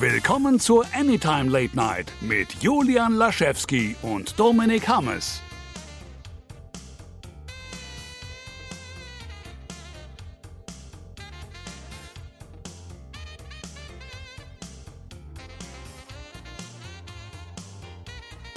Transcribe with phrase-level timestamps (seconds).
[0.00, 5.42] Willkommen zur Anytime Late Night mit Julian Laschewski und Dominik Hammes.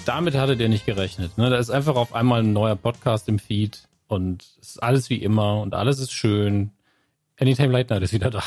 [0.05, 1.37] Damit hatte der nicht gerechnet.
[1.37, 1.49] Ne?
[1.49, 5.21] Da ist einfach auf einmal ein neuer Podcast im Feed und es ist alles wie
[5.21, 6.71] immer und alles ist schön.
[7.37, 8.43] Anytime Late Night ist wieder da.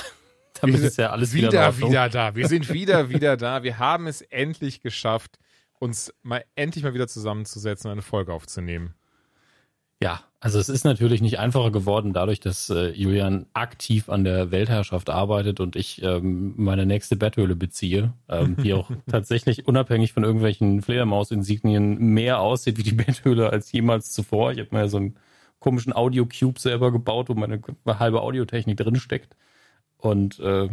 [0.61, 2.35] Damit ist ja alles wieder, wieder, wieder da.
[2.35, 3.63] Wir sind wieder, wieder da.
[3.63, 5.39] Wir haben es endlich geschafft,
[5.79, 8.95] uns mal endlich mal wieder zusammenzusetzen und eine Folge aufzunehmen.
[10.03, 14.51] Ja, also es ist natürlich nicht einfacher geworden, dadurch, dass äh, Julian aktiv an der
[14.51, 20.23] Weltherrschaft arbeitet und ich ähm, meine nächste Betthöhle beziehe, ähm, die auch tatsächlich unabhängig von
[20.23, 24.53] irgendwelchen Fledermaus-Insignien mehr aussieht wie die Betthöhle als jemals zuvor.
[24.53, 25.17] Ich habe mir so einen
[25.61, 29.35] komischen Audio-Cube selber gebaut, wo meine halbe Audiotechnik drin steckt.
[29.99, 30.69] Und äh,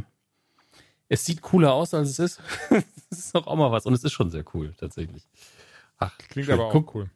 [1.10, 2.42] es sieht cooler aus, als es ist.
[3.14, 3.86] Es ist doch auch mal was.
[3.86, 5.28] Und es ist schon sehr cool, tatsächlich.
[6.00, 6.56] Ach, Klingt schön.
[6.56, 7.12] aber auch Guck, cool.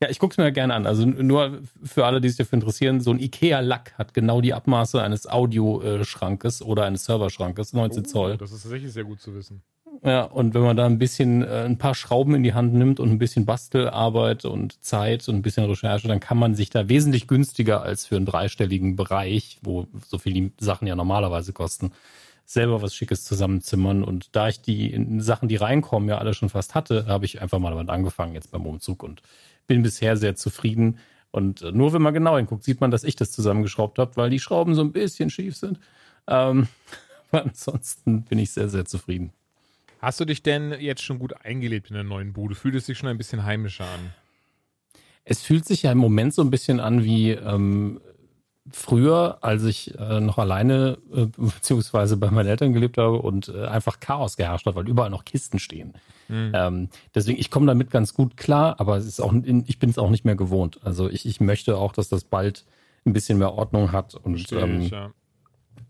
[0.00, 0.86] Ja, ich gucke es mir gerne an.
[0.86, 5.02] Also nur für alle, die sich dafür interessieren, so ein Ikea-Lack hat genau die Abmaße
[5.02, 8.36] eines Audioschrankes oder eines Serverschrankes, 19 oh, Zoll.
[8.38, 9.62] Das ist tatsächlich sehr gut zu wissen.
[10.00, 12.98] Ja, und wenn man da ein bisschen äh, ein paar Schrauben in die Hand nimmt
[12.98, 16.88] und ein bisschen Bastelarbeit und Zeit und ein bisschen Recherche, dann kann man sich da
[16.88, 21.92] wesentlich günstiger als für einen dreistelligen Bereich, wo so viel die Sachen ja normalerweise kosten,
[22.46, 24.02] selber was Schickes zusammenzimmern.
[24.02, 27.58] Und da ich die Sachen, die reinkommen, ja alle schon fast hatte, habe ich einfach
[27.58, 29.22] mal damit angefangen jetzt beim Umzug und
[29.66, 30.98] bin bisher sehr zufrieden.
[31.30, 34.30] Und äh, nur wenn man genau hinguckt, sieht man, dass ich das zusammengeschraubt habe, weil
[34.30, 35.78] die Schrauben so ein bisschen schief sind.
[36.26, 36.68] Ähm,
[37.30, 39.32] aber ansonsten bin ich sehr, sehr zufrieden.
[40.02, 42.56] Hast du dich denn jetzt schon gut eingelebt in der neuen Bude?
[42.56, 44.12] Fühlt es sich schon ein bisschen heimischer an?
[45.24, 48.00] Es fühlt sich ja im Moment so ein bisschen an wie ähm,
[48.68, 53.66] früher, als ich äh, noch alleine äh, beziehungsweise bei meinen Eltern gelebt habe und äh,
[53.66, 55.92] einfach Chaos geherrscht hat, weil überall noch Kisten stehen.
[56.28, 56.50] Mhm.
[56.52, 59.98] Ähm, deswegen, ich komme damit ganz gut klar, aber es ist auch, ich bin es
[59.98, 60.80] auch nicht mehr gewohnt.
[60.82, 62.66] Also ich, ich möchte auch, dass das bald
[63.04, 65.12] ein bisschen mehr Ordnung hat und ähm, ich, ja.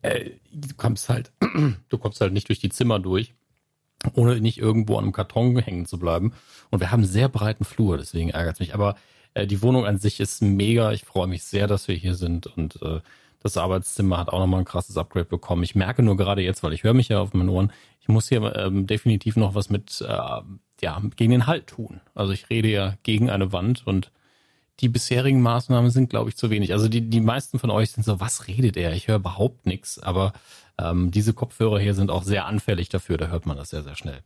[0.03, 1.32] äh, du kommst halt,
[1.88, 3.34] du kommst halt nicht durch die Zimmer durch,
[4.14, 6.32] ohne nicht irgendwo an einem Karton hängen zu bleiben.
[6.70, 8.74] Und wir haben sehr breiten Flur, deswegen ärgert es mich.
[8.74, 8.96] Aber
[9.34, 10.92] äh, die Wohnung an sich ist mega.
[10.92, 13.00] Ich freue mich sehr, dass wir hier sind und äh,
[13.42, 15.64] das Arbeitszimmer hat auch nochmal ein krasses Upgrade bekommen.
[15.64, 18.28] Ich merke nur gerade jetzt, weil ich höre mich ja auf meinen Ohren, ich muss
[18.28, 20.40] hier ähm, definitiv noch was mit, äh,
[20.80, 22.00] ja, gegen den Halt tun.
[22.14, 24.12] Also ich rede ja gegen eine Wand und
[24.81, 26.72] die bisherigen Maßnahmen sind, glaube ich, zu wenig.
[26.72, 28.93] Also die, die meisten von euch sind so, was redet er?
[28.93, 29.99] Ich höre überhaupt nichts.
[29.99, 30.33] Aber
[30.78, 33.19] ähm, diese Kopfhörer hier sind auch sehr anfällig dafür.
[33.19, 34.21] Da hört man das sehr, sehr schnell.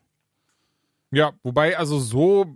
[1.11, 2.47] Ja, wobei, also so,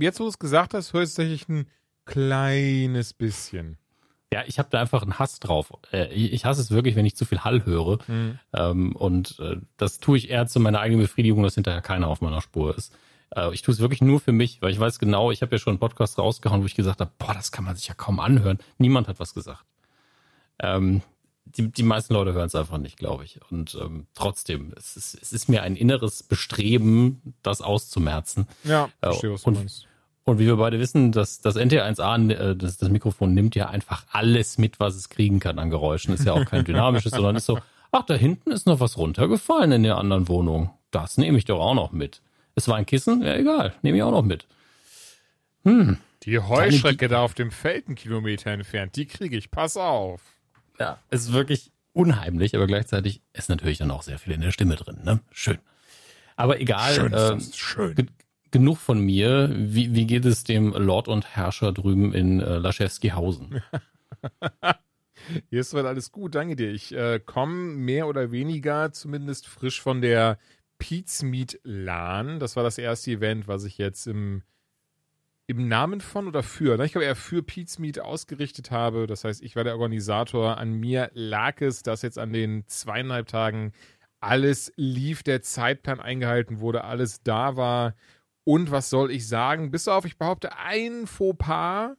[0.00, 1.66] jetzt wo du es gesagt hast, höre ich tatsächlich ein
[2.04, 3.76] kleines bisschen.
[4.32, 5.72] Ja, ich habe da einfach einen Hass drauf.
[5.92, 7.98] Äh, ich hasse es wirklich, wenn ich zu viel Hall höre.
[8.06, 8.38] Mhm.
[8.52, 12.20] Ähm, und äh, das tue ich eher zu meiner eigenen Befriedigung, dass hinterher keiner auf
[12.20, 12.94] meiner Spur ist.
[13.34, 15.58] Äh, ich tue es wirklich nur für mich, weil ich weiß genau, ich habe ja
[15.58, 18.20] schon einen Podcast rausgehauen, wo ich gesagt habe, boah, das kann man sich ja kaum
[18.20, 18.58] anhören.
[18.78, 19.64] Niemand hat was gesagt.
[20.58, 21.02] Ähm,
[21.44, 23.40] die, die meisten Leute hören es einfach nicht, glaube ich.
[23.50, 28.46] Und ähm, trotzdem, es ist, es ist mir ein inneres Bestreben, das auszumerzen.
[28.64, 29.86] Ja, verstehe, was du meinst.
[30.24, 34.04] Und wie wir beide wissen, das, das NT1A, äh, das, das Mikrofon nimmt ja einfach
[34.12, 36.14] alles mit, was es kriegen kann an Geräuschen.
[36.14, 37.58] Ist ja auch kein dynamisches, sondern ist so,
[37.90, 40.70] ach, da hinten ist noch was runtergefallen in der anderen Wohnung.
[40.90, 42.20] Das nehme ich doch auch noch mit.
[42.60, 43.22] Es war ein Kissen?
[43.22, 44.46] Ja, egal, nehme ich auch noch mit.
[45.64, 45.96] Hm.
[46.24, 50.20] Die Heuschrecke da auf dem Feld einen Kilometer entfernt, die kriege ich, pass auf.
[50.78, 54.50] Ja, es ist wirklich unheimlich, aber gleichzeitig ist natürlich dann auch sehr viel in der
[54.50, 55.20] Stimme drin, ne?
[55.30, 55.58] Schön.
[56.36, 56.94] Aber egal.
[56.94, 58.10] Schön, äh, schön
[58.50, 59.50] genug von mir.
[59.54, 63.62] Wie, wie geht es dem Lord und Herrscher drüben in äh, Laschewskihausen?
[65.50, 66.70] Hier ist soweit alles gut, danke dir.
[66.70, 70.38] Ich äh, komme mehr oder weniger zumindest frisch von der
[70.80, 72.40] Pete's Meet LAN.
[72.40, 74.42] Das war das erste Event, was ich jetzt im,
[75.46, 76.84] im Namen von oder für, ne?
[76.84, 79.06] ich glaube eher für Pete's Meet ausgerichtet habe.
[79.06, 80.58] Das heißt, ich war der Organisator.
[80.58, 83.72] An mir lag es, dass jetzt an den zweieinhalb Tagen
[84.18, 87.94] alles lief, der Zeitplan eingehalten wurde, alles da war
[88.44, 89.70] und was soll ich sagen?
[89.70, 91.92] Bis auf, ich behaupte, ein Fauxpas,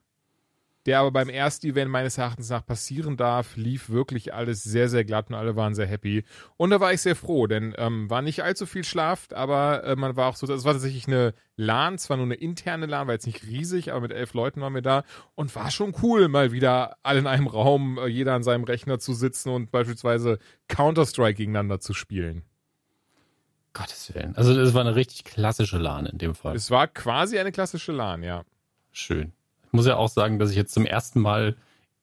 [0.86, 5.06] der aber beim ersten Event meines Erachtens nach passieren darf, lief wirklich alles sehr, sehr
[5.06, 6.24] glatt und alle waren sehr happy.
[6.58, 9.96] Und da war ich sehr froh, denn ähm, war nicht allzu viel Schlaf, aber äh,
[9.96, 13.14] man war auch so, es war tatsächlich eine LAN, zwar nur eine interne LAN, war
[13.14, 15.04] jetzt nicht riesig, aber mit elf Leuten waren wir da
[15.36, 19.00] und war schon cool, mal wieder alle in einem Raum, äh, jeder an seinem Rechner
[19.00, 22.44] zu sitzen und beispielsweise Counter-Strike gegeneinander zu spielen.
[23.74, 24.36] Gottes Willen.
[24.36, 26.56] Also das war eine richtig klassische LAN in dem Fall.
[26.56, 28.44] Es war quasi eine klassische LAN, ja.
[28.92, 29.32] Schön.
[29.72, 31.56] Ich muss ja auch sagen, dass ich jetzt zum ersten Mal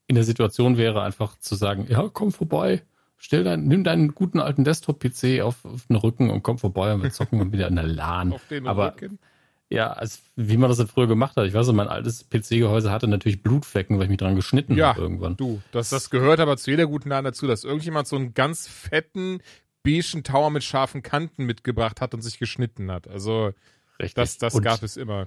[0.06, 2.82] in der Situation wäre, einfach zu sagen, ja, komm vorbei.
[3.18, 7.02] stell dein, nimm deinen guten alten Desktop-PC auf, auf, den Rücken und komm vorbei und
[7.02, 8.32] wir zocken und wieder in der LAN.
[8.34, 9.18] Auf den Aber, Rücken?
[9.68, 11.46] Ja, als, wie man das dann früher gemacht hat.
[11.46, 15.02] Ich weiß, mein altes PC-Gehäuse hatte natürlich Blutflecken, weil ich mich dran geschnitten ja, habe
[15.02, 15.36] irgendwann.
[15.36, 18.66] Du, das, das gehört aber zu jeder guten LAN dazu, dass irgendjemand so einen ganz
[18.66, 19.42] fetten,
[19.82, 23.08] beigen Tower mit scharfen Kanten mitgebracht hat und sich geschnitten hat.
[23.08, 23.52] Also,
[24.00, 24.14] Richtig.
[24.14, 25.26] das, das gab es immer.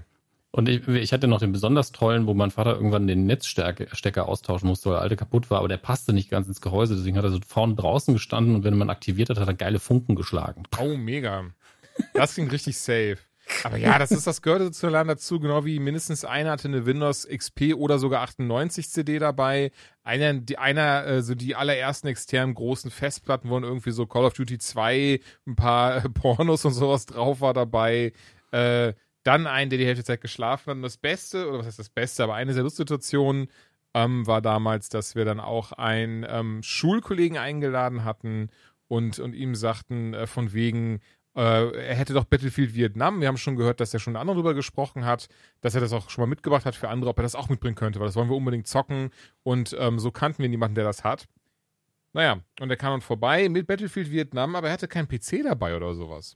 [0.53, 4.68] Und ich, ich, hatte noch den besonders tollen, wo mein Vater irgendwann den Netzstecker austauschen
[4.68, 6.95] musste, weil der alte kaputt war, aber der passte nicht ganz ins Gehäuse.
[6.95, 9.80] Deswegen hat er so vorne draußen gestanden und wenn man aktiviert hat, hat er geile
[9.80, 10.63] Funken geschlagen.
[10.77, 11.45] Oh, mega.
[12.13, 13.18] Das ging richtig safe.
[13.63, 16.86] Aber ja, das ist das gehörte zu Lernen dazu, genau wie mindestens einer hatte eine
[16.86, 19.71] Windows XP oder sogar 98 CD dabei.
[20.03, 24.33] Einer, die, einer, äh, so die allerersten externen großen Festplatten, wo irgendwie so Call of
[24.33, 28.13] Duty 2, ein paar Pornos und sowas drauf war dabei.
[28.51, 30.75] Äh, dann einen, der die Hälfte der Zeit geschlafen hat.
[30.77, 33.47] Und das Beste, oder was heißt das Beste, aber eine sehr lustige Situation
[33.94, 38.50] ähm, war damals, dass wir dann auch einen ähm, Schulkollegen eingeladen hatten
[38.88, 41.00] und, und ihm sagten, äh, von wegen,
[41.35, 43.21] äh, er hätte doch Battlefield Vietnam.
[43.21, 45.27] Wir haben schon gehört, dass er schon andere drüber gesprochen hat,
[45.62, 47.75] dass er das auch schon mal mitgebracht hat für andere, ob er das auch mitbringen
[47.75, 49.12] könnte, weil das wollen wir unbedingt zocken.
[49.44, 51.27] Und ähm, so kannten wir niemanden, der das hat.
[52.13, 55.75] Naja, und er kam dann vorbei mit Battlefield Vietnam, aber er hatte keinen PC dabei
[55.75, 56.35] oder sowas.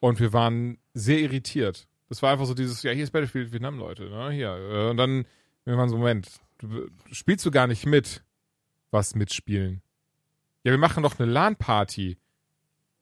[0.00, 1.86] Und wir waren sehr irritiert.
[2.08, 4.30] Das war einfach so dieses, ja, hier ist Battlefield Vietnam, Leute, ne?
[4.32, 4.48] Hier.
[4.48, 5.26] Äh, und dann,
[5.64, 8.24] wir waren so, Moment, du, spielst du gar nicht mit?
[8.90, 9.82] Was mitspielen?
[10.64, 12.18] Ja, wir machen doch eine LAN-Party.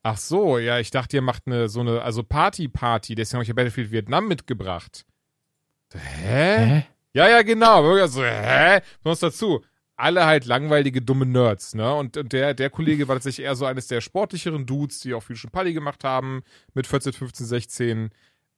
[0.03, 3.49] Ach so, ja, ich dachte, ihr macht eine so eine, also Party-Party, deswegen habe ich
[3.49, 5.06] ja Battlefield Vietnam mitgebracht.
[5.93, 6.67] Hä?
[6.67, 6.87] hä?
[7.15, 7.83] Ja, ja, genau.
[7.83, 8.81] Bürger so, hä?
[9.03, 9.65] Was dazu?
[10.00, 11.93] Alle halt langweilige, dumme Nerds, ne?
[11.93, 15.25] Und, und der, der Kollege war tatsächlich eher so eines der sportlicheren Dudes, die auch
[15.25, 16.43] viel schon Party gemacht haben,
[16.73, 18.11] mit 14, 15, 16.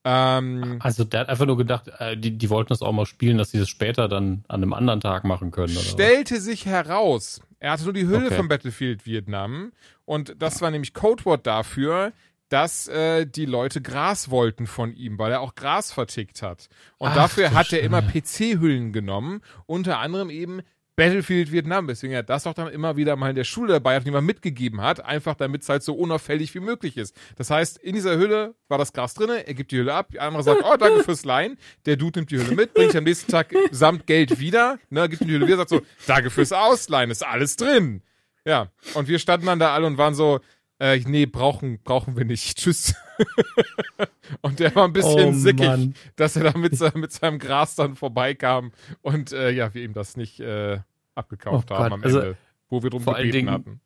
[0.05, 3.39] Ähm, also der hat einfach nur gedacht, äh, die, die wollten das auch mal spielen,
[3.39, 5.75] dass sie das später dann an einem anderen Tag machen können.
[5.75, 6.45] Stellte was?
[6.45, 8.37] sich heraus, er hatte nur die Hülle okay.
[8.37, 9.73] von Battlefield Vietnam
[10.05, 12.13] und das war nämlich Codewort dafür,
[12.51, 16.69] dass äh, die Leute Gras wollten von ihm, weil er auch Gras vertickt hat.
[16.99, 20.61] Und Ach, dafür hat er immer PC-Hüllen genommen, unter anderem eben
[20.97, 24.07] Battlefield Vietnam, deswegen er das auch dann immer wieder mal in der Schule dabei hat,
[24.07, 27.17] die man mitgegeben hat, einfach damit es halt so unauffällig wie möglich ist.
[27.37, 30.21] Das heißt, in dieser Hülle war das Gras drinne, er gibt die Hülle ab, die
[30.21, 31.57] andere sagt, oh, danke fürs Leihen,
[31.87, 35.23] der Dude nimmt die Hülle mit, bringt am nächsten Tag samt Geld wieder, ne, gibt
[35.23, 38.03] ihm die Hülle wieder, sagt so, danke fürs Ausleihen, ist alles drin.
[38.45, 40.41] Ja, und wir standen dann da alle und waren so,
[40.81, 42.57] äh, nee, brauchen, brauchen wir nicht.
[42.59, 42.95] Tschüss.
[44.41, 45.95] und der war ein bisschen oh, sickig, Mann.
[46.17, 48.73] dass er da mit, mit, seinem Gras dann vorbeikam
[49.03, 50.79] und äh, ja, wir ihm das nicht äh,
[51.15, 52.37] abgekauft oh haben am also, Ende,
[52.71, 53.81] wo wir drum gebeten Dingen, hatten.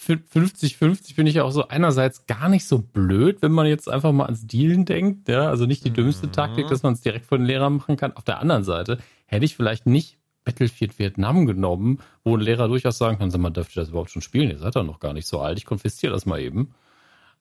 [0.00, 4.10] 50-50 bin ich ja auch so einerseits gar nicht so blöd, wenn man jetzt einfach
[4.10, 6.32] mal ans Dealen denkt, ja, also nicht die dümmste mhm.
[6.32, 8.12] Taktik, dass man es direkt von den Lehrern machen kann.
[8.16, 12.98] Auf der anderen Seite hätte ich vielleicht nicht Battlefield Vietnam genommen, wo ein Lehrer durchaus
[12.98, 14.50] sagen kann, sag mal, dürft ihr das überhaupt schon spielen?
[14.50, 16.74] Ihr seid doch noch gar nicht so alt, ich konfisziere das mal eben.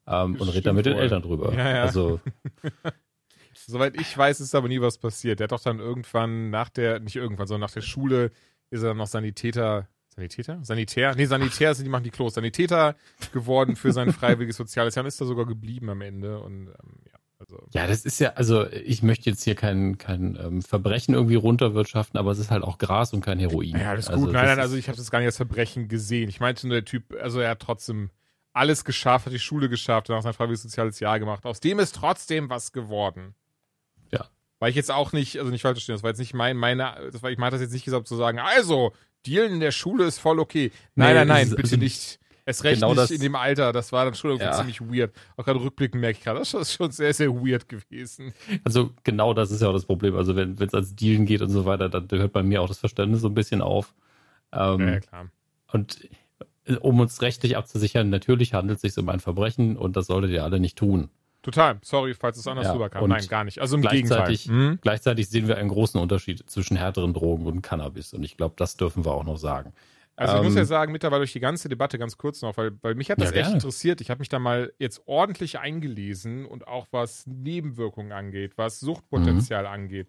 [0.07, 1.53] Ähm, und rede da mit den Eltern drüber.
[1.53, 1.83] Ja, ja.
[1.83, 2.19] Also
[3.53, 5.39] Soweit ich weiß, ist aber nie was passiert.
[5.39, 8.31] Der hat doch dann irgendwann nach der, nicht irgendwann, sondern nach der Schule
[8.69, 10.59] ist er dann noch Sanitäter, Sanitäter?
[10.63, 11.15] Sanitär?
[11.15, 12.33] Nee, Sanitär sind die machen die Klos.
[12.33, 12.95] Sanitäter
[13.33, 15.05] geworden für sein freiwilliges soziales Jahr.
[15.05, 17.01] Ist da sogar geblieben am Ende und ähm.
[17.41, 17.67] Also.
[17.71, 22.19] Ja, das ist ja, also ich möchte jetzt hier kein, kein ähm, Verbrechen irgendwie runterwirtschaften,
[22.19, 23.75] aber es ist halt auch Gras und kein Heroin.
[23.75, 24.33] Ja, alles also, gut.
[24.33, 26.29] Nein, nein, also ich habe das gar nicht als Verbrechen gesehen.
[26.29, 28.11] Ich meinte nur der Typ, also er hat trotzdem
[28.53, 31.45] alles geschafft, hat die Schule geschafft, hat auch sein freiwilliges soziales Jahr gemacht.
[31.47, 33.33] Aus dem ist trotzdem was geworden.
[34.11, 34.27] Ja.
[34.59, 37.09] Weil ich jetzt auch nicht, also nicht falsch verstehen, das war jetzt nicht mein, meine,
[37.11, 38.93] das war, ich meinte das jetzt nicht gesagt zu sagen, also,
[39.25, 40.71] Dealen in der Schule ist voll okay.
[40.93, 42.19] Nein, nee, nein, nein, bitte also, nicht.
[42.45, 44.53] Es recht genau nicht das, in dem Alter, das war dann schon irgendwie ja.
[44.53, 45.13] ziemlich weird.
[45.37, 48.33] Auch gerade rückblickend merke ich gerade, das ist schon sehr, sehr weird gewesen.
[48.63, 50.15] Also genau das ist ja auch das Problem.
[50.15, 52.79] Also wenn es als Dealen geht und so weiter, dann hört bei mir auch das
[52.79, 53.93] Verständnis so ein bisschen auf.
[54.51, 55.27] Ähm, ja, klar.
[55.71, 56.09] Und
[56.65, 60.31] äh, um uns rechtlich abzusichern, natürlich handelt es sich um ein Verbrechen und das solltet
[60.31, 61.09] ihr alle nicht tun.
[61.41, 61.79] Total.
[61.81, 63.09] Sorry, falls es anders ja, rüberkam.
[63.09, 63.59] Nein, gar nicht.
[63.59, 64.69] Also im gleichzeitig, Gegenteil.
[64.69, 64.79] Hm?
[64.81, 68.13] Gleichzeitig sehen wir einen großen Unterschied zwischen härteren Drogen und Cannabis.
[68.13, 69.73] Und ich glaube, das dürfen wir auch noch sagen.
[70.21, 72.71] Also ich muss ja ähm, sagen, mittlerweile durch die ganze Debatte ganz kurz noch, weil,
[72.81, 73.55] weil mich hat das ja, echt gerne.
[73.55, 74.01] interessiert.
[74.01, 79.63] Ich habe mich da mal jetzt ordentlich eingelesen und auch was Nebenwirkungen angeht, was Suchtpotenzial
[79.63, 79.69] mhm.
[79.69, 80.07] angeht.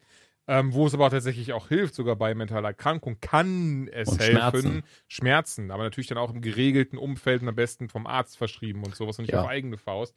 [0.48, 4.20] Ähm, wo es aber auch tatsächlich auch hilft, sogar bei mentaler Erkrankung, kann es und
[4.20, 4.32] helfen.
[4.32, 4.82] Schmerzen.
[5.06, 8.96] Schmerzen, aber natürlich dann auch im geregelten Umfeld und am besten vom Arzt verschrieben und
[8.96, 9.42] sowas und nicht ja.
[9.42, 10.16] auf eigene Faust.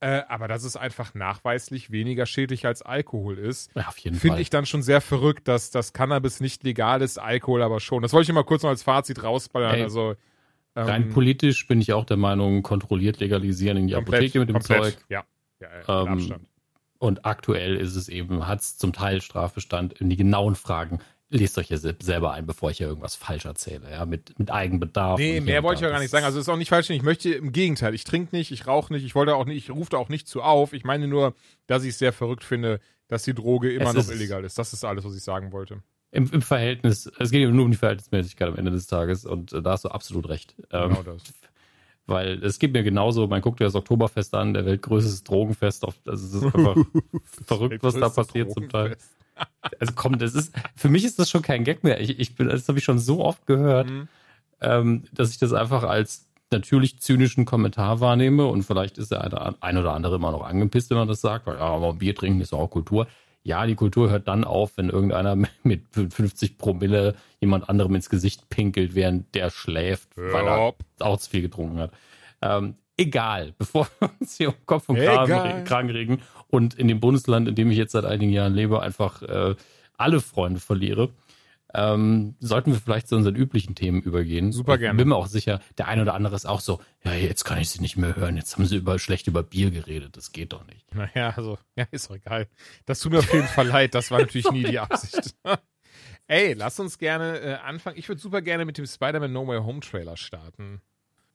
[0.00, 4.66] Äh, aber dass es einfach nachweislich weniger schädlich als Alkohol ist, ja, finde ich dann
[4.66, 8.02] schon sehr verrückt, dass das Cannabis nicht legal ist, Alkohol aber schon.
[8.02, 9.76] Das wollte ich mal kurz noch als Fazit rausballern.
[9.76, 10.14] Ey, also
[10.74, 14.48] ähm, rein politisch bin ich auch der Meinung, kontrolliert legalisieren in die komplett, Apotheke mit
[14.50, 15.04] dem komplett, Zeug.
[15.08, 15.24] Ja,
[15.60, 16.46] ja, ja ähm,
[16.98, 21.58] Und aktuell ist es eben, hat es zum Teil Strafbestand in die genauen Fragen lest
[21.58, 25.18] euch ja selber ein, bevor ich hier irgendwas falsch erzähle, ja, mit, mit Eigenbedarf.
[25.18, 26.24] Nee, mehr wollte ich ja gar nicht sagen.
[26.24, 26.90] Also ist auch nicht falsch.
[26.90, 29.70] Ich möchte im Gegenteil, ich trinke nicht, ich rauche nicht, ich wollte auch nicht, ich
[29.70, 30.72] rufe da auch nicht zu auf.
[30.72, 31.34] Ich meine nur,
[31.66, 34.58] dass ich es sehr verrückt finde, dass die Droge immer es noch illegal ist.
[34.58, 35.82] Das ist alles, was ich sagen wollte.
[36.12, 39.60] Im, Im, Verhältnis, es geht nur um die Verhältnismäßigkeit am Ende des Tages und äh,
[39.60, 40.54] da hast du absolut recht.
[40.70, 41.22] Ähm, genau das.
[42.06, 45.94] Weil es geht mir genauso, man guckt ja das Oktoberfest an, der weltgrößte Drogenfest, auf,
[46.06, 46.76] also es ist einfach
[47.46, 48.96] verrückt, was da passiert zum Teil.
[49.78, 52.00] Also komm, das ist, für mich ist das schon kein Gag mehr.
[52.00, 54.08] Ich, ich bin, das habe ich schon so oft gehört, mhm.
[54.62, 59.62] ähm, dass ich das einfach als natürlich zynischen Kommentar wahrnehme und vielleicht ist der eine,
[59.62, 62.40] ein oder andere immer noch angepisst, wenn man das sagt, weil ja, aber Bier trinken
[62.40, 63.06] ist auch Kultur.
[63.46, 68.48] Ja, die Kultur hört dann auf, wenn irgendeiner mit 50 Promille jemand anderem ins Gesicht
[68.48, 70.32] pinkelt, während der schläft, ja.
[70.32, 71.92] weil er auch zu viel getrunken hat.
[72.42, 76.98] Ähm, egal, bevor wir uns hier um Kopf und Kragen, Kragen regen und in dem
[76.98, 79.54] Bundesland, in dem ich jetzt seit einigen Jahren lebe, einfach äh,
[79.96, 81.10] alle Freunde verliere,
[81.76, 84.50] ähm, sollten wir vielleicht zu unseren üblichen Themen übergehen.
[84.50, 84.94] Super gerne.
[84.94, 87.58] Ich bin mir auch sicher, der eine oder andere ist auch so, ja, jetzt kann
[87.58, 90.54] ich sie nicht mehr hören, jetzt haben sie über, schlecht über Bier geredet, das geht
[90.54, 90.94] doch nicht.
[90.94, 92.48] Naja, also, ja, ist doch egal.
[92.86, 95.34] Das tut mir auf jeden Fall leid, das war natürlich nie die Absicht.
[96.28, 97.98] Ey, lass uns gerne äh, anfangen.
[97.98, 100.80] Ich würde super gerne mit dem Spider-Man No Way Home Trailer starten.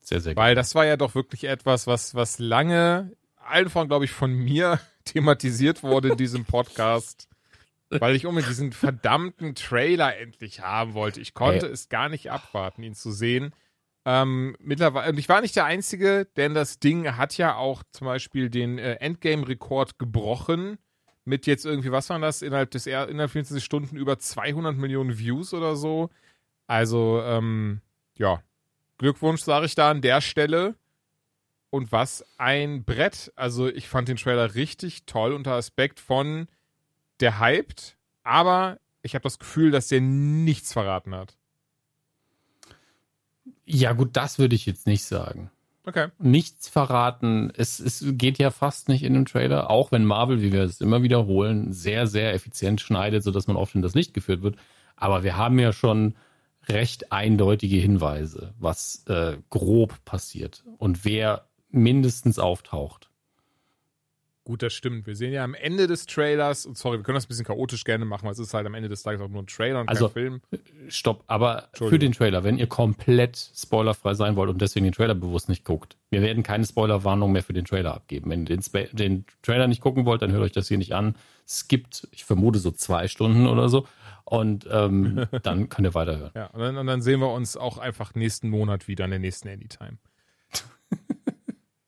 [0.00, 4.04] Sehr, sehr Weil das war ja doch wirklich etwas, was, was lange, allen voran, glaube
[4.04, 7.28] ich, von mir thematisiert wurde in diesem Podcast.
[8.00, 11.20] Weil ich unbedingt diesen verdammten Trailer endlich haben wollte.
[11.20, 11.72] Ich konnte hey.
[11.72, 13.52] es gar nicht abwarten, ihn zu sehen.
[14.04, 18.06] Ähm, mittlerweile, und ich war nicht der Einzige, denn das Ding hat ja auch zum
[18.06, 20.78] Beispiel den äh, Endgame-Rekord gebrochen.
[21.24, 22.42] Mit jetzt irgendwie, was war das?
[22.42, 26.10] Innerhalb des innerhalb 24 Stunden über 200 Millionen Views oder so.
[26.66, 27.80] Also, ähm,
[28.18, 28.42] ja,
[28.98, 30.74] Glückwunsch, sage ich da an der Stelle.
[31.70, 33.32] Und was ein Brett.
[33.34, 36.48] Also ich fand den Trailer richtig toll unter Aspekt von
[37.22, 41.36] der hypt, aber ich habe das Gefühl, dass der nichts verraten hat.
[43.64, 45.50] Ja, gut, das würde ich jetzt nicht sagen.
[45.84, 46.08] Okay.
[46.18, 47.52] Nichts verraten.
[47.56, 50.80] Es, es geht ja fast nicht in dem Trailer, auch wenn Marvel, wie wir es
[50.80, 54.56] immer wiederholen, sehr, sehr effizient schneidet, sodass man oft in das Licht geführt wird.
[54.94, 56.14] Aber wir haben ja schon
[56.68, 63.10] recht eindeutige Hinweise, was äh, grob passiert und wer mindestens auftaucht.
[64.44, 65.06] Gut, das stimmt.
[65.06, 67.84] Wir sehen ja am Ende des Trailers, und sorry, wir können das ein bisschen chaotisch
[67.84, 69.88] gerne machen, weil es ist halt am Ende des Tages auch nur ein Trailer und
[69.88, 70.40] also, kein Film.
[70.88, 75.14] Stopp, aber für den Trailer, wenn ihr komplett spoilerfrei sein wollt und deswegen den Trailer
[75.14, 78.30] bewusst nicht guckt, wir werden keine Spoilerwarnung mehr für den Trailer abgeben.
[78.30, 81.14] Wenn ihr den, den Trailer nicht gucken wollt, dann hört euch das hier nicht an.
[81.46, 83.86] Es gibt, ich vermute, so zwei Stunden oder so.
[84.24, 86.32] Und ähm, dann könnt ihr weiterhören.
[86.34, 89.20] Ja, und dann, und dann, sehen wir uns auch einfach nächsten Monat wieder in der
[89.20, 89.98] nächsten Anytime.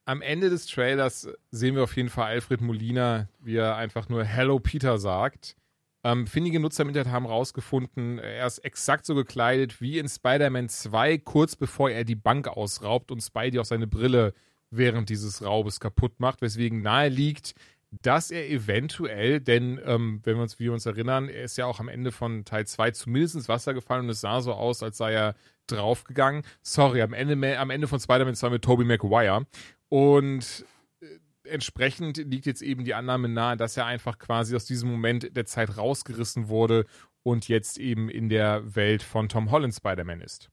[0.06, 4.22] Am Ende des Trailers sehen wir auf jeden Fall Alfred Molina, wie er einfach nur
[4.22, 5.56] Hello Peter sagt.
[6.02, 10.68] Ähm, findige Nutzer im Internet haben rausgefunden, er ist exakt so gekleidet wie in Spider-Man
[10.68, 14.34] 2, kurz bevor er die Bank ausraubt und Spidey auch seine Brille
[14.70, 17.54] während dieses Raubes kaputt macht, weswegen nahe liegt,
[18.02, 21.64] dass er eventuell, denn ähm, wenn wir uns, wie wir uns erinnern, er ist ja
[21.64, 24.82] auch am Ende von Teil 2 zumindest ins Wasser gefallen und es sah so aus,
[24.82, 25.34] als sei er
[25.66, 26.42] draufgegangen.
[26.62, 29.46] Sorry, am Ende, am Ende von Spider-Man 2 mit Tobey Maguire.
[29.94, 30.66] Und
[31.00, 31.06] äh,
[31.48, 35.46] entsprechend liegt jetzt eben die Annahme nahe, dass er einfach quasi aus diesem Moment der
[35.46, 36.86] Zeit rausgerissen wurde
[37.22, 40.50] und jetzt eben in der Welt von Tom Holland Spider-Man ist.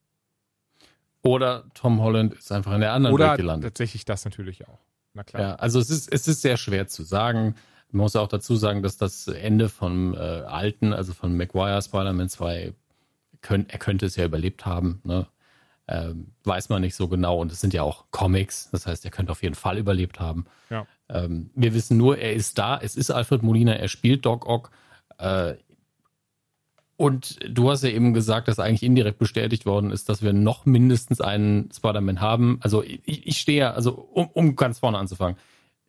[1.23, 3.71] Oder Tom Holland ist einfach in der anderen Oder Welt gelandet.
[3.71, 4.77] Tatsächlich das natürlich auch.
[5.15, 5.41] Na klar.
[5.41, 7.55] Ja, also es ist, es ist sehr schwer zu sagen.
[7.89, 12.29] Man muss auch dazu sagen, dass das Ende vom äh, alten, also von Maguire Spider-Man
[12.29, 12.75] 2,
[13.41, 15.25] könnt, er könnte es ja überlebt haben, ne?
[15.91, 17.39] Ähm, weiß man nicht so genau.
[17.39, 20.45] Und es sind ja auch Comics, das heißt, er könnte auf jeden Fall überlebt haben.
[20.69, 20.87] Ja.
[21.09, 24.71] Ähm, wir wissen nur, er ist da, es ist Alfred Molina, er spielt Doc Ock.
[25.17, 25.55] Äh,
[26.95, 30.65] und du hast ja eben gesagt, dass eigentlich indirekt bestätigt worden ist, dass wir noch
[30.65, 32.59] mindestens einen Spider-Man haben.
[32.61, 35.35] Also ich, ich stehe ja, also um, um ganz vorne anzufangen,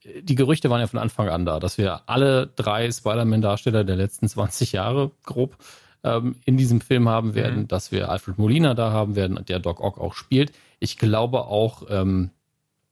[0.04, 4.28] die Gerüchte waren ja von Anfang an da, dass wir alle drei Spider-Man-Darsteller der letzten
[4.28, 5.56] 20 Jahre grob
[6.04, 7.68] ähm, in diesem Film haben werden, mhm.
[7.68, 10.52] dass wir Alfred Molina da haben werden, der Doc Ock auch spielt.
[10.78, 12.30] Ich glaube auch ähm,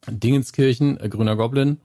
[0.07, 1.81] Dingenskirchen, äh, Grüner Goblin,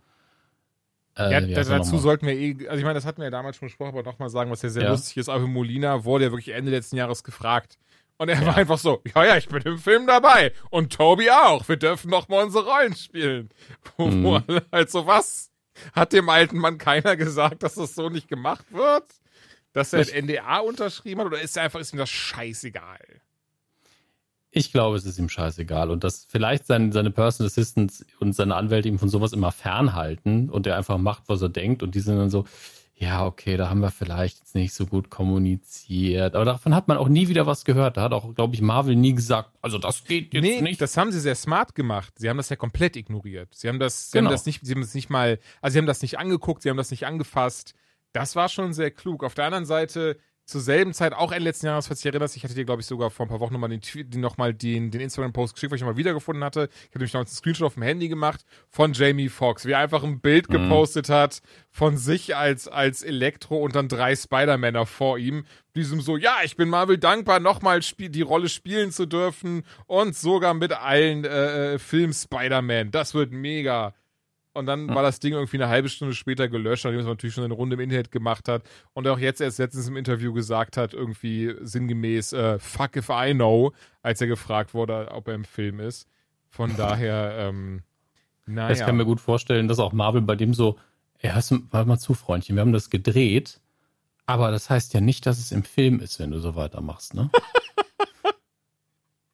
[1.18, 3.68] äh, ja, dazu sollten wir eh, also ich meine, das hatten wir ja damals schon
[3.68, 4.90] besprochen, aber nochmal sagen, was ja sehr ja.
[4.92, 5.30] lustig ist.
[5.30, 7.78] Alfred Molina wurde ja wirklich Ende letzten Jahres gefragt.
[8.18, 8.48] Und er ja.
[8.48, 10.52] war einfach so, ja, ja, ich bin im Film dabei.
[10.70, 11.68] Und Toby auch.
[11.68, 13.50] Wir dürfen noch mal unsere Rollen spielen.
[13.98, 14.24] Mhm.
[14.24, 14.42] wo
[14.74, 15.52] halt so was?
[15.94, 19.06] Hat dem alten Mann keiner gesagt, dass das so nicht gemacht wird?
[19.76, 21.28] Dass er ein NDA unterschrieben hat?
[21.28, 23.00] Oder ist er einfach, ist ihm das scheißegal?
[24.50, 28.56] Ich glaube, es ist ihm scheißegal und dass vielleicht sein, seine Personal Assistants und seine
[28.56, 32.00] Anwälte ihm von sowas immer fernhalten und er einfach macht, was er denkt und die
[32.00, 32.46] sind dann so,
[32.98, 36.36] ja, okay, da haben wir vielleicht jetzt nicht so gut kommuniziert.
[36.36, 37.98] Aber davon hat man auch nie wieder was gehört.
[37.98, 40.80] Da hat auch, glaube ich, Marvel nie gesagt, also das geht jetzt nee, nicht.
[40.80, 42.14] das haben sie sehr smart gemacht.
[42.18, 43.54] Sie haben das ja komplett ignoriert.
[43.54, 44.30] Sie haben das, sie Genau.
[44.30, 46.70] haben das nicht, sie haben es nicht mal, also sie haben das nicht angeguckt, sie
[46.70, 47.76] haben das nicht angefasst.
[48.16, 49.24] Das war schon sehr klug.
[49.24, 52.38] Auf der anderen Seite, zur selben Zeit, auch Ende letzten Jahres, falls du dich erinnerst,
[52.38, 54.92] ich hatte dir, glaube ich, sogar vor ein paar Wochen nochmal den, noch mal den,
[54.92, 56.70] den Instagram-Post geschickt, weil ich nochmal wiedergefunden hatte.
[56.72, 59.80] Ich habe nämlich noch einen Screenshot auf dem Handy gemacht von Jamie Foxx, wie er
[59.80, 60.54] einfach ein Bild Mhm.
[60.54, 61.42] gepostet hat
[61.72, 65.46] von sich als, als Elektro und dann drei Spider-Männer vor ihm.
[65.76, 70.54] Diesem so, ja, ich bin Marvel dankbar, nochmal die Rolle spielen zu dürfen und sogar
[70.54, 72.92] mit allen äh, äh, Film Spider-Man.
[72.92, 73.94] Das wird mega.
[74.56, 77.44] Und dann war das Ding irgendwie eine halbe Stunde später gelöscht, nachdem es natürlich schon
[77.44, 78.64] eine Runde im Internet gemacht hat.
[78.94, 83.34] Und auch jetzt erst letztens im Interview gesagt hat, irgendwie sinngemäß, äh, fuck if I
[83.34, 86.08] know, als er gefragt wurde, ob er im Film ist.
[86.48, 87.84] Von daher, ähm,
[88.48, 88.86] Ich naja.
[88.86, 90.78] kann mir gut vorstellen, dass auch Marvel bei dem so,
[91.22, 93.60] ja, hörst du, warte mal zu, Freundchen, wir haben das gedreht,
[94.26, 97.30] aber das heißt ja nicht, dass es im Film ist, wenn du so weitermachst, ne?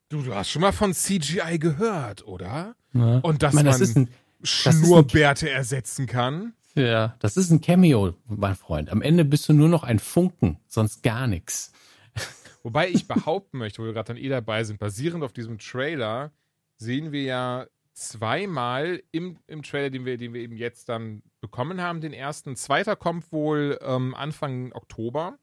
[0.09, 2.75] Du, du hast schon mal von CGI gehört, oder?
[2.91, 3.19] Ja.
[3.19, 4.09] Und dass ich meine, das man ist ein,
[4.43, 6.53] Schnurrbärte ersetzen kann?
[6.75, 8.89] ja, das ist ein Cameo, mein Freund.
[8.89, 11.71] Am Ende bist du nur noch ein Funken, sonst gar nichts.
[12.63, 16.31] Wobei ich behaupten möchte, wo wir gerade dann eh dabei sind, basierend auf diesem Trailer
[16.77, 21.81] sehen wir ja zweimal im, im Trailer, den wir, den wir eben jetzt dann bekommen
[21.81, 22.55] haben, den ersten.
[22.55, 25.38] Zweiter kommt wohl ähm, Anfang Oktober.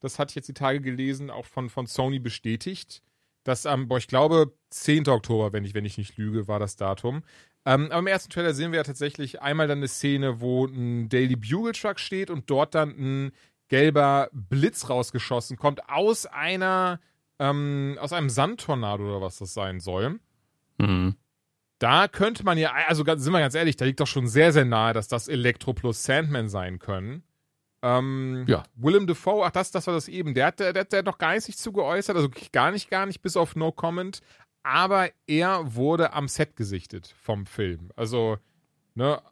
[0.00, 3.02] Das hatte ich jetzt die Tage gelesen, auch von, von Sony bestätigt.
[3.44, 5.08] Das am, boah, ich glaube, 10.
[5.08, 7.22] Oktober, wenn ich, wenn ich nicht lüge, war das Datum.
[7.68, 11.10] Ähm, aber im ersten Trailer sehen wir ja tatsächlich einmal dann eine Szene, wo ein
[11.10, 13.32] Daily Bugle Truck steht und dort dann ein
[13.68, 16.98] gelber Blitz rausgeschossen kommt aus einer,
[17.38, 20.18] ähm, aus einem Sandtornado oder was das sein soll.
[20.80, 21.14] Hm.
[21.78, 24.64] Da könnte man ja, also sind wir ganz ehrlich, da liegt doch schon sehr, sehr
[24.64, 27.22] nahe, dass das Elektro plus Sandman sein können.
[27.82, 28.64] Ähm, Ja.
[28.76, 30.32] Willem Dafoe, ach, das, das war das eben.
[30.32, 33.04] Der hat, der, der, hat noch gar nicht sich zu geäußert, also gar nicht, gar
[33.04, 34.22] nicht, bis auf No Comment.
[34.62, 37.90] Aber er wurde am Set gesichtet vom Film.
[37.96, 38.38] Also,
[38.94, 39.22] ne,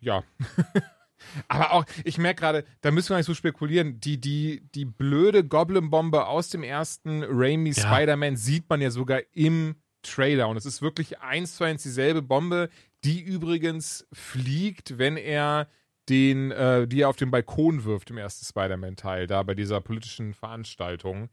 [0.00, 0.24] ja.
[1.48, 4.00] Aber auch, ich merke gerade, da müssen wir nicht so spekulieren.
[4.00, 7.82] Die, die, die blöde Goblin-Bombe aus dem ersten Raimi Ja.
[7.82, 10.48] Spider-Man sieht man ja sogar im Trailer.
[10.48, 12.70] Und es ist wirklich eins zu eins dieselbe Bombe,
[13.04, 15.68] die übrigens fliegt, wenn er
[16.08, 20.32] den, äh, die er auf den Balkon wirft im ersten Spider-Man-Teil, da bei dieser politischen
[20.34, 21.28] Veranstaltung.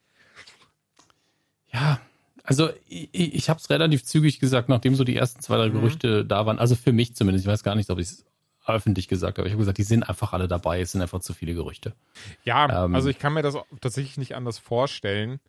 [1.71, 2.01] Ja,
[2.45, 5.73] also ich, ich habe es relativ zügig gesagt, nachdem so die ersten zwei, drei Mhm.
[5.73, 6.59] Gerüchte da waren.
[6.59, 7.45] Also für mich zumindest.
[7.45, 8.25] Ich weiß gar nicht, ob ich es
[8.67, 9.47] öffentlich gesagt habe.
[9.47, 10.81] Ich habe gesagt, die sind einfach alle dabei.
[10.81, 11.93] Es sind einfach zu viele Gerüchte.
[12.45, 12.95] Ja, Ähm.
[12.95, 15.39] also ich kann mir das tatsächlich nicht anders vorstellen.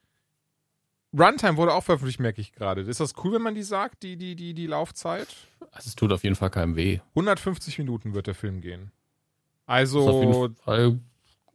[1.19, 2.83] Runtime wurde auch veröffentlicht, merke ich gerade.
[2.83, 5.29] Ist das cool, wenn man die sagt, die, die, die, die Laufzeit?
[5.73, 7.01] Also es tut auf jeden Fall keinem weh.
[7.15, 8.93] 150 Minuten wird der Film gehen.
[9.65, 10.99] Also, jeden Fall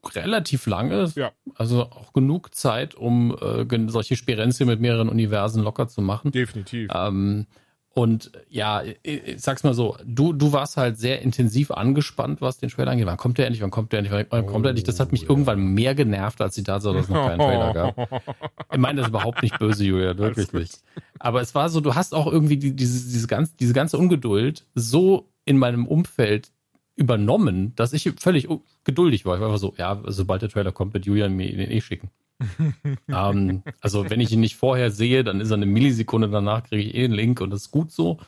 [0.10, 1.12] relativ lange.
[1.16, 1.32] Ja.
[1.56, 6.32] Also auch genug Zeit, um äh, solche Sperenzien mit mehreren Universen locker zu machen.
[6.32, 6.90] definitiv.
[6.94, 7.48] Ähm,
[7.94, 12.58] und ja, ich, ich sag's mal so, du, du warst halt sehr intensiv angespannt, was
[12.58, 13.06] den Trailer angeht.
[13.06, 13.62] Wann kommt der endlich?
[13.62, 14.28] Wann kommt der endlich?
[14.30, 14.86] Wann kommt der endlich?
[14.86, 17.74] Das hat mich Oh, irgendwann mehr genervt, als die Tatsache, dass es noch keinen Trailer
[17.74, 18.24] gab.
[18.72, 20.80] Ich meine das ist überhaupt nicht böse, Julia, wirklich nicht.
[21.20, 24.66] Aber es war so, du hast auch irgendwie die, diese, diese, ganz, diese ganze Ungeduld
[24.74, 26.54] so in meinem Umfeld
[26.96, 28.48] übernommen, dass ich völlig
[28.84, 29.36] geduldig war.
[29.36, 32.10] Ich war einfach so, ja, sobald der Trailer kommt, wird Julian mir den eh schicken.
[33.08, 36.84] ähm, also wenn ich ihn nicht vorher sehe, dann ist er eine Millisekunde danach, kriege
[36.84, 38.20] ich eh den Link und das ist gut so.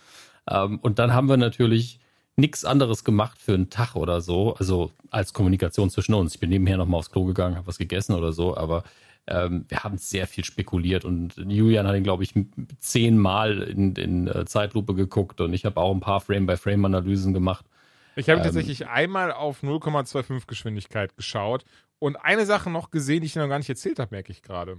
[0.49, 1.99] Ähm, und dann haben wir natürlich
[2.35, 6.33] nichts anderes gemacht für einen Tag oder so, also als Kommunikation zwischen uns.
[6.33, 8.83] Ich bin nebenher nochmal aufs Klo gegangen, habe was gegessen oder so, aber
[9.27, 12.33] ähm, wir haben sehr viel spekuliert und Julian hat ihn, glaube ich,
[12.79, 17.65] zehnmal in, in äh, Zeitlupe geguckt und ich habe auch ein paar Frame-by-Frame-Analysen gemacht.
[18.15, 21.63] Ich habe Ähm, tatsächlich einmal auf 0,25 Geschwindigkeit geschaut
[21.99, 24.77] und eine Sache noch gesehen, die ich noch gar nicht erzählt habe, merke ich gerade.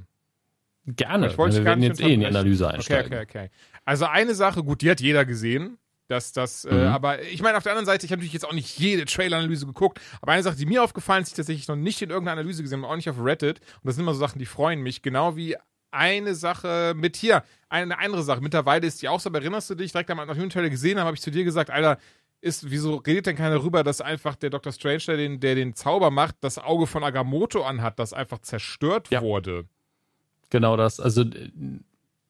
[0.86, 2.26] Gerne, Ich wollte wir werden jetzt eh in die.
[2.26, 3.12] Analyse Okay, einsteigen.
[3.14, 3.50] okay, okay.
[3.86, 5.78] Also eine Sache, gut, die hat jeder gesehen.
[6.06, 6.86] dass das, äh, Mhm.
[6.88, 9.64] aber ich meine, auf der anderen Seite, ich habe natürlich jetzt auch nicht jede Trailer-Analyse
[9.64, 12.40] geguckt, aber eine Sache, die mir aufgefallen ist, die ich tatsächlich noch nicht in irgendeiner
[12.40, 14.82] Analyse gesehen habe, auch nicht auf Reddit, und das sind immer so Sachen, die freuen
[14.82, 15.56] mich, genau wie
[15.92, 19.76] eine Sache mit hier, eine andere Sache, mittlerweile ist die auch so, aber erinnerst du
[19.76, 21.96] dich, direkt am nachdem Trailer gesehen habe, habe ich zu dir gesagt, Alter,
[22.44, 24.72] ist, wieso redet denn keiner darüber, dass einfach der Dr.
[24.72, 29.08] Strange, der den, der den Zauber macht, das Auge von Agamotto anhat, das einfach zerstört
[29.10, 29.22] Ja.
[29.22, 29.64] wurde?
[30.50, 31.00] Genau das.
[31.00, 31.50] Also äh,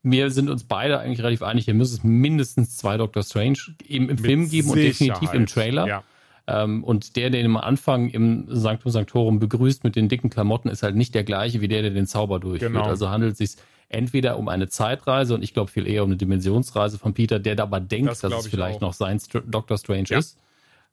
[0.03, 4.09] wir sind uns beide eigentlich relativ einig, hier müsste es mindestens zwei Doctor Strange eben
[4.09, 5.49] im Film geben und definitiv im Sicherheit.
[5.51, 5.87] Trailer.
[5.87, 6.05] Ja.
[6.47, 10.69] Ähm, und der, der ihn am Anfang im Sanctum Sanctorum begrüßt mit den dicken Klamotten,
[10.69, 12.73] ist halt nicht der gleiche wie der, der den Zauber durchführt.
[12.73, 12.85] Genau.
[12.85, 16.17] Also handelt es sich entweder um eine Zeitreise und ich glaube viel eher um eine
[16.17, 18.81] Dimensionsreise von Peter, der aber denkt, Das dass es ich vielleicht auch.
[18.83, 20.19] noch sein Str Doctor Strange Ja.
[20.19, 20.39] ist.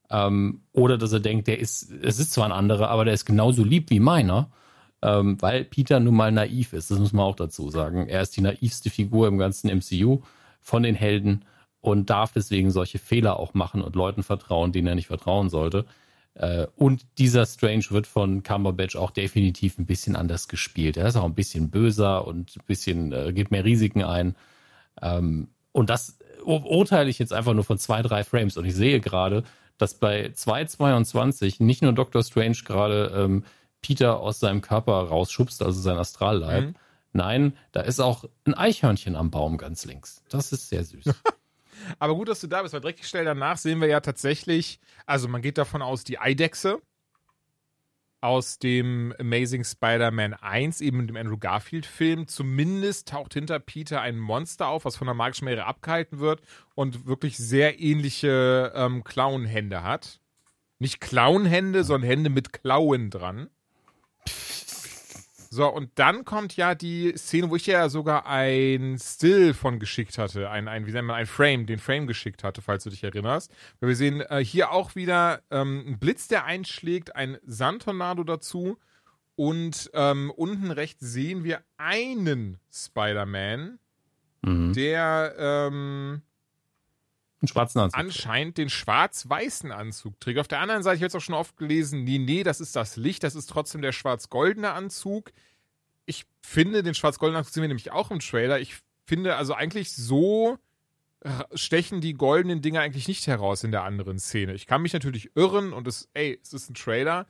[0.09, 3.25] Ähm, oder dass er denkt, der ist, es ist zwar ein anderer, aber der ist
[3.25, 4.49] genauso lieb wie meiner.
[5.03, 8.07] Ähm, weil Peter nun mal naiv ist, das muss man auch dazu sagen.
[8.07, 10.21] Er ist die naivste Figur im ganzen MCU
[10.59, 11.43] von den Helden
[11.79, 15.85] und darf deswegen solche Fehler auch machen und Leuten vertrauen, denen er nicht vertrauen sollte.
[16.35, 20.97] Äh, und dieser Strange wird von Cumberbatch auch definitiv ein bisschen anders gespielt.
[20.97, 24.35] Er ist auch ein bisschen böser und ein bisschen äh, geht mehr Risiken ein.
[25.01, 28.57] Ähm, und das urteile ich jetzt einfach nur von zwei, drei Frames.
[28.57, 29.43] Und ich sehe gerade,
[29.77, 33.43] dass bei 2.22 nicht nur Doctor Strange gerade ähm,
[33.81, 36.65] Peter aus seinem Körper rausschubst, also sein Astralleib.
[36.65, 36.75] Mhm.
[37.13, 40.23] Nein, da ist auch ein Eichhörnchen am Baum ganz links.
[40.29, 41.05] Das ist sehr süß.
[41.99, 45.27] Aber gut, dass du da bist, weil direkt schnell danach sehen wir ja tatsächlich, also
[45.27, 46.81] man geht davon aus, die Eidechse
[48.21, 52.27] aus dem Amazing Spider-Man 1, eben dem Andrew Garfield-Film.
[52.27, 56.41] Zumindest taucht hinter Peter ein Monster auf, was von der magischen Meere abgehalten wird
[56.75, 60.21] und wirklich sehr ähnliche ähm, Klauenhände hat.
[60.77, 63.49] Nicht Klauenhände, sondern Hände mit Klauen dran.
[65.53, 70.17] So, und dann kommt ja die Szene, wo ich ja sogar ein Still von geschickt
[70.17, 73.03] hatte, ein, ein wie nennt man, ein Frame, den Frame geschickt hatte, falls du dich
[73.03, 73.51] erinnerst.
[73.81, 78.77] Weil wir sehen äh, hier auch wieder ähm, ein Blitz, der einschlägt, ein Sandtornado dazu
[79.35, 83.77] und ähm, unten rechts sehen wir einen Spider-Man,
[84.43, 84.71] mhm.
[84.71, 86.21] der ähm,
[87.41, 87.99] einen schwarzen Anzug.
[87.99, 90.39] Anscheinend den schwarz-weißen Anzug trägt.
[90.39, 92.75] Auf der anderen Seite, ich habe es auch schon oft gelesen, nee, nee, das ist
[92.75, 95.31] das Licht, das ist trotzdem der schwarz-goldene Anzug.
[96.05, 98.59] Ich finde, den schwarz-goldenen Anzug sehen wir nämlich auch im Trailer.
[98.59, 98.75] Ich
[99.05, 100.57] finde, also eigentlich so
[101.53, 104.53] stechen die goldenen Dinge eigentlich nicht heraus in der anderen Szene.
[104.53, 107.27] Ich kann mich natürlich irren und es, ey, es ist ein Trailer.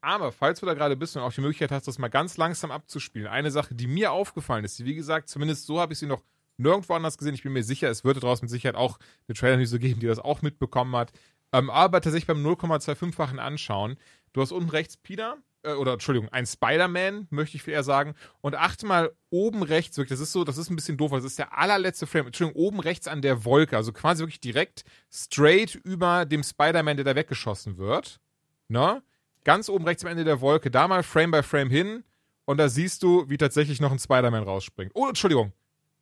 [0.00, 2.70] Aber falls du da gerade bist und auch die Möglichkeit hast, das mal ganz langsam
[2.70, 6.06] abzuspielen, eine Sache, die mir aufgefallen ist, die wie gesagt, zumindest so habe ich sie
[6.06, 6.22] noch
[6.56, 7.34] nirgendwo anders gesehen.
[7.34, 10.18] Ich bin mir sicher, es würde draußen mit Sicherheit auch eine Trailer-Analyse geben, die das
[10.18, 11.12] auch mitbekommen hat.
[11.52, 13.96] Ähm, aber tatsächlich beim 0,25-fachen Anschauen,
[14.32, 18.14] du hast unten rechts Peter, äh, oder Entschuldigung, ein Spider-Man, möchte ich eher sagen.
[18.40, 21.24] Und achte mal oben rechts, wirklich, das ist so, das ist ein bisschen doof, das
[21.24, 25.74] ist der allerletzte Frame, Entschuldigung, oben rechts an der Wolke, also quasi wirklich direkt straight
[25.74, 28.20] über dem Spider-Man, der da weggeschossen wird.
[28.68, 29.02] Ne?
[29.44, 32.04] Ganz oben rechts am Ende der Wolke, da mal Frame by Frame hin
[32.44, 34.92] und da siehst du, wie tatsächlich noch ein Spider-Man rausspringt.
[34.94, 35.52] Oh, Entschuldigung,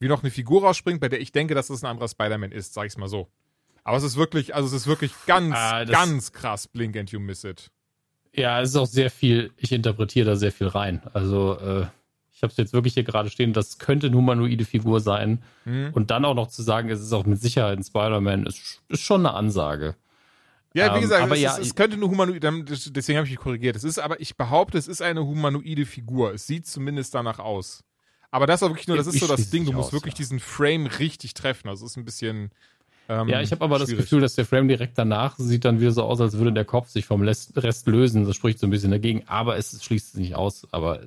[0.02, 2.74] wie noch eine Figur rausspringt, bei der ich denke, dass das ein anderer Spider-Man ist,
[2.74, 3.28] sag ich's mal so.
[3.84, 7.20] Aber es ist wirklich, also es ist wirklich ganz, ah, ganz krass Blink and You
[7.20, 7.70] Miss It.
[8.34, 11.02] Ja, es ist auch sehr viel, ich interpretiere da sehr viel rein.
[11.12, 11.86] Also, äh,
[12.32, 15.42] ich habe es jetzt wirklich hier gerade stehen, das könnte eine humanoide Figur sein.
[15.64, 15.90] Mhm.
[15.92, 19.02] Und dann auch noch zu sagen, es ist auch mit Sicherheit ein Spider-Man, ist, ist
[19.02, 19.94] schon eine Ansage.
[20.74, 23.32] Ja, wie ähm, gesagt, ähm, es, ja, ist, es könnte eine humanoide, deswegen habe ich
[23.32, 23.76] mich korrigiert.
[23.76, 26.34] Es ist aber, ich behaupte, es ist eine humanoide Figur.
[26.34, 27.84] Es sieht zumindest danach aus.
[28.32, 30.18] Aber das war wirklich nur, das ist so das Ding, du musst aus, wirklich ja.
[30.18, 31.68] diesen Frame richtig treffen.
[31.68, 32.50] Also es ist ein bisschen.
[33.08, 33.90] Ähm, ja, ich habe aber schwierig.
[33.90, 36.64] das Gefühl, dass der Frame direkt danach sieht dann wieder so aus, als würde der
[36.64, 38.24] Kopf sich vom Rest lösen.
[38.24, 40.66] Das spricht so ein bisschen dagegen, aber es schließt sich nicht aus.
[40.70, 41.00] Aber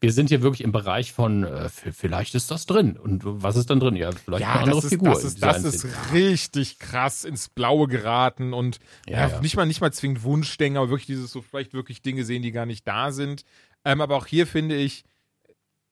[0.00, 2.96] wir sind hier wirklich im Bereich von, äh, vielleicht ist das drin.
[2.96, 3.96] Und was ist dann drin?
[3.96, 5.08] Ja, vielleicht ja, eine andere ist, Figur.
[5.08, 9.80] Das ist, das ist richtig krass ins Blaue geraten und ja, ja, nicht mal nicht
[9.80, 13.10] mal zwingend Wunschdenken, aber wirklich dieses so vielleicht wirklich Dinge sehen, die gar nicht da
[13.10, 13.44] sind.
[13.84, 15.04] Ähm, aber auch hier finde ich,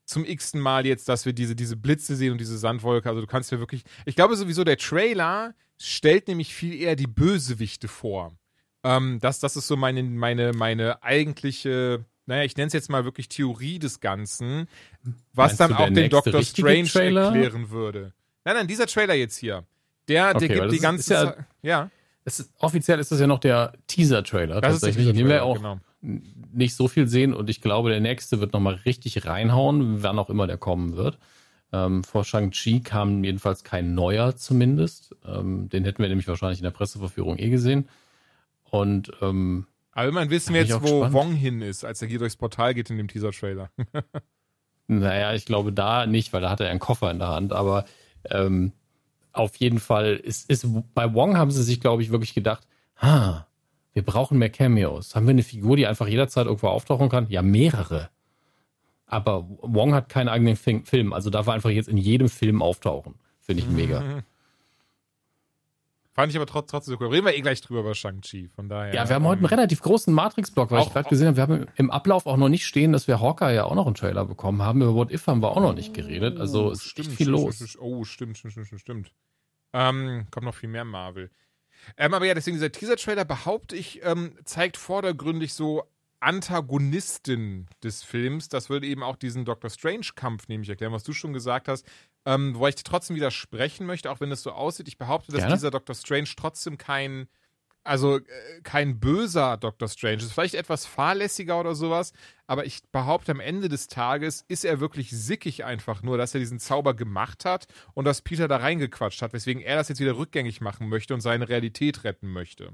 [0.07, 3.09] zum x-ten Mal jetzt, dass wir diese, diese Blitze sehen und diese Sandwolke.
[3.09, 3.83] Also du kannst ja wirklich.
[4.07, 8.33] Ich glaube sowieso, der Trailer stellt nämlich viel eher die Bösewichte vor.
[8.85, 13.05] Ähm, das, das ist so meine, meine, meine eigentliche, naja, ich nenne es jetzt mal
[13.05, 14.69] wirklich Theorie des Ganzen,
[15.35, 17.25] was Meinst dann auch den Doctor Strange Trailer?
[17.27, 18.13] erklären würde.
[18.45, 19.65] Nein, nein, dieser Trailer jetzt hier.
[20.09, 21.37] Der, okay, der gibt die ganze Zeit.
[21.63, 21.91] Ja.
[22.25, 26.75] Ist, offiziell ist das ja noch der Teaser-Trailer tatsächlich, in dem wir auch genau nicht
[26.75, 30.47] so viel sehen und ich glaube, der nächste wird nochmal richtig reinhauen, wann auch immer
[30.47, 31.19] der kommen wird.
[31.73, 35.17] Ähm, vor Shang-Chi kam jedenfalls kein neuer zumindest.
[35.27, 37.89] Ähm, den hätten wir nämlich wahrscheinlich in der Presseverführung eh gesehen.
[38.71, 41.15] Und ähm, aber immerhin wissen wir jetzt, wo gespannt.
[41.15, 43.71] Wong hin ist, als er hier durchs Portal geht in dem Teaser-Trailer.
[44.87, 47.53] naja, ich glaube da nicht, weil da hat er einen Koffer in der Hand.
[47.53, 47.87] Aber
[48.31, 48.73] ähm,
[49.33, 52.67] auf jeden Fall ist, ist bei Wong haben sie sich, glaube ich, wirklich gedacht,
[53.01, 53.47] ha,
[53.97, 55.17] wir brauchen mehr Cameos.
[55.17, 57.31] Haben wir eine Figur, die einfach jederzeit irgendwo auftauchen kann?
[57.31, 58.11] Ja, mehrere.
[59.07, 63.15] Aber Wong hat keinen eigenen Film, also darf er einfach jetzt in jedem Film auftauchen.
[63.41, 64.01] Finde ich mega.
[64.01, 64.23] Mhm.
[66.13, 67.11] Fand ich aber trotz, trotzdem so cool.
[67.11, 68.93] Reden wir eh gleich drüber über Shang-Chi, von daher.
[68.93, 71.37] Ja, wir haben heute einen ähm, relativ großen Matrix-Block, weil auch, ich gerade gesehen habe,
[71.39, 73.95] wir haben im Ablauf auch noch nicht stehen, dass wir Hawkeye ja auch noch einen
[73.95, 74.83] Trailer bekommen haben.
[74.83, 76.39] Über What If haben wir auch noch nicht geredet.
[76.39, 77.79] Also es ist viel stimmt, los.
[77.81, 79.13] oh, stimmt, stimmt, stimmt, stimmt.
[79.73, 81.31] Ähm, kommt noch viel mehr Marvel.
[81.97, 85.85] Ähm, aber ja, deswegen dieser Teaser-Trailer, behaupte ich, ähm, zeigt vordergründig so
[86.21, 88.49] Antagonisten des Films.
[88.49, 91.87] Das würde eben auch diesen Doctor Strange-Kampf nämlich erklären, was du schon gesagt hast.
[92.25, 94.89] Ähm, wo ich trotzdem widersprechen möchte, auch wenn es so aussieht.
[94.89, 95.55] Ich behaupte, dass Gerne?
[95.55, 97.29] dieser Doctor Strange trotzdem kein
[97.87, 98.23] also äh,
[98.63, 100.17] kein böser Doctor Strange.
[100.17, 102.13] Ist vielleicht etwas fahrlässiger oder sowas,
[102.47, 106.41] aber ich behaupte, am Ende des Tages ist er wirklich sickig einfach nur, dass er
[106.41, 110.17] diesen Zauber gemacht hat und dass Peter da reingequatscht hat, weswegen er das jetzt wieder
[110.17, 112.73] rückgängig machen möchte und seine Realität retten möchte.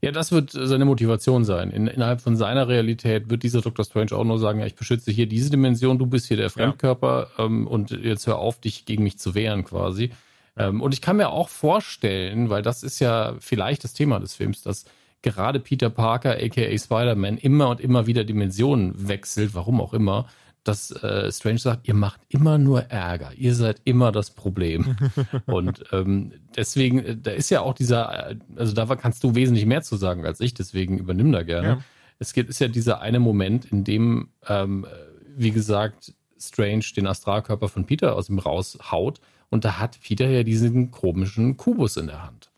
[0.00, 1.70] Ja, das wird seine Motivation sein.
[1.70, 3.84] In, innerhalb von seiner Realität wird dieser Dr.
[3.84, 7.30] Strange auch nur sagen, ja, ich beschütze hier diese Dimension, du bist hier der Fremdkörper
[7.36, 7.44] ja.
[7.44, 10.10] ähm, und jetzt hör auf, dich gegen mich zu wehren quasi.
[10.56, 14.34] Ähm, und ich kann mir auch vorstellen, weil das ist ja vielleicht das Thema des
[14.34, 14.84] Films, dass
[15.22, 20.26] gerade Peter Parker, aka Spider-Man, immer und immer wieder Dimensionen wechselt, warum auch immer,
[20.64, 24.96] dass äh, Strange sagt, ihr macht immer nur Ärger, ihr seid immer das Problem.
[25.46, 29.66] und ähm, deswegen, äh, da ist ja auch dieser, äh, also da kannst du wesentlich
[29.66, 31.68] mehr zu sagen als ich, deswegen übernimm da gerne.
[31.68, 31.78] Ja.
[32.18, 34.86] Es geht, ist ja dieser eine Moment, in dem, ähm,
[35.34, 39.20] wie gesagt, Strange den Astralkörper von Peter aus ihm raushaut
[39.52, 42.50] und da hat Peter ja diesen komischen Kubus in der Hand.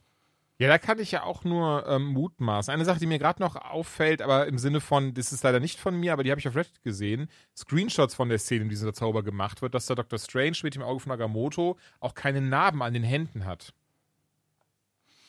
[0.59, 2.73] Ja, da kann ich ja auch nur ähm, mutmaßen.
[2.73, 5.81] Eine Sache, die mir gerade noch auffällt, aber im Sinne von, das ist leider nicht
[5.81, 8.95] von mir, aber die habe ich auf Reddit gesehen, Screenshots von der Szene, in dieser
[8.95, 10.21] Zauber gemacht wird, dass der Dr.
[10.21, 13.75] Strange mit dem Auge von Agamotto auch keine Narben an den Händen hat.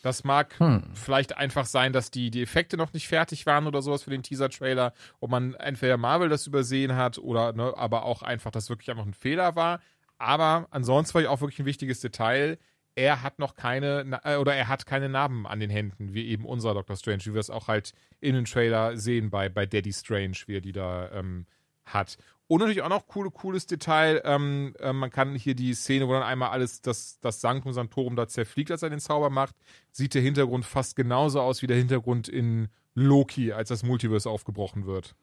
[0.04, 0.84] Das mag hm.
[0.93, 4.21] vielleicht einfach sein, dass die, die Effekte noch nicht fertig waren oder sowas für den
[4.21, 8.91] Teaser-Trailer, ob man entweder Marvel das übersehen hat oder ne, aber auch einfach, dass wirklich
[8.91, 9.82] einfach ein Fehler war.
[10.17, 12.58] Aber ansonsten war ich auch wirklich ein wichtiges Detail
[12.95, 16.45] er hat noch keine, äh, oder er hat keine Narben an den Händen, wie eben
[16.45, 19.91] unser Doctor Strange, wie wir es auch halt in den Trailer sehen bei, bei Daddy
[19.91, 21.45] Strange, wie er die da ähm,
[21.84, 22.17] hat.
[22.47, 26.13] Und natürlich auch noch coole, cooles Detail, ähm, äh, man kann hier die Szene, wo
[26.13, 29.56] dann einmal alles, das, das Sanctum Sanctorum da zerfliegt, als er den Zauber macht,
[29.91, 34.86] sieht der Hintergrund fast genauso aus wie der Hintergrund in Loki, als das Multiverse aufgebrochen
[34.86, 35.15] wird.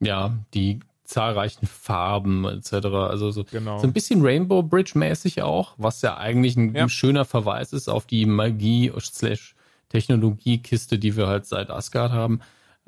[0.00, 2.72] Ja, die zahlreichen Farben etc.
[2.86, 3.78] Also so, genau.
[3.78, 6.88] so ein bisschen Rainbow Bridge mäßig auch, was ja eigentlich ein, ja.
[6.88, 9.54] schöner Verweis ist auf die Magie slash
[9.90, 12.40] Technologiekiste, die wir halt seit Asgard haben.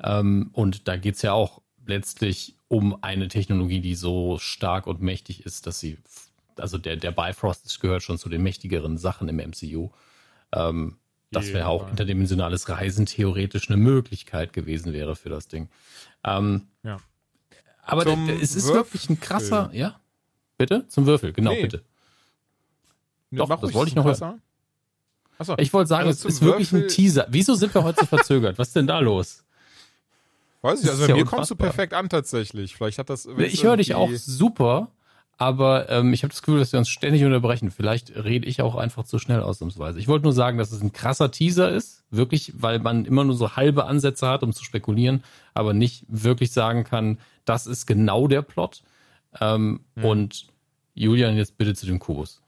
[0.03, 5.45] Ähm, und da geht's ja auch letztlich um eine Technologie, die so stark und mächtig
[5.45, 5.97] ist, dass sie,
[6.57, 9.89] also der, der Bifrost gehört schon zu den mächtigeren Sachen im MCU.
[10.51, 10.97] Ähm,
[11.31, 15.69] das wäre auch interdimensionales Reisen theoretisch eine Möglichkeit gewesen wäre für das Ding.
[16.23, 16.97] Ähm, ja.
[17.87, 18.75] Aber es ist Würfel.
[18.75, 19.99] wirklich ein krasser, ja?
[20.57, 20.87] Bitte?
[20.87, 21.61] Zum Würfel, genau, nee.
[21.63, 21.83] bitte.
[23.29, 24.41] Nee, Doch, das wollte ich noch hören.
[25.39, 25.55] Achso.
[25.57, 27.27] Ich wollte sagen, also es ist wirklich ein Teaser.
[27.29, 28.57] Wieso sind wir heute so verzögert?
[28.57, 29.43] Was ist denn da los?
[30.61, 31.37] Weiß ich, also bei ja mir unfassbar.
[31.39, 32.75] kommst du perfekt an tatsächlich.
[32.75, 33.27] Vielleicht hat das.
[33.37, 34.89] Ich höre dich auch super,
[35.37, 37.69] aber ähm, ich habe das Gefühl, dass wir uns ständig unterbrechen.
[37.69, 39.99] Vielleicht rede ich auch einfach zu schnell ausnahmsweise.
[39.99, 43.35] Ich wollte nur sagen, dass es ein krasser Teaser ist, wirklich, weil man immer nur
[43.35, 45.23] so halbe Ansätze hat, um zu spekulieren,
[45.53, 48.81] aber nicht wirklich sagen kann, das ist genau der Plot.
[49.39, 50.05] Ähm, hm.
[50.05, 50.47] Und
[50.95, 52.41] Julian, jetzt bitte zu dem Kubus.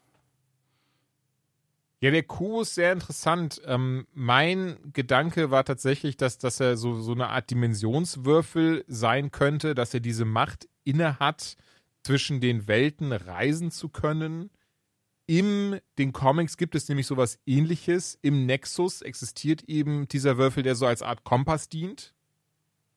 [2.02, 3.62] Ja, der Kubus sehr interessant.
[3.66, 9.76] Ähm, mein Gedanke war tatsächlich, dass, dass er so, so eine Art Dimensionswürfel sein könnte,
[9.76, 11.58] dass er diese Macht inne hat,
[12.10, 14.50] zwischen den Welten reisen zu können.
[15.28, 18.18] In den Comics gibt es nämlich sowas ähnliches.
[18.24, 22.16] Im Nexus existiert eben dieser Würfel, der so als Art Kompass dient.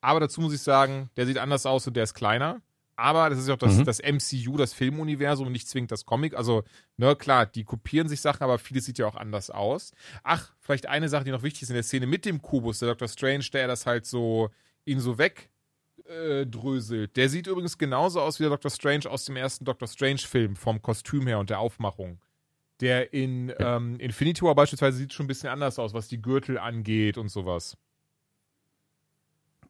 [0.01, 2.63] Aber dazu muss ich sagen, der sieht anders aus und der ist kleiner.
[2.97, 3.85] Aber das ist ja auch das, mhm.
[3.85, 6.35] das MCU, das Filmuniversum und nicht zwingend das Comic.
[6.35, 6.65] Also,
[6.97, 9.93] ne, klar, die kopieren sich Sachen, aber vieles sieht ja auch anders aus.
[10.23, 12.89] Ach, vielleicht eine Sache, die noch wichtig ist in der Szene mit dem Kubus, der
[12.89, 13.09] Dr.
[13.09, 14.49] Strange, der das halt so,
[14.87, 15.51] ihn so weg
[16.13, 17.17] äh, dröselt.
[17.17, 20.83] Der sieht übrigens genauso aus wie der Doctor Strange aus dem ersten Doctor Strange-Film, vom
[20.83, 22.21] Kostüm her und der Aufmachung.
[22.81, 26.59] Der in ähm, Infinity War beispielsweise sieht schon ein bisschen anders aus, was die Gürtel
[26.59, 27.77] angeht und sowas.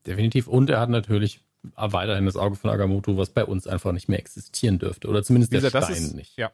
[0.07, 0.48] Definitiv.
[0.48, 1.40] Und er hat natürlich
[1.76, 5.09] weiterhin das Auge von Agamotto, was bei uns einfach nicht mehr existieren dürfte.
[5.09, 6.37] Oder zumindest der gesagt, Stein ist, nicht.
[6.37, 6.52] Ja,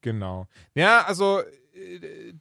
[0.00, 0.46] genau.
[0.74, 1.42] Ja, also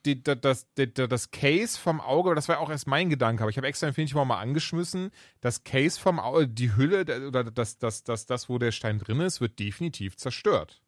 [0.06, 3.58] die, das, die, das Case vom Auge, das war auch erst mein Gedanke, aber ich
[3.58, 5.12] habe extra Infinity War mal angeschmissen.
[5.40, 9.20] Das Case vom Auge, die Hülle oder das, das, das, das, wo der Stein drin
[9.20, 10.82] ist, wird definitiv zerstört.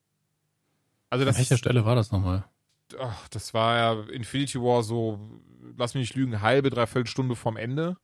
[1.10, 2.46] Also das, An welcher Stelle war das nochmal?
[3.00, 5.20] Ach, das war ja Infinity War so,
[5.78, 7.98] lass mich nicht lügen, halbe, dreiviertel Stunde vom Ende.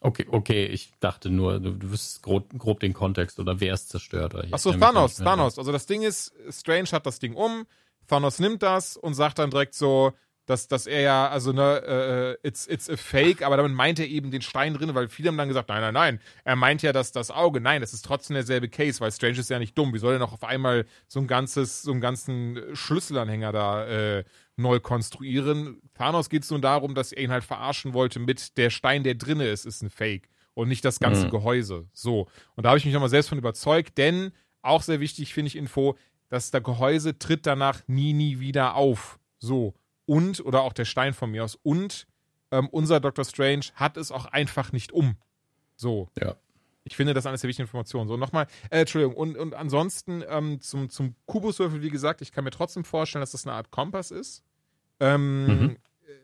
[0.00, 3.88] Okay, okay, ich dachte nur, du, du wüsstest grob, grob den Kontext oder wer es
[3.88, 4.34] zerstört.
[4.52, 5.58] Achso, Thanos, Thanos.
[5.58, 7.66] Also das Ding ist, Strange hat das Ding um,
[8.06, 10.12] Thanos nimmt das und sagt dann direkt so,
[10.46, 14.06] dass, dass er ja, also ne, uh, it's, it's a fake, aber damit meint er
[14.06, 16.92] eben den Stein drin, weil viele haben dann gesagt, nein, nein, nein, er meint ja
[16.92, 17.60] dass das Auge.
[17.60, 19.94] Nein, das ist trotzdem derselbe Case, weil Strange ist ja nicht dumm.
[19.94, 24.24] Wie soll er noch auf einmal so ein ganzes, so einen ganzen Schlüsselanhänger da äh,
[24.56, 25.80] neu konstruieren?
[25.94, 29.14] Thanos geht es nun darum, dass er ihn halt verarschen wollte mit der Stein, der
[29.14, 31.30] drinne ist, ist ein Fake und nicht das ganze mhm.
[31.30, 31.88] Gehäuse.
[31.92, 32.28] So.
[32.54, 35.56] Und da habe ich mich nochmal selbst von überzeugt, denn auch sehr wichtig finde ich
[35.56, 35.96] Info,
[36.34, 39.20] dass der Gehäuse tritt danach nie, nie wieder auf.
[39.38, 39.72] So.
[40.04, 41.54] Und, oder auch der Stein von mir aus.
[41.54, 42.08] Und
[42.50, 45.16] ähm, unser Doctor Strange hat es auch einfach nicht um.
[45.76, 46.08] So.
[46.20, 46.34] Ja.
[46.82, 48.08] Ich finde, das ist eine der wichtigen Informationen.
[48.08, 52.42] So, nochmal, äh, Entschuldigung, und, und ansonsten ähm, zum, zum Kubuswürfel, wie gesagt, ich kann
[52.42, 54.42] mir trotzdem vorstellen, dass das eine Art Kompass ist.
[54.98, 55.76] Ähm, Mhm.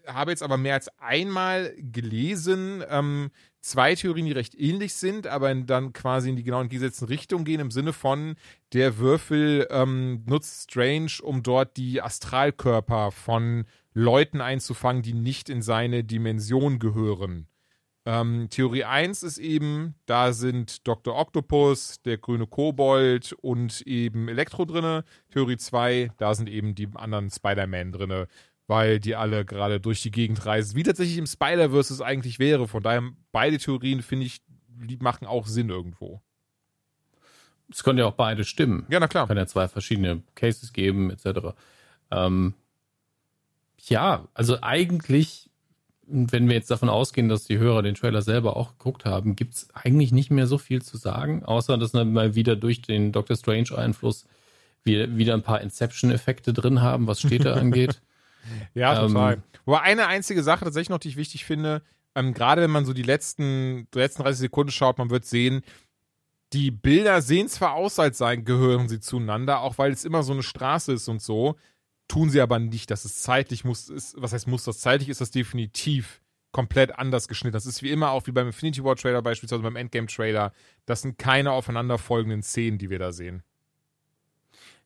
[0.07, 5.55] Habe jetzt aber mehr als einmal gelesen, ähm, zwei Theorien, die recht ähnlich sind, aber
[5.55, 8.37] dann quasi in die genau entgegengesetzten Richtung gehen, im Sinne von,
[8.73, 15.62] der Würfel ähm, nutzt Strange, um dort die Astralkörper von Leuten einzufangen, die nicht in
[15.62, 17.49] seine Dimension gehören.
[18.07, 21.19] Ähm, Theorie 1 ist eben, da sind Dr.
[21.19, 25.05] Octopus, der grüne Kobold und eben Elektro drinne.
[25.31, 28.27] Theorie 2, da sind eben die anderen Spider-Man drinne,
[28.70, 30.76] weil die alle gerade durch die Gegend reisen.
[30.76, 32.68] Wie tatsächlich im Spider-Verse es eigentlich wäre.
[32.68, 33.02] Von daher,
[33.33, 36.22] beide Theorien, finde ich, die machen auch Sinn irgendwo.
[37.68, 38.87] Es können ja auch beide stimmen.
[38.88, 39.26] Ja, na klar.
[39.26, 41.56] Kann ja zwei verschiedene Cases geben, etc.
[42.12, 42.54] Ähm,
[43.88, 45.50] ja, also eigentlich,
[46.06, 49.54] wenn wir jetzt davon ausgehen, dass die Hörer den Trailer selber auch geguckt haben, gibt
[49.54, 53.11] es eigentlich nicht mehr so viel zu sagen, außer dass wir mal wieder durch den
[53.11, 54.26] Doctor Strange-Einfluss
[54.85, 58.00] wir wieder ein paar Inception-Effekte drin haben, was Städte angeht.
[58.74, 59.42] Ja, Ähm, total.
[59.66, 61.83] Aber eine einzige Sache tatsächlich noch, die ich wichtig finde,
[62.14, 65.62] ähm, gerade wenn man so die letzten, die letzten 30 Sekunden schaut, man wird sehen,
[66.53, 70.33] die Bilder sehen zwar aus, als seien, gehören sie zueinander, auch weil es immer so
[70.33, 71.57] eine Straße ist und so,
[72.09, 72.90] tun sie aber nicht.
[72.90, 74.81] Das ist zeitlich, muss, ist, was heißt muss das?
[74.81, 76.20] Zeitlich ist das definitiv
[76.53, 77.53] komplett anders geschnitten.
[77.53, 80.53] Das ist wie immer auch wie beim Infinity War Trailer beispielsweise, beim Endgame Trailer.
[80.87, 83.44] Das sind keine aufeinanderfolgenden Szenen, die wir da sehen.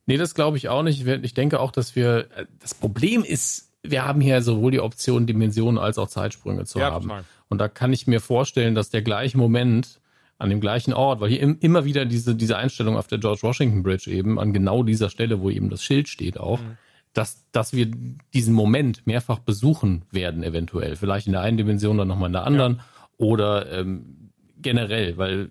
[0.06, 1.06] Nee, das glaube ich auch nicht.
[1.06, 5.26] Ich denke auch, dass wir, äh, das Problem ist, wir haben hier sowohl die Option,
[5.26, 7.04] Dimensionen als auch Zeitsprünge zu Ja, haben.
[7.08, 7.24] total.
[7.48, 10.00] Und da kann ich mir vorstellen, dass der gleiche Moment
[10.38, 13.42] an dem gleichen Ort, weil hier im, immer wieder diese, diese Einstellung auf der George
[13.42, 16.76] Washington Bridge eben, an genau dieser Stelle, wo eben das Schild steht auch, Mhm.
[17.12, 17.90] dass, dass wir
[18.34, 20.96] diesen Moment mehrfach besuchen werden, eventuell.
[20.96, 22.80] Vielleicht in der einen Dimension, dann nochmal in der anderen
[23.16, 25.50] oder ähm, generell, weil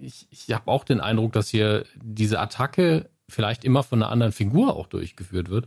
[0.00, 4.32] ich, ich habe auch den Eindruck, dass hier diese Attacke vielleicht immer von einer anderen
[4.32, 5.66] Figur auch durchgeführt wird,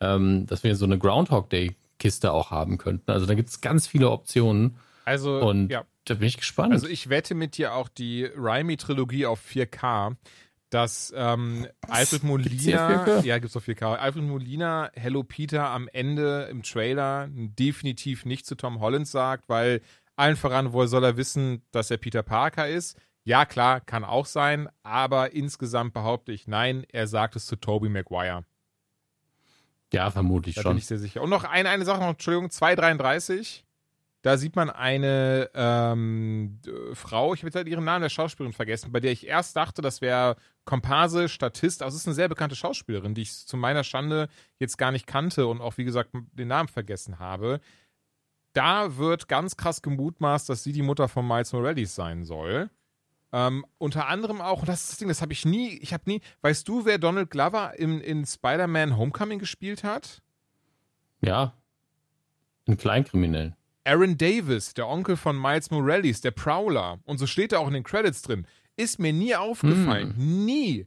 [0.00, 3.10] ähm, dass wir so eine Groundhog Day Kiste auch haben könnten.
[3.10, 5.84] Also da gibt es ganz viele Optionen Also, und ja.
[6.04, 6.72] da bin ich gespannt.
[6.72, 10.16] Also ich wette mit dir auch die Raimi-Trilogie auf 4K,
[10.70, 13.24] dass ähm, Alfred Gibt's Molina, 4K?
[13.24, 18.56] ja, gibt's auf 4K, Alfred Molina, Hello Peter am Ende im Trailer definitiv nicht zu
[18.56, 19.80] Tom Holland sagt, weil
[20.16, 22.96] allen voran, woher soll er wissen, dass er Peter Parker ist?
[23.24, 27.88] Ja, klar, kann auch sein, aber insgesamt behaupte ich, nein, er sagt es zu Tobey
[27.88, 28.44] Maguire.
[29.92, 30.72] ja, vermutlich Da schon.
[30.72, 31.22] bin ich sehr sicher.
[31.22, 33.64] Und noch eine, eine Sache noch, Entschuldigung, 233.
[34.22, 38.52] Da sieht man eine ähm, äh, Frau, ich habe jetzt halt ihren Namen der Schauspielerin
[38.52, 41.82] vergessen, bei der ich erst dachte, das wäre Komparse, Statist.
[41.82, 45.08] Also es ist eine sehr bekannte Schauspielerin, die ich zu meiner Schande jetzt gar nicht
[45.08, 47.60] kannte und auch, wie gesagt, den Namen vergessen habe.
[48.52, 52.70] Da wird ganz krass gemutmaßt, dass sie die Mutter von Miles Morales sein soll.
[53.32, 56.04] Ähm, unter anderem auch, und das ist das Ding, das habe ich nie, ich habe
[56.06, 60.22] nie, weißt du, wer Donald Glover in, in Spider-Man Homecoming gespielt hat?
[61.22, 61.54] Ja.
[62.68, 63.56] Ein Kleinkriminellen.
[63.84, 67.74] Aaron Davis, der Onkel von Miles Morales, der Prowler, und so steht er auch in
[67.74, 70.14] den Credits drin, ist mir nie aufgefallen.
[70.16, 70.86] Nie.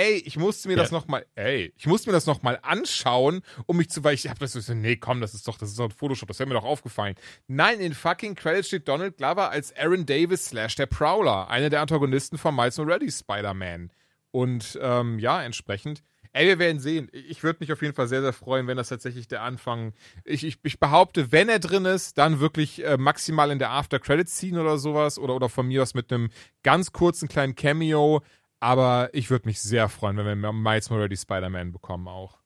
[0.00, 0.82] Ey, ich musste mir Ja.
[0.82, 4.38] das nochmal, ey, ich musste mir das nochmal anschauen, um mich zu, weil ich hab
[4.38, 6.54] das so, nee, komm, das ist doch, das ist doch ein Photoshop, das wäre mir
[6.54, 7.16] doch aufgefallen.
[7.48, 11.82] Nein, in fucking Credits steht Donald Glover als Aaron Davis slash der Prowler, einer der
[11.82, 13.90] Antagonisten von Miles Morales Spider-Man.
[14.30, 16.02] Und ähm, ja, entsprechend.
[16.32, 17.08] Ey, wir werden sehen.
[17.12, 19.92] Ich würde mich auf jeden Fall sehr, sehr freuen, wenn das tatsächlich der Anfang.
[20.24, 24.60] Ich, ich, ich behaupte, wenn er drin ist, dann wirklich äh, maximal in der After-Credits-Scene
[24.60, 25.18] oder sowas.
[25.18, 26.30] Oder, oder von mir aus mit einem
[26.62, 28.22] ganz kurzen kleinen Cameo.
[28.60, 32.38] Aber ich würde mich sehr freuen, wenn wir Miles Morales Spider-Man bekommen auch.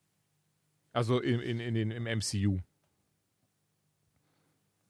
[0.92, 2.61] Also in, in, in den, im MCU.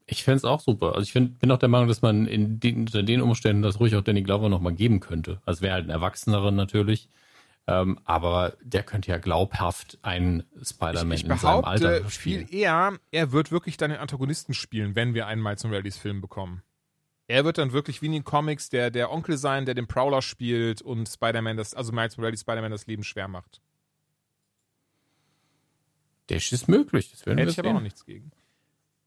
[0.07, 0.89] Ich fände es auch super.
[0.89, 3.81] Also ich find, bin auch der Meinung, dass man in den, unter den Umständen das
[3.81, 5.41] ruhig auch Danny Glover nochmal geben könnte.
[5.47, 7.09] Also wäre halt ein Erwachsenerer natürlich.
[7.67, 12.47] Ähm, aber der könnte ja glaubhaft einen Spider-Man in seinem Alter spielen.
[12.47, 16.21] viel eher, er wird wirklich dann den Antagonisten spielen, wenn wir einen Miles Morales Film
[16.21, 16.63] bekommen.
[17.27, 20.21] Er wird dann wirklich wie in den Comics der, der Onkel sein, der den Prowler
[20.21, 23.61] spielt und Spider-Man das, also Miles Morales Spider-Man das Leben schwer macht.
[26.27, 27.11] Das ist möglich.
[27.11, 28.31] Das werden Hätte ich aber auch nichts gegen.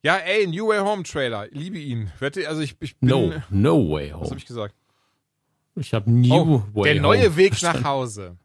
[0.04, 1.48] Ja, ey, New Way Home Trailer.
[1.50, 2.12] Liebe ihn.
[2.22, 3.10] Also ich, ich bin.
[3.10, 4.30] No, no way Was home.
[4.30, 4.76] habe ich gesagt?
[5.76, 7.82] Ich habe New Oh, Way der neue home Weg verstanden.
[7.84, 8.38] nach Hause.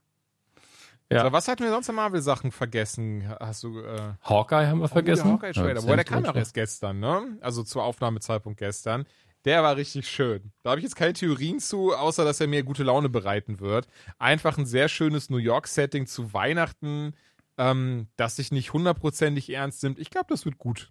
[1.10, 1.24] Ja.
[1.26, 3.28] So, was hatten wir sonst an Marvel-Sachen vergessen?
[3.38, 3.80] Hast du.
[3.80, 5.24] Äh, Hawkeye haben wir vergessen.
[5.24, 5.74] Der Hawkeye-Trailer.
[5.74, 7.36] Ja, Wobei, der kam auch erst gestern, ne?
[7.42, 9.06] Also zur Aufnahmezeitpunkt gestern.
[9.44, 10.52] Der war richtig schön.
[10.62, 13.88] Da habe ich jetzt keine Theorien zu, außer dass er mir gute Laune bereiten wird.
[14.18, 17.14] Einfach ein sehr schönes New York-Setting zu Weihnachten,
[17.58, 19.98] ähm, das sich nicht hundertprozentig ernst nimmt.
[19.98, 20.90] Ich glaube, das wird gut.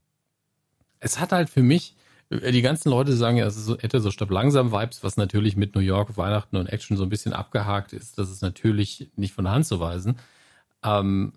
[0.99, 1.95] es hat halt für mich,
[2.29, 5.55] äh, die ganzen Leute sagen ja, es so, hätte so stopp langsam Vibes, was natürlich
[5.55, 8.17] mit New York, Weihnachten und Action so ein bisschen abgehakt ist.
[8.17, 10.17] Das ist natürlich nicht von der Hand zu weisen.
[10.83, 11.33] Ähm,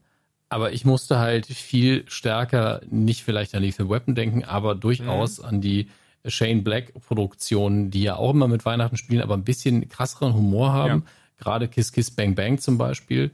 [0.48, 5.44] aber ich musste halt viel stärker nicht vielleicht an Lethal Weapon denken, aber durchaus mhm.
[5.44, 5.88] an die
[6.26, 10.72] Shane Black Produktionen, die ja auch immer mit Weihnachten spielen, aber ein bisschen krasseren Humor
[10.72, 11.04] haben.
[11.06, 11.12] Ja.
[11.38, 13.32] Gerade Kiss Kiss Bang Bang zum Beispiel.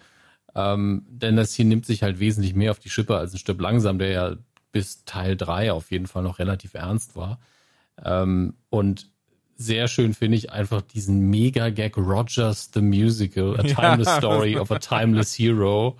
[0.54, 3.60] Ähm, denn das hier nimmt sich halt wesentlich mehr auf die Schippe als ein Stück
[3.60, 4.36] langsam, der ja
[4.72, 7.38] bis Teil 3 auf jeden Fall noch relativ ernst war.
[8.04, 9.08] Ähm, und
[9.56, 14.18] sehr schön finde ich einfach diesen Mega-Gag Rogers the Musical, A Timeless ja.
[14.18, 15.98] Story of a Timeless Hero.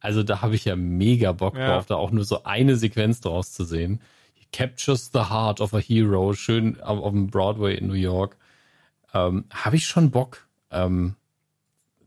[0.00, 1.68] Also da habe ich ja mega Bock ja.
[1.68, 4.00] drauf, da auch nur so eine Sequenz draus zu sehen.
[4.52, 8.36] Captures the heart of a hero, schön auf, auf dem Broadway in New York.
[9.14, 11.14] Ähm, habe ich schon Bock, ähm,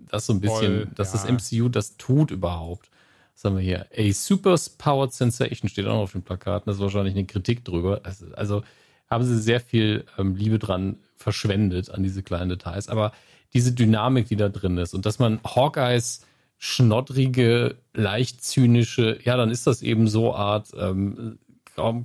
[0.10, 1.28] das so ein bisschen, Voll, dass ja.
[1.28, 2.90] das MCU das tut überhaupt.
[3.34, 3.88] Was haben wir hier?
[3.98, 6.66] A super powered sensation steht auch noch auf den Plakaten.
[6.66, 8.02] Das ist wahrscheinlich eine Kritik drüber.
[8.04, 8.64] Also, also
[9.10, 12.88] haben sie sehr viel ähm, Liebe dran verschwendet an diese kleinen Details.
[12.88, 13.14] Aber
[13.54, 16.26] diese Dynamik, die da drin ist und dass man Hawkeyes
[16.58, 21.40] schnoddrige, leicht zynische, ja, dann ist das eben so Art ähm,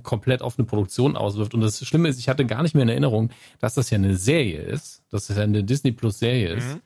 [0.03, 1.53] komplett auf eine Produktion auswirft.
[1.53, 4.15] Und das Schlimme ist, ich hatte gar nicht mehr in Erinnerung, dass das ja eine
[4.15, 6.67] Serie ist, dass das ja eine Disney Plus Serie ist.
[6.67, 6.81] Mhm.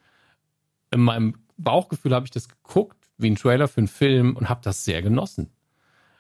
[0.91, 4.61] In meinem Bauchgefühl habe ich das geguckt, wie ein Trailer für einen Film und habe
[4.63, 5.51] das sehr genossen.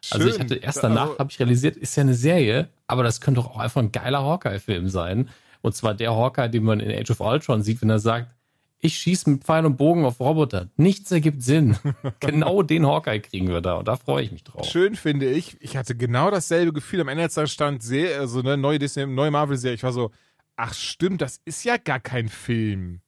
[0.03, 0.21] Schön.
[0.21, 3.21] Also ich hatte erst danach also, habe ich realisiert, ist ja eine Serie, aber das
[3.21, 5.29] könnte doch auch einfach ein geiler Hawkeye-Film sein.
[5.61, 8.33] Und zwar der Hawkeye, den man in Age of Ultron sieht, wenn er sagt,
[8.81, 10.69] ich schieße mit Pfeil und Bogen auf Roboter.
[10.75, 11.77] Nichts ergibt Sinn.
[12.19, 14.65] genau den Hawkeye kriegen wir da und da freue ich mich drauf.
[14.65, 15.55] Schön finde ich.
[15.61, 19.05] Ich hatte genau dasselbe Gefühl am Ende, als da stand, sehr, also eine neue Disney,
[19.05, 19.75] neue Marvel-Serie.
[19.75, 20.11] Ich war so,
[20.55, 23.01] ach stimmt, das ist ja gar kein Film.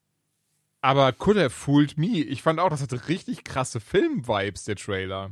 [0.82, 2.20] Aber could have fooled me.
[2.20, 5.32] Ich fand auch, das hatte richtig krasse Film-Vibes, der Trailer.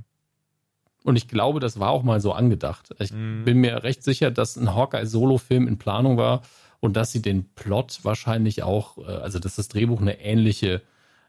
[1.04, 2.96] Und ich glaube, das war auch mal so angedacht.
[3.00, 3.44] Ich mm.
[3.44, 6.42] bin mir recht sicher, dass ein Hawkeye-Solo-Film in Planung war
[6.82, 10.82] und dass sie den Plot wahrscheinlich auch, äh, also dass das Drehbuch eine ähnliche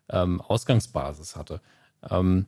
[0.09, 1.61] ähm, Ausgangsbasis hatte.
[2.11, 2.47] Ähm,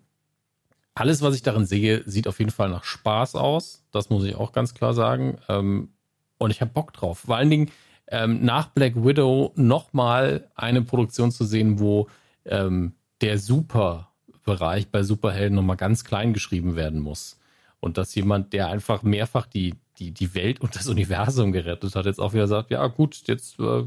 [0.94, 3.84] alles, was ich darin sehe, sieht auf jeden Fall nach Spaß aus.
[3.92, 5.38] Das muss ich auch ganz klar sagen.
[5.48, 5.90] Ähm,
[6.38, 7.20] und ich habe Bock drauf.
[7.20, 7.70] Vor allen Dingen
[8.08, 12.08] ähm, nach Black Widow nochmal eine Produktion zu sehen, wo
[12.44, 17.38] ähm, der Superbereich bei Superhelden nochmal ganz klein geschrieben werden muss.
[17.80, 22.06] Und dass jemand, der einfach mehrfach die die, die Welt und das Universum gerettet hat,
[22.06, 23.84] jetzt auch wieder sagt, ja gut, jetzt äh,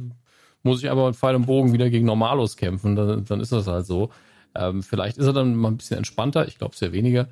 [0.63, 3.67] muss ich aber mit Pfeil und Bogen wieder gegen Normalos kämpfen, dann, dann ist das
[3.67, 4.11] halt so.
[4.55, 7.27] Ähm, vielleicht ist er dann mal ein bisschen entspannter, ich glaube sehr weniger.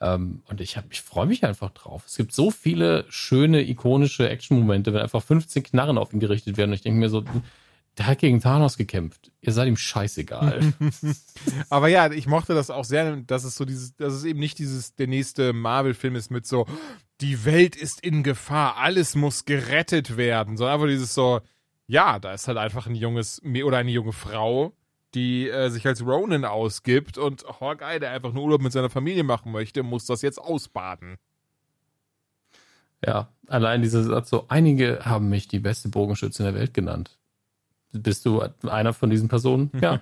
[0.00, 2.04] Ähm, und ich, ich freue mich einfach drauf.
[2.06, 6.70] Es gibt so viele schöne, ikonische Action-Momente, wenn einfach 15 Knarren auf ihn gerichtet werden.
[6.70, 7.22] Und ich denke mir so,
[7.98, 9.30] der hat gegen Thanos gekämpft.
[9.42, 10.72] Ihr seid ihm scheißegal.
[11.68, 14.58] Aber ja, ich mochte das auch sehr, dass es so dieses, dass es eben nicht
[14.58, 16.66] dieses, der nächste Marvel-Film ist mit so,
[17.20, 21.40] die Welt ist in Gefahr, alles muss gerettet werden, sondern einfach dieses so,
[21.86, 24.72] ja, da ist halt einfach ein junges oder eine junge Frau,
[25.14, 29.24] die äh, sich als Ronin ausgibt und Hawkeye, der einfach nur Urlaub mit seiner Familie
[29.24, 31.16] machen möchte, muss das jetzt ausbaden.
[33.04, 37.18] Ja, allein dieser Satz so, einige haben mich die beste Bogenschütze in der Welt genannt.
[37.92, 39.70] Bist du einer von diesen Personen?
[39.80, 40.00] Ja.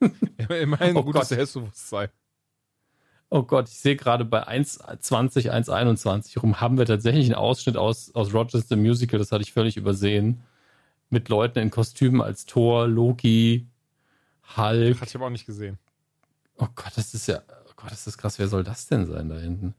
[0.48, 2.08] Immerhin oh gutes Selbstbewusstsein.
[3.32, 8.12] Oh Gott, ich sehe gerade bei 1.20, 1.21 rum haben wir tatsächlich einen Ausschnitt aus,
[8.14, 10.42] aus Rogers the Musical, das hatte ich völlig übersehen.
[11.10, 13.68] Mit Leuten in Kostümen als Thor, Loki,
[14.56, 14.96] Hulk.
[15.00, 15.78] Hatte ich aber auch nicht gesehen.
[16.56, 18.38] Oh Gott, das ist ja, oh Gott, das ist krass.
[18.40, 19.74] Wer soll das denn sein da hinten?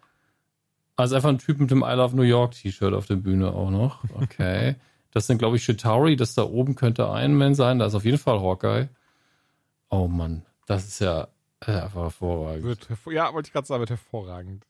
[0.95, 3.69] Also einfach ein Typ mit dem I Love New York T-Shirt auf der Bühne auch
[3.69, 4.03] noch.
[4.13, 4.75] Okay.
[5.11, 6.15] das sind, glaube ich, Shitauri.
[6.15, 7.79] Das da oben könnte Iron Man sein.
[7.79, 8.87] Da ist auf jeden Fall Hawkeye.
[9.89, 11.27] Oh Mann, das ist ja
[11.67, 12.63] ja, war hervorragend.
[12.63, 14.65] Wird, ja, wollte ich gerade sagen, wird hervorragend.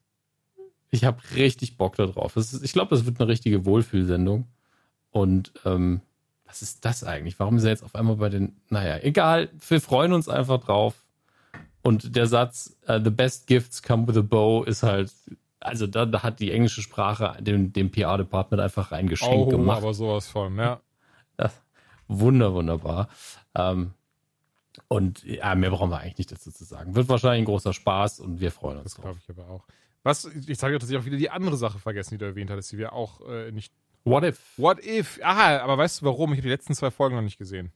[0.90, 2.36] Ich habe richtig Bock darauf.
[2.36, 4.48] Ich glaube, das wird eine richtige Wohlfühlsendung.
[5.10, 6.02] Und ähm,
[6.46, 7.40] was ist das eigentlich?
[7.40, 8.58] Warum ist er jetzt auf einmal bei den.
[8.70, 9.50] Naja, egal.
[9.68, 11.06] Wir freuen uns einfach drauf.
[11.82, 15.14] Und der Satz, uh, the best gifts come with a bow, ist halt.
[15.62, 19.78] Also da, da hat die englische Sprache dem, dem PR-Department einfach reingeschenkt oh, gemacht.
[19.78, 20.82] aber sowas von, ja.
[21.38, 21.54] Das,
[22.08, 23.10] wunder, wunderbar.
[23.54, 23.94] Ähm,
[24.92, 26.96] und ja, mehr brauchen wir eigentlich nicht dazu zu sagen.
[26.96, 29.64] Wird wahrscheinlich ein großer Spaß und wir freuen uns das glaube ich aber auch.
[30.04, 32.74] Was, ich sage dass ich auch wieder die andere Sache vergessen, die du erwähnt hattest,
[32.74, 33.72] die wir auch äh, nicht.
[34.04, 34.42] What if?
[34.58, 35.18] What if?
[35.24, 36.34] Aha, aber weißt du warum?
[36.34, 37.72] Ich habe die letzten zwei Folgen noch nicht gesehen.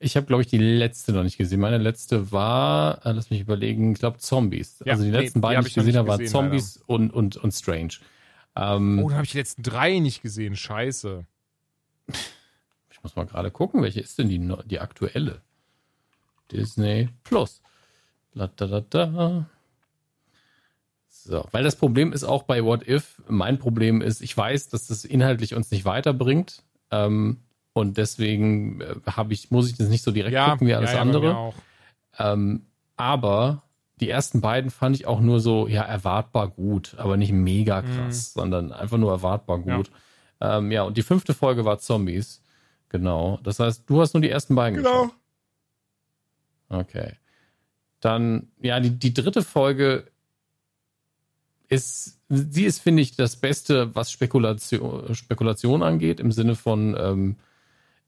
[0.00, 1.60] Ich habe, glaube ich, die letzte noch nicht gesehen.
[1.60, 4.82] Meine letzte war, äh, lass mich überlegen, ich glaube Zombies.
[4.84, 7.36] Ja, also die letzten nee, beiden, die, die ich gesehen habe, waren Zombies und, und,
[7.36, 7.92] und Strange.
[8.56, 10.56] Ähm, oh, dann habe ich die letzten drei nicht gesehen.
[10.56, 11.24] Scheiße.
[12.90, 15.40] Ich muss mal gerade gucken, welche ist denn die, die aktuelle?
[16.52, 17.62] Disney Plus.
[18.34, 19.46] La, da, da, da.
[21.08, 24.86] So, weil das Problem ist auch bei What If, mein Problem ist, ich weiß, dass
[24.86, 26.62] das inhaltlich uns nicht weiterbringt.
[26.90, 27.38] Ähm,
[27.72, 30.90] und deswegen äh, habe ich, muss ich das nicht so direkt Ja, gucken wie alles
[30.90, 31.52] ja, ja, andere.
[32.18, 33.62] Ähm, aber
[34.00, 38.32] die ersten beiden fand ich auch nur so, ja, erwartbar gut, aber nicht mega krass,
[38.32, 39.76] sondern einfach nur erwartbar Mhm.
[39.76, 39.90] Gut.
[40.40, 40.58] Ja.
[40.58, 42.42] Ähm, ja, und die fünfte Folge war Zombies.
[42.88, 43.38] Genau.
[43.42, 45.02] Das heißt, du hast nur die ersten beiden Genau.
[45.04, 45.19] geschaut.
[46.70, 47.12] Okay.
[48.00, 50.06] Dann, ja, die, die dritte Folge
[51.68, 57.36] ist, sie ist, finde ich, das Beste, was Spekulation, Spekulation angeht, im Sinne von, ähm,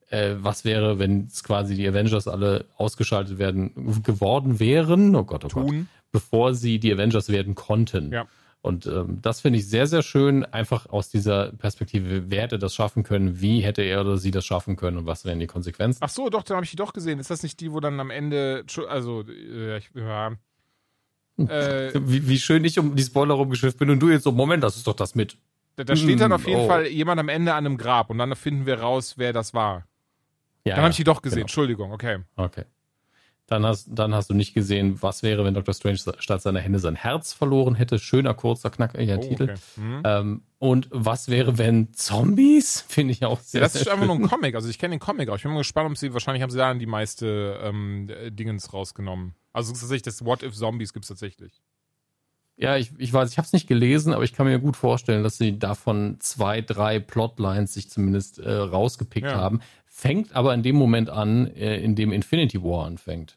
[0.08, 5.44] äh, was wäre, wenn es quasi die Avengers alle ausgeschaltet werden, geworden wären, oh Gott,
[5.44, 5.88] oh Gott, Tun.
[6.10, 8.12] bevor sie die Avengers werden konnten.
[8.12, 8.26] Ja.
[8.62, 12.74] Und ähm, das finde ich sehr, sehr schön, einfach aus dieser Perspektive, wer hätte das
[12.74, 15.98] schaffen können, wie hätte er oder sie das schaffen können und was wären die Konsequenzen.
[16.00, 17.18] Ach so, doch, dann habe ich die doch gesehen.
[17.18, 20.36] Ist das nicht die, wo dann am Ende, also, äh, ich, ja,
[21.38, 24.62] äh, Wie, wie schön ich um die Spoiler rumgeschifft bin und du jetzt so, Moment,
[24.62, 25.36] das ist doch das mit.
[25.76, 26.68] da, da steht dann Hm, auf jeden oh.
[26.68, 29.86] Fall jemand am Ende an einem Grab und dann finden wir raus, wer das war.
[30.64, 31.44] Ja, Dann habe ich die doch gesehen, genau.
[31.44, 32.18] Entschuldigung, okay.
[32.36, 32.64] Okay.
[33.46, 35.74] Dann hast, dann hast du nicht gesehen, was wäre, wenn Dr.
[35.74, 37.98] Strange statt seiner Hände sein Herz verloren hätte.
[37.98, 39.42] Schöner, kurzer, knackiger Oh, Titel.
[39.42, 39.54] okay.
[39.76, 40.02] Mhm.
[40.04, 42.80] Ähm, und was wäre, wenn Zombies?
[42.88, 44.54] Finde ich auch sehr, Ja, das ist sehr einfach nur ein Comic.
[44.54, 45.36] Also ich kenne den Comic auch.
[45.36, 48.72] Ich bin mal gespannt, ob sie, wahrscheinlich haben sie da die meiste ähm, äh, Dingens
[48.72, 49.34] rausgenommen.
[49.52, 51.60] Also ist tatsächlich das What If Zombies gibt es tatsächlich.
[52.56, 55.24] Ja, ich, ich weiß, ich habe es nicht gelesen, aber ich kann mir gut vorstellen,
[55.24, 59.34] dass sie davon zwei, drei Plotlines sich zumindest äh, rausgepickt Ja.
[59.36, 59.60] haben.
[59.94, 63.36] Fängt aber in dem Moment an, äh, in dem Infinity War anfängt.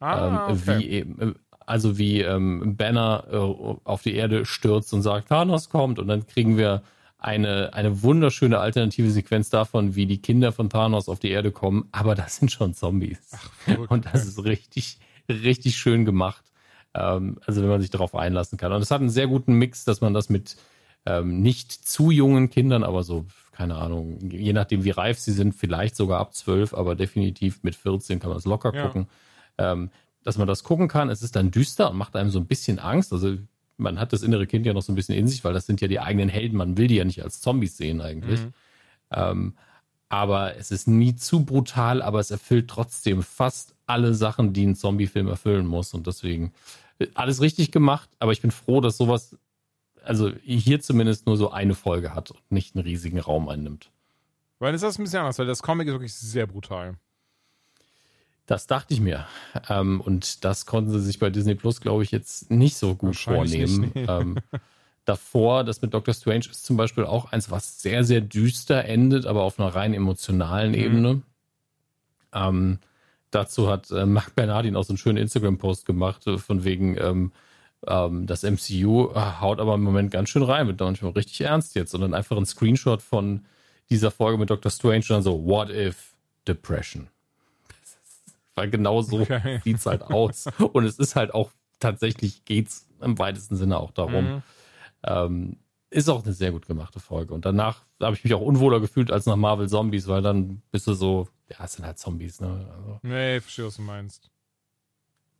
[0.00, 0.78] Ah, ähm, okay.
[0.78, 3.36] wie eben, äh, also wie ähm, Banner äh,
[3.84, 6.82] auf die Erde stürzt und sagt, Thanos kommt und dann kriegen wir
[7.16, 11.88] eine, eine wunderschöne alternative Sequenz davon, wie die Kinder von Thanos auf die Erde kommen,
[11.90, 13.30] aber das sind schon Zombies.
[13.64, 13.90] verrückt.
[13.90, 14.98] und das ist richtig,
[15.30, 16.44] richtig schön gemacht.
[16.92, 18.72] Ähm, also wenn man sich darauf einlassen kann.
[18.72, 20.58] Und es hat einen sehr guten Mix, dass man das mit
[21.06, 23.24] ähm, nicht zu jungen Kindern, aber so,
[23.56, 27.74] keine Ahnung, je nachdem wie reif sie sind, vielleicht sogar ab 12, aber definitiv mit
[27.76, 28.86] 14 kann man es locker Ja.
[28.86, 29.06] gucken.
[29.58, 29.90] Ähm,
[30.24, 31.10] dass man das gucken kann.
[31.10, 33.12] Es ist dann düster und macht einem so ein bisschen Angst.
[33.12, 33.36] Also
[33.76, 35.80] man hat das innere Kind ja noch so ein bisschen in sich, weil das sind
[35.82, 36.56] ja die eigenen Helden.
[36.56, 38.40] Man will die ja nicht als Zombies sehen eigentlich.
[38.40, 38.52] Mhm.
[39.12, 39.54] Ähm,
[40.08, 44.76] aber es ist nie zu brutal, aber es erfüllt trotzdem fast alle Sachen, die ein
[44.76, 45.92] Zombie-Film erfüllen muss.
[45.92, 46.52] Und deswegen
[46.98, 48.08] äh, alles richtig gemacht.
[48.18, 49.36] Aber ich bin froh, dass sowas,
[50.04, 53.90] also hier zumindest nur so eine Folge hat und nicht einen riesigen Raum einnimmt.
[54.58, 56.94] Weil das ist das ein bisschen anders, weil das Comic ist wirklich sehr brutal.
[58.46, 59.26] Das dachte ich mir.
[59.68, 63.16] Ähm, und das konnten sie sich bei Disney Plus, glaube ich, jetzt nicht so gut
[63.16, 63.80] vornehmen.
[63.80, 64.04] nicht, nee.
[64.08, 64.36] ähm,
[65.04, 69.26] davor, das mit Doctor Strange ist zum Beispiel auch eins, was sehr, sehr düster endet,
[69.26, 70.78] aber auf einer rein emotionalen Mhm.
[70.78, 71.22] Ebene.
[72.32, 72.78] Ähm,
[73.30, 77.32] dazu hat äh, Mark Bernardin auch so einen schönen Instagram-Post gemacht, äh, von wegen, ähm,
[77.88, 81.74] ähm, das MCU äh, haut aber im Moment ganz schön rein, wird manchmal richtig ernst
[81.74, 81.94] jetzt.
[81.94, 83.44] Und dann einfach ein Screenshot von
[83.90, 86.14] dieser Folge mit Doctor Strange und dann so, what if
[86.48, 87.08] Depression?
[88.54, 89.60] Weil genau so Okay.
[89.64, 90.46] sieht's halt aus.
[90.72, 94.24] Und es ist halt auch tatsächlich geht's im weitesten Sinne auch darum.
[94.36, 94.42] Mhm.
[95.02, 95.56] Ähm,
[95.90, 97.34] ist auch eine sehr gut gemachte Folge.
[97.34, 100.86] Und danach habe ich mich auch unwohler gefühlt als nach Marvel Zombies, weil dann bist
[100.86, 102.66] du so, ja, es sind halt Zombies, ne?
[102.76, 104.30] Also, Nee, ich verstehe, was du meinst.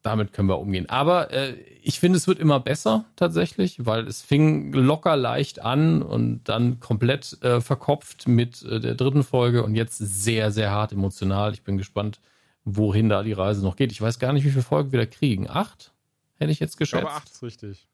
[0.04, 0.88] Damit können wir umgehen.
[0.88, 6.02] Aber äh, ich finde, es wird immer besser tatsächlich, weil es fing locker leicht an
[6.02, 10.92] und dann komplett äh, verkopft mit äh, der dritten Folge und jetzt sehr, sehr hart
[10.92, 11.54] emotional.
[11.54, 12.20] Ich bin gespannt,
[12.66, 13.92] wohin da die Reise noch geht.
[13.92, 15.48] Ich weiß gar nicht, wie viele Folgen wir da kriegen.
[15.48, 15.92] Acht?
[16.36, 17.00] Hätte ich jetzt geschätzt.
[17.00, 17.88] glaube, acht ist richtig.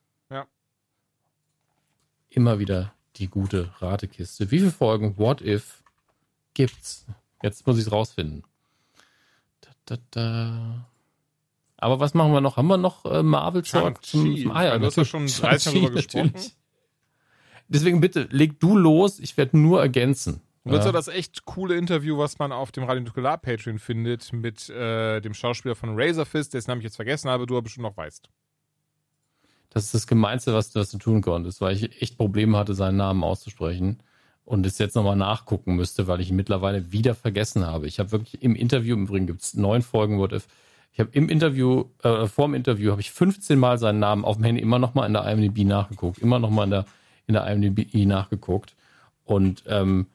[2.29, 4.51] Immer wieder die gute Ratekiste.
[4.51, 5.85] Wie viele Folgen What If
[6.55, 7.07] gibt's?
[7.43, 8.43] Jetzt muss ich es rausfinden.
[9.61, 10.90] Da, da, da.
[11.81, 12.57] Aber was machen wir noch?
[12.57, 14.43] Haben wir noch äh, Marvel Talk Shang-Chi.
[14.45, 15.41] zum, Ah ja, Du hast ja schon natürlich.
[15.41, 16.27] 30 Shang-Chi, darüber gesprochen.
[16.35, 16.57] natürlich.
[17.69, 19.19] Deswegen bitte, leg du los.
[19.21, 20.41] Ich werde nur ergänzen.
[20.65, 20.93] Und dazu Ja.
[20.93, 25.33] das echt coole Interview, was man auf dem Radio Nukular Patreon findet, mit äh, dem
[25.35, 28.29] Schauspieler von Razor Fist, dessen Namen ich jetzt vergessen habe, du aber bestimmt noch weißt.
[29.71, 32.97] Das ist das Gemeinste, was, was du tun konntest, weil ich echt Probleme hatte, seinen
[32.97, 34.03] Namen auszusprechen
[34.45, 37.87] und es jetzt nochmal nachgucken müsste, weil ich ihn mittlerweile wieder vergessen habe.
[37.87, 40.49] Ich habe wirklich im Interview, im Übrigen gibt es neun Folgen What If,
[40.93, 44.37] ich habe im Interview, äh, vor dem Interview habe ich 15 Mal seinen Namen auf
[44.37, 46.85] dem Handy immer nochmal in der IMDb nachgeguckt, immer nochmal in der,
[47.27, 48.75] in der IMDb nachgeguckt
[49.25, 50.07] und ähm,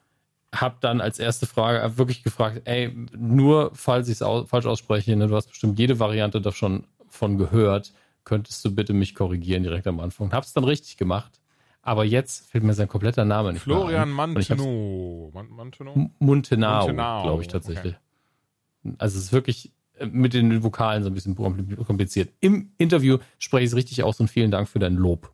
[0.53, 5.15] habe dann als erste Frage wirklich gefragt, ey, nur falls ich es au falsch ausspreche,
[5.15, 9.87] ne, du hast bestimmt jede Variante davon von gehört, könntest du bitte mich korrigieren direkt
[9.87, 10.31] am Anfang.
[10.33, 11.39] Hab's dann richtig gemacht,
[11.81, 15.31] aber jetzt fällt mir sein kompletter Name nicht Florian Manteno.
[15.33, 15.93] Man Manteno?
[15.95, 17.95] M- Muntenau, Muntenau, glaube ich tatsächlich.
[18.97, 19.71] Also es ist wirklich
[20.11, 22.29] mit den Vokalen so ein bisschen kompli- kompliziert.
[22.39, 25.31] Im Interview spreche ich es richtig aus und vielen Dank für dein Lob.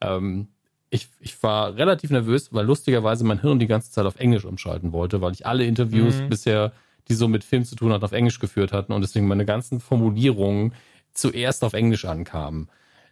[0.00, 0.48] Ähm,
[0.90, 4.92] ich, ich war relativ nervös, weil lustigerweise mein Hirn die ganze Zeit auf Englisch umschalten
[4.92, 6.28] wollte, weil ich alle Interviews mhm.
[6.28, 6.72] bisher,
[7.08, 9.80] die so mit Film zu tun hatten, auf Englisch geführt hatten und deswegen meine ganzen
[9.80, 10.74] Formulierungen
[11.14, 12.68] zuerst auf Englisch ankamen.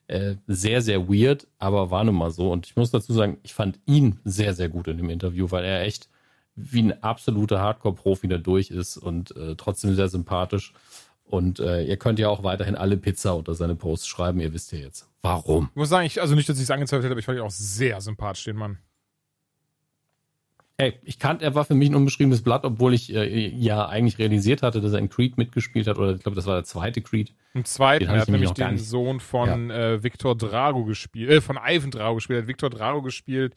[0.08, 2.50] Äh, sehr, sehr weird, aber war nun mal so.
[2.50, 5.64] Und ich muss dazu sagen, ich fand ihn sehr, sehr gut in dem Interview, weil
[5.64, 6.08] er echt
[6.56, 10.72] wie ein absoluter Hardcore-Profi da durch ist und äh, trotzdem sehr sympathisch.
[11.24, 14.72] Und äh, ihr könnt ja auch weiterhin alle Pizza unter seine Posts schreiben, ihr wisst
[14.72, 15.08] ja jetzt.
[15.22, 15.68] Warum?
[15.70, 17.44] Ich muss sagen, ich, also nicht, dass ich es angezweifelt hätte, aber ich fand ihn
[17.44, 18.78] auch sehr sympathisch, den Mann.
[20.76, 24.18] Hey, ich kannte, er war für mich ein unbeschriebenes Blatt, obwohl ich äh, ja eigentlich
[24.18, 27.02] realisiert hatte, dass er in Creed mitgespielt hat, oder ich glaube, das war der zweite
[27.02, 27.34] Creed.
[27.52, 29.92] Im zweiten, er hat nämlich den Sohn von ja.
[29.92, 33.54] äh, Victor Drago gespielt, äh, von Ivan Drago gespielt, er hat Victor Drago gespielt.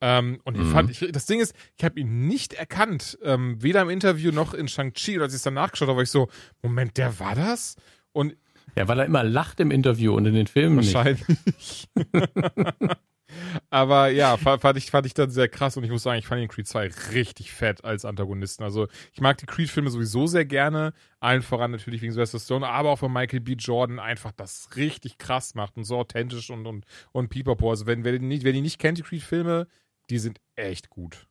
[0.00, 0.70] Ähm, und ich mhm.
[0.70, 4.54] fand, ich, das Ding ist, ich habe ihn nicht erkannt, ähm, weder im Interview noch
[4.54, 6.28] in Shang-Chi, oder als ich es dann nachgeschaut habe, war ich so,
[6.62, 7.76] Moment, der war das?
[8.12, 8.36] Und
[8.76, 11.26] ja, weil er immer lacht im Interview und in den Filmen wahrscheinlich.
[11.46, 11.88] nicht.
[13.70, 16.40] Aber ja, fand ich, fand ich dann sehr krass und ich muss sagen, ich fand
[16.40, 18.64] den Creed 2 richtig fett als Antagonisten.
[18.64, 22.90] Also ich mag die Creed-Filme sowieso sehr gerne, allen voran natürlich wegen Sylvester Stone, aber
[22.90, 23.52] auch von Michael B.
[23.52, 27.70] Jordan einfach das richtig krass macht und so authentisch und, und, und pipapo.
[27.70, 29.66] Also wenn, wer die nicht, wer die nicht kennt, die Creed-Filme,
[30.10, 31.26] die sind echt gut.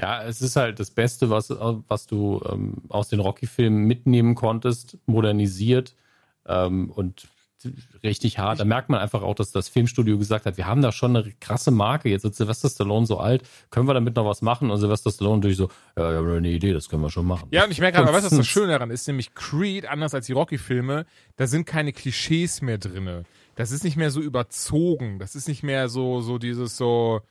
[0.00, 4.96] Ja, es ist halt das Beste, was, was du ähm, aus den Rocky-Filmen mitnehmen konntest,
[5.06, 5.96] modernisiert
[6.46, 7.28] ähm, und
[8.02, 8.60] richtig hart.
[8.60, 11.32] Da merkt man einfach auch, dass das Filmstudio gesagt hat, wir haben da schon eine
[11.40, 12.08] krasse Marke.
[12.08, 14.70] Jetzt ist Sylvester Stallone so alt, können wir damit noch was machen?
[14.70, 17.48] Und Sylvester Stallone natürlich so, ja, wir haben eine Idee, das können wir schon machen.
[17.50, 19.06] Ja, und ich merke aber, weißt du, was das Schöne daran ist?
[19.08, 21.06] Nämlich Creed, anders als die Rocky-Filme,
[21.36, 23.24] da sind keine Klischees mehr drinne.
[23.58, 25.18] Das ist nicht mehr so überzogen.
[25.18, 27.22] Das ist nicht mehr so, so dieses so,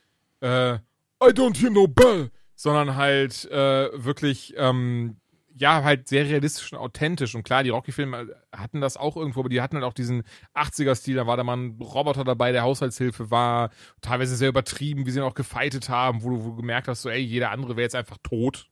[0.42, 5.18] äh, I don't hear no bell sondern halt äh, wirklich, ähm,
[5.54, 7.34] ja, halt sehr realistisch und authentisch.
[7.36, 10.24] Und klar, die Rocky-Filme hatten das auch irgendwo, aber die hatten halt auch diesen
[10.56, 11.16] 80er-Stil.
[11.16, 13.70] Da war da mal ein Roboter dabei, der Haushaltshilfe war.
[14.02, 17.04] Teilweise sehr übertrieben, wie sie dann auch gefeitet haben, wo du, wo du gemerkt hast,
[17.04, 18.68] so, ey, jeder andere wäre jetzt einfach tot.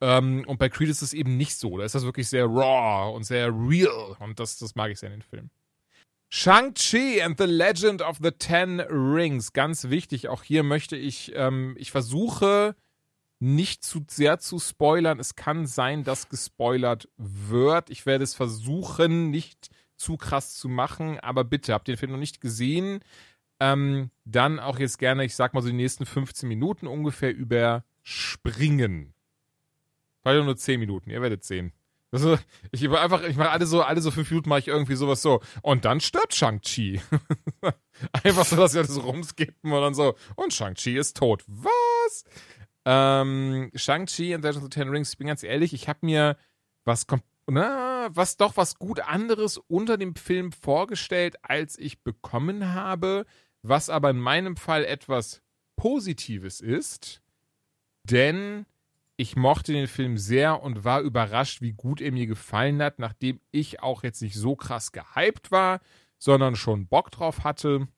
[0.00, 1.76] Ähm, und bei Creed ist es eben nicht so.
[1.76, 4.16] Da ist das wirklich sehr raw und sehr real.
[4.20, 5.50] Und das, das mag ich sehr in den Filmen.
[6.30, 9.52] Shang-Chi and the Legend of the Ten Rings.
[9.52, 10.28] Ganz wichtig.
[10.28, 12.76] Auch hier möchte ich, ähm, ich versuche,
[13.40, 15.20] nicht zu sehr zu spoilern.
[15.20, 17.90] Es kann sein, dass gespoilert wird.
[17.90, 22.12] Ich werde es versuchen, nicht zu krass zu machen, aber bitte, habt ihr den Film
[22.12, 23.00] noch nicht gesehen?
[23.60, 29.14] Ähm, dann auch jetzt gerne, ich sag mal so die nächsten 15 Minuten ungefähr überspringen.
[30.22, 31.72] Vielleicht nur 10 Minuten, ihr werdet sehen.
[32.10, 32.38] Also,
[32.72, 35.40] ich einfach, ich mache alle so, alle so fünf Minuten mache ich irgendwie sowas so.
[35.62, 37.00] Und dann stirbt Shang-Chi.
[38.24, 40.14] einfach so, dass wir das rumskippen und dann so.
[40.34, 41.44] Und Shang-Chi ist tot.
[41.46, 42.24] Was?
[42.86, 46.38] Ähm, Shang-Chi und Legends of the Ten Rings, ich bin ganz ehrlich, ich habe mir
[46.84, 47.06] was,
[47.46, 53.26] na, was doch was gut anderes unter dem Film vorgestellt, als ich bekommen habe,
[53.62, 55.42] was aber in meinem Fall etwas
[55.76, 57.22] Positives ist,
[58.04, 58.64] denn
[59.20, 63.40] ich mochte den Film sehr und war überrascht, wie gut er mir gefallen hat, nachdem
[63.50, 65.80] ich auch jetzt nicht so krass gehypt war,
[66.18, 67.88] sondern schon Bock drauf hatte,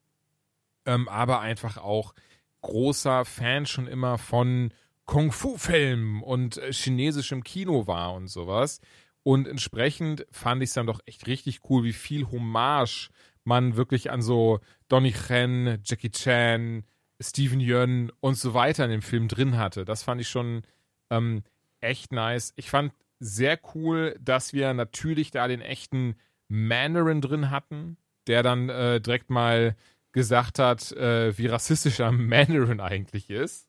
[0.86, 2.14] ähm, aber einfach auch
[2.62, 4.72] großer Fan schon immer von
[5.04, 8.80] Kung-Fu-Filmen und äh, chinesischem Kino war und sowas.
[9.22, 13.10] Und entsprechend fand ich es dann doch echt richtig cool, wie viel Hommage
[13.44, 16.84] man wirklich an so Donnie Chen, Jackie Chan,
[17.20, 19.84] Steven Yeun und so weiter in dem Film drin hatte.
[19.84, 20.62] Das fand ich schon
[21.10, 21.42] ähm,
[21.80, 22.52] echt nice.
[22.56, 26.16] Ich fand sehr cool, dass wir natürlich da den echten
[26.48, 27.96] Mandarin drin hatten,
[28.26, 29.76] der dann äh, direkt mal
[30.12, 33.68] gesagt hat, äh, wie rassistisch ein Mandarin eigentlich ist.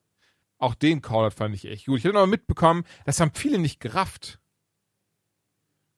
[0.58, 2.00] Auch den Callout fand ich echt gut.
[2.00, 4.40] Ich habe noch mitbekommen, das haben viele nicht gerafft.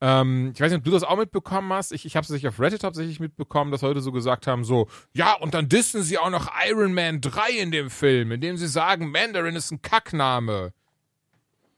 [0.03, 1.93] Ähm, ich weiß nicht, ob du das auch mitbekommen hast.
[1.93, 5.33] Ich, ich habe es auf Reddit tatsächlich mitbekommen, dass Leute so gesagt haben, so, ja,
[5.33, 9.11] und dann dissen sie auch noch Iron Man 3 in dem Film, indem sie sagen,
[9.11, 10.73] Mandarin ist ein Kackname.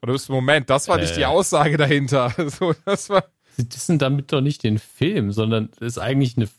[0.01, 1.01] Oder bist du, Moment, das war äh.
[1.01, 1.25] nicht die äh.
[1.25, 2.33] Aussage dahinter.
[2.47, 3.25] so, das war.
[3.57, 6.49] Sie dissen damit doch nicht den Film, sondern ist eigentlich eine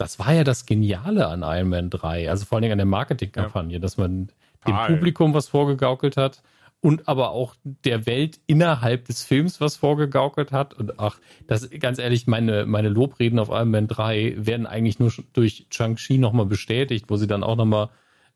[0.00, 2.86] das war ja das Geniale an Iron Man 3, also vor allen Dingen an der
[2.86, 3.78] Marketingkampagne, ja.
[3.78, 4.30] dass man
[4.66, 6.42] dem Publikum was vorgegaukelt hat
[6.80, 10.72] und aber auch der Welt innerhalb des Films was vorgegaukelt hat.
[10.72, 15.12] Und ach, das ganz ehrlich, meine, meine Lobreden auf Iron Man 3 werden eigentlich nur
[15.34, 17.90] durch Shang-Chi nochmal bestätigt, wo sie dann auch nochmal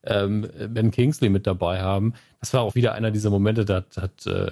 [0.06, 2.14] ähm, Ben Kingsley mit dabei haben.
[2.40, 4.50] Das war auch wieder einer dieser Momente, da hat äh,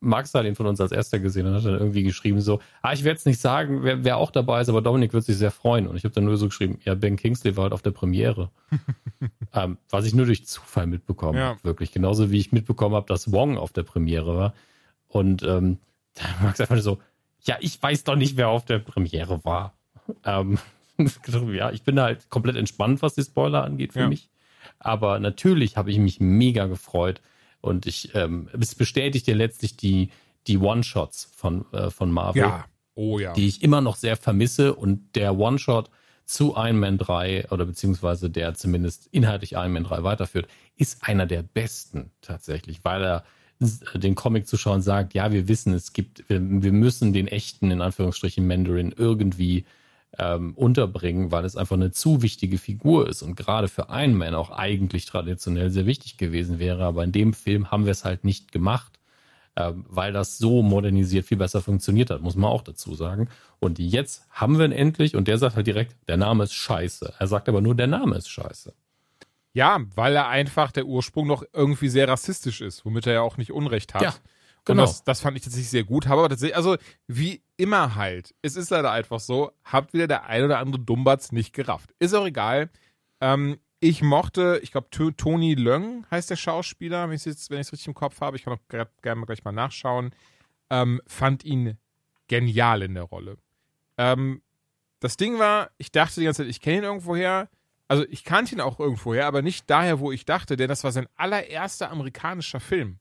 [0.00, 3.04] Max den von uns als erster gesehen und hat dann irgendwie geschrieben so, ah, ich
[3.04, 5.86] werde es nicht sagen, wer, wer auch dabei ist, aber Dominik wird sich sehr freuen.
[5.86, 8.50] Und ich habe dann nur so geschrieben, ja, Ben Kingsley war halt auf der Premiere.
[9.54, 11.46] ähm, was ich nur durch Zufall mitbekommen ja.
[11.46, 11.92] habe, wirklich.
[11.92, 14.54] Genauso wie ich mitbekommen habe, dass Wong auf der Premiere war.
[15.08, 15.78] Und ähm,
[16.14, 16.98] da Max einfach so,
[17.44, 19.74] ja, ich weiß doch nicht, wer auf der Premiere war.
[20.24, 20.58] Ähm,
[21.52, 24.08] ja, ich bin halt komplett entspannt, was die Spoiler angeht für ja.
[24.08, 24.28] mich.
[24.84, 27.20] Aber natürlich habe ich mich mega gefreut.
[27.60, 30.10] Und ich, ähm, es bestätigt ja letztlich die,
[30.46, 32.42] die One-Shots von, äh, von Marvel.
[32.42, 32.64] Ja.
[32.94, 33.32] Oh ja.
[33.32, 34.74] Die ich immer noch sehr vermisse.
[34.74, 35.90] Und der One-Shot
[36.24, 41.26] zu Iron Man 3 oder beziehungsweise der zumindest inhaltlich Iron Man 3 weiterführt, ist einer
[41.26, 43.24] der besten tatsächlich, weil er
[43.94, 48.46] den Comic-Zuschauern sagt, ja, wir wissen, es gibt, wir, wir müssen den echten, in Anführungsstrichen,
[48.46, 49.64] Mandarin irgendwie
[50.18, 54.34] ähm, unterbringen, weil es einfach eine zu wichtige Figur ist und gerade für Iron Man
[54.34, 56.84] auch eigentlich traditionell sehr wichtig gewesen wäre.
[56.84, 58.98] Aber in dem Film haben wir es halt nicht gemacht,
[59.56, 63.28] ähm, weil das so modernisiert viel besser funktioniert hat, muss man auch dazu sagen.
[63.58, 67.14] Und jetzt haben wir ihn endlich und der sagt halt direkt, der Name ist scheiße.
[67.18, 68.74] Er sagt aber nur, der Name ist scheiße.
[69.54, 73.36] Ja, weil er einfach der Ursprung noch irgendwie sehr rassistisch ist, womit er ja auch
[73.36, 74.02] nicht Unrecht hat.
[74.02, 74.14] Ja.
[74.64, 74.82] Genau.
[74.82, 76.06] Und das, das fand ich tatsächlich sehr gut.
[76.06, 76.76] Habe aber tatsächlich, also
[77.08, 81.32] wie immer halt, es ist leider einfach so, habt wieder der ein oder andere Dummbatz
[81.32, 81.92] nicht gerafft.
[81.98, 82.70] Ist auch egal.
[83.20, 87.94] Ähm, ich mochte, ich glaube, Tony Löng heißt der Schauspieler, wenn ich es richtig im
[87.94, 88.36] Kopf habe.
[88.36, 90.14] Ich kann auch gerne gleich mal nachschauen.
[90.70, 91.76] Ähm, fand ihn
[92.28, 93.38] genial in der Rolle.
[93.98, 94.42] Ähm,
[95.00, 97.48] das Ding war, ich dachte die ganze Zeit, ich kenne ihn irgendwoher.
[97.88, 100.92] Also ich kannte ihn auch irgendwoher, aber nicht daher, wo ich dachte, denn das war
[100.92, 103.00] sein allererster amerikanischer Film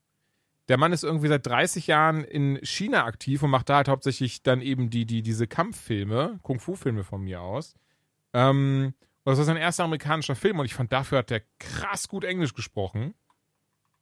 [0.67, 4.43] der Mann ist irgendwie seit 30 Jahren in China aktiv und macht da halt hauptsächlich
[4.43, 7.75] dann eben die, die, diese Kampffilme, Kung-Fu-Filme von mir aus.
[8.33, 8.93] Ähm,
[9.25, 12.53] das war sein erster amerikanischer Film und ich fand, dafür hat der krass gut Englisch
[12.53, 13.13] gesprochen.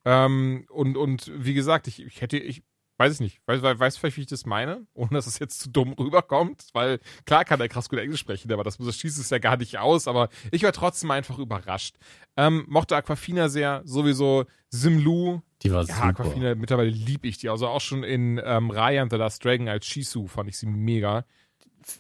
[0.05, 2.63] Ähm, und, und wie gesagt, ich, ich hätte, ich
[2.99, 5.69] weiß es nicht, weiß, weiß vielleicht, wie ich das meine, ohne dass es jetzt zu
[5.69, 9.29] dumm rüberkommt, weil klar kann er krass gut Englisch sprechen, aber das, das schließt es
[9.29, 11.95] ja gar nicht aus, aber ich war trotzdem einfach überrascht.
[12.35, 16.07] Ähm, mochte Aquafina sehr, sowieso Simlu, die war ja, super.
[16.07, 17.49] Aquafina, mittlerweile lieb ich die.
[17.49, 20.67] Also auch schon in ähm, Raya and the Last Dragon als Shisu fand ich sie
[20.67, 21.25] mega.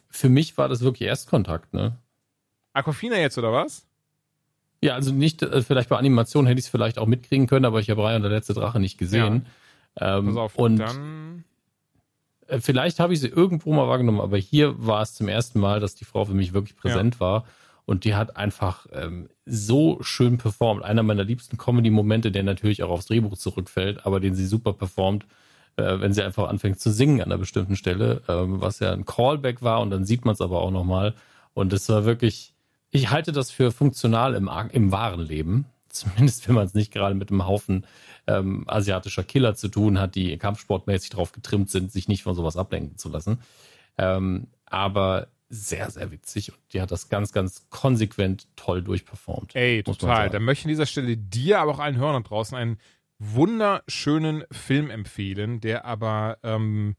[0.09, 1.97] Für mich war das wirklich Erstkontakt, ne?
[2.73, 3.85] Aquafina jetzt, oder was?
[4.81, 7.79] Ja, also nicht, äh, vielleicht bei Animation hätte ich es vielleicht auch mitkriegen können, aber
[7.79, 9.45] ich habe Raya und der letzte Drache nicht gesehen.
[9.45, 9.51] Ja.
[9.99, 11.43] Ähm, Pass auf, und dann
[12.49, 15.79] äh, vielleicht habe ich sie irgendwo mal wahrgenommen, aber hier war es zum ersten Mal,
[15.79, 17.19] dass die Frau für mich wirklich präsent ja.
[17.19, 17.45] war.
[17.85, 20.83] Und die hat einfach ähm, so schön performt.
[20.83, 25.25] Einer meiner liebsten Comedy-Momente, der natürlich auch aufs Drehbuch zurückfällt, aber den sie super performt,
[25.75, 29.05] äh, wenn sie einfach anfängt zu singen an einer bestimmten Stelle, ähm, was ja ein
[29.05, 31.15] Callback war und dann sieht man es aber auch nochmal.
[31.55, 32.53] Und es war wirklich,
[32.91, 35.65] ich halte das für funktional im, im wahren Leben.
[35.89, 37.87] Zumindest wenn man es nicht gerade mit einem Haufen
[38.29, 42.57] ähm, asiatischer Killer zu tun hat, die kampfsportmäßig drauf getrimmt sind, sich nicht von sowas
[42.57, 43.41] ablenken zu lassen.
[43.97, 49.55] Ähm, aber sehr, sehr witzig und die hat das ganz, ganz konsequent toll durchperformt.
[49.55, 50.29] Ey, total.
[50.29, 52.77] Da möchte ich an dieser Stelle dir, aber auch allen Hörern draußen einen
[53.17, 56.95] wunderschönen Film empfehlen, der aber ähm,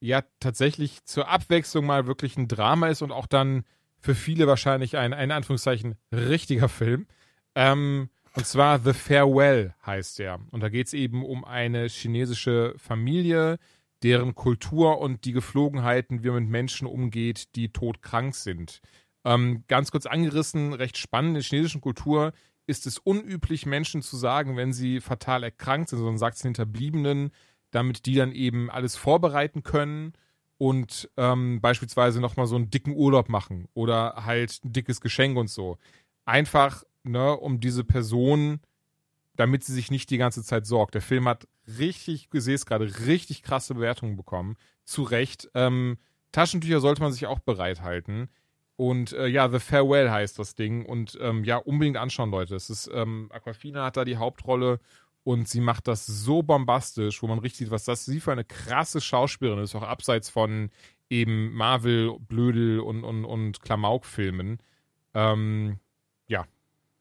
[0.00, 3.64] ja tatsächlich zur Abwechslung mal wirklich ein Drama ist und auch dann
[4.00, 7.06] für viele wahrscheinlich ein, ein Anführungszeichen, richtiger Film.
[7.54, 10.38] Ähm, und zwar The Farewell heißt er.
[10.52, 13.58] Und da geht es eben um eine chinesische Familie,
[14.04, 18.80] deren Kultur und die Geflogenheiten, wie man mit Menschen umgeht, die todkrank sind.
[19.24, 21.30] Ähm, ganz kurz angerissen, recht spannend.
[21.30, 22.32] In der chinesischen Kultur
[22.68, 26.50] ist es unüblich, Menschen zu sagen, wenn sie fatal erkrankt sind, sondern sagt es den
[26.50, 27.32] Hinterbliebenen,
[27.72, 30.12] damit die dann eben alles vorbereiten können
[30.58, 35.50] und ähm, beispielsweise nochmal so einen dicken Urlaub machen oder halt ein dickes Geschenk und
[35.50, 35.76] so.
[36.24, 38.60] Einfach, ne, um diese Person
[39.38, 40.94] damit sie sich nicht die ganze Zeit sorgt.
[40.94, 41.46] Der Film hat
[41.78, 44.56] richtig, ich sehe es gerade, richtig krasse Bewertungen bekommen.
[44.84, 45.48] Zu Recht.
[45.54, 45.98] Ähm,
[46.32, 48.28] Taschentücher sollte man sich auch bereithalten.
[48.74, 50.84] Und äh, ja, The Farewell heißt das Ding.
[50.84, 52.56] Und ähm, ja, unbedingt anschauen, Leute.
[52.56, 54.80] Es ist, ähm, Aquafina hat da die Hauptrolle
[55.22, 58.44] und sie macht das so bombastisch, wo man richtig sieht, was das sie für eine
[58.44, 60.70] krasse Schauspielerin ist, auch abseits von
[61.10, 64.58] eben Marvel, Blödel und, und, und Klamauk-Filmen.
[65.14, 65.78] Ähm,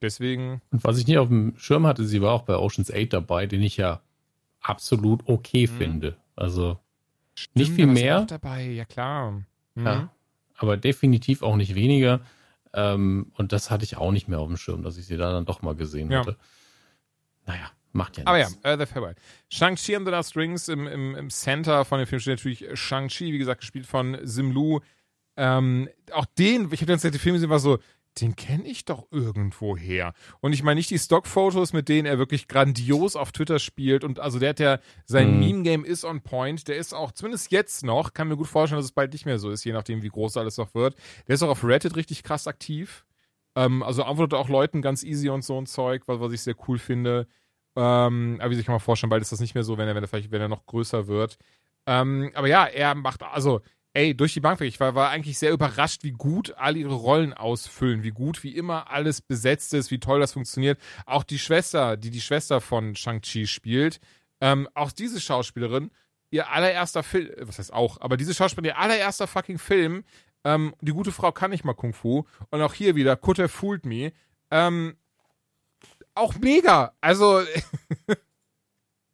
[0.02, 0.62] Deswegen.
[0.72, 3.48] Und was ich nicht auf dem Schirm hatte, sie war auch bei Oceans 8 dabei,
[3.48, 4.02] den ich ja
[4.62, 5.78] absolut okay mhm.
[5.78, 6.18] finde.
[6.36, 6.80] Also
[7.34, 8.22] Stimmt, nicht viel mehr.
[8.22, 9.44] Auch dabei, ja klar.
[9.76, 9.86] Mhm.
[9.86, 10.10] Ja,
[10.56, 12.22] aber definitiv auch nicht weniger.
[12.74, 15.32] Ähm, und das hatte ich auch nicht mehr auf dem Schirm, dass ich sie da
[15.32, 16.20] dann doch mal gesehen ja.
[16.20, 16.38] hatte.
[17.46, 18.58] Naja, macht ja nichts.
[18.64, 19.16] Aber ja, äh, The Farewell.
[19.50, 23.34] Shang-Chi and the Last Rings im, im, im Center von dem Film steht natürlich Shang-Chi,
[23.34, 24.82] wie gesagt, gespielt von Simlu.
[25.38, 27.80] Ähm, auch den, ich habe die ganze Zeit die Filme gesehen, war so,
[28.22, 30.14] den kenne ich doch irgendwo her.
[30.40, 34.04] Und ich meine nicht die Stockfotos, mit denen er wirklich grandios auf Twitter spielt.
[34.04, 35.40] Und also der hat ja, sein mhm.
[35.40, 36.68] Meme-Game ist on point.
[36.68, 39.40] Der ist auch, zumindest jetzt noch, kann mir gut vorstellen, dass es bald nicht mehr
[39.40, 40.96] so ist, je nachdem, wie groß alles noch wird.
[41.28, 43.06] Der ist auch auf Reddit richtig krass aktiv.
[43.56, 46.56] Ähm, also antwortet auch Leuten ganz easy und so ein Zeug, was, was ich sehr
[46.68, 47.28] cool finde.
[47.76, 49.96] Ähm, aber wie sich kann man vorstellen, bald ist das nicht mehr so, wenn er,
[49.96, 51.38] wenn er vielleicht, wenn er noch größer wird.
[51.86, 53.62] Ähm, aber ja, er macht, also
[53.98, 54.68] ey, durch die Bank weg.
[54.68, 58.56] Ich war, war eigentlich sehr überrascht, wie gut alle ihre Rollen ausfüllen, wie gut, wie
[58.56, 60.80] immer alles besetzt ist, wie toll das funktioniert.
[61.08, 64.00] Auch die Schwester, die die Schwester von Shang-Chi spielt,
[64.40, 65.90] ähm, auch diese Schauspielerin,
[66.30, 70.04] ihr allererster Film, was heißt auch, aber diese Schauspielerin, ihr allererster fucking Film,
[70.44, 72.26] ähm, die gute Frau kann nicht mal Kung Fu.
[72.52, 74.12] Und auch hier wieder, Kutter fooled me.
[74.52, 74.96] Ähm,
[76.14, 76.94] auch mega.
[77.02, 77.42] Also,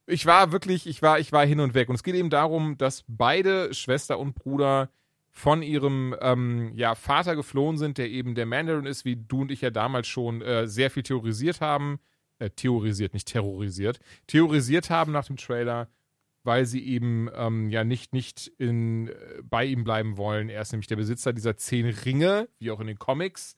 [0.06, 1.90] ich war wirklich, ich war, ich war hin und weg.
[1.90, 4.90] Und es geht eben darum, dass beide Schwester und Bruder
[5.32, 9.52] von ihrem ähm, ja, Vater geflohen sind, der eben der Mandarin ist, wie du und
[9.52, 12.00] ich ja damals schon äh, sehr viel theorisiert haben.
[12.40, 14.00] Äh, theorisiert, nicht terrorisiert.
[14.28, 15.88] Theorisiert haben nach dem Trailer,
[16.44, 20.50] weil sie eben ähm, ja nicht, nicht in, äh, bei ihm bleiben wollen.
[20.50, 23.56] Er ist nämlich der Besitzer dieser zehn Ringe, wie auch in den Comics.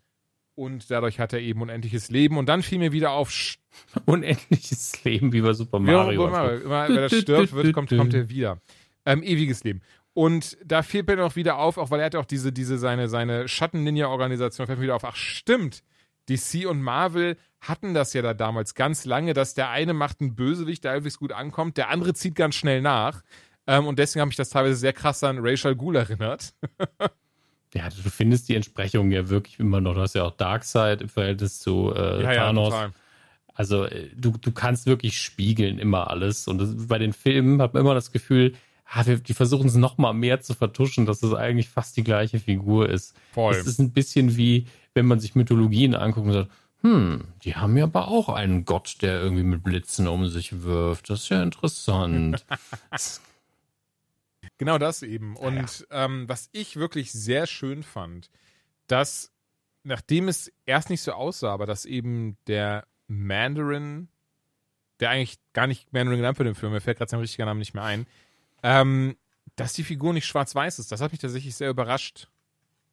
[0.56, 2.38] Und dadurch hat er eben unendliches Leben.
[2.38, 3.32] Und dann fiel mir wieder auf.
[4.06, 6.24] Unendliches Leben, wie bei Super Mario.
[6.24, 8.62] Ja, immer, immer, wenn er stirbt, wird, kommt, kommt er wieder.
[9.06, 9.82] Ähm, ewiges Leben.
[10.14, 13.10] Und da fiel mir noch wieder auf, auch weil er hat auch diese, diese seine,
[13.10, 15.84] seine Schatten-Ninja-Organisation, fällt mir wieder auf, ach stimmt,
[16.30, 20.36] DC und Marvel hatten das ja da damals ganz lange, dass der eine macht einen
[20.36, 23.24] Bösewicht, der halbwegs gut ankommt, der andere zieht ganz schnell nach.
[23.68, 26.54] Ähm, und deswegen habe ich das teilweise sehr krass an Rachel Ghoul erinnert.
[27.76, 29.96] Ja, du findest die Entsprechung ja wirklich immer noch.
[29.96, 32.74] Du hast ja auch Darkseid im Verhältnis zu äh, ja, Thanos.
[32.74, 32.92] Ja,
[33.54, 36.48] also äh, du, du kannst wirklich spiegeln immer alles.
[36.48, 38.54] Und das, bei den Filmen hat man immer das Gefühl,
[38.86, 42.04] ah, wir, die versuchen es noch mal mehr zu vertuschen, dass es eigentlich fast die
[42.04, 43.14] gleiche Figur ist.
[43.34, 43.54] Voll.
[43.54, 46.52] Es ist ein bisschen wie, wenn man sich Mythologien anguckt und sagt,
[46.82, 51.10] hm, die haben ja aber auch einen Gott, der irgendwie mit Blitzen um sich wirft.
[51.10, 52.46] Das ist ja interessant.
[54.58, 55.36] Genau das eben.
[55.36, 56.06] Und ja.
[56.06, 58.30] ähm, was ich wirklich sehr schön fand,
[58.88, 59.32] dass
[59.84, 64.10] nachdem es erst nicht so aussah, aber dass eben der Mandarin,
[65.00, 67.60] der eigentlich gar nicht Mandarin genannt wird im Film, mir fällt gerade sein richtiger Name
[67.60, 68.08] nicht mehr ein,
[68.64, 69.16] ähm,
[69.56, 70.92] dass die Figur nicht schwarz-weiß ist.
[70.92, 72.28] Das hat mich tatsächlich sehr überrascht.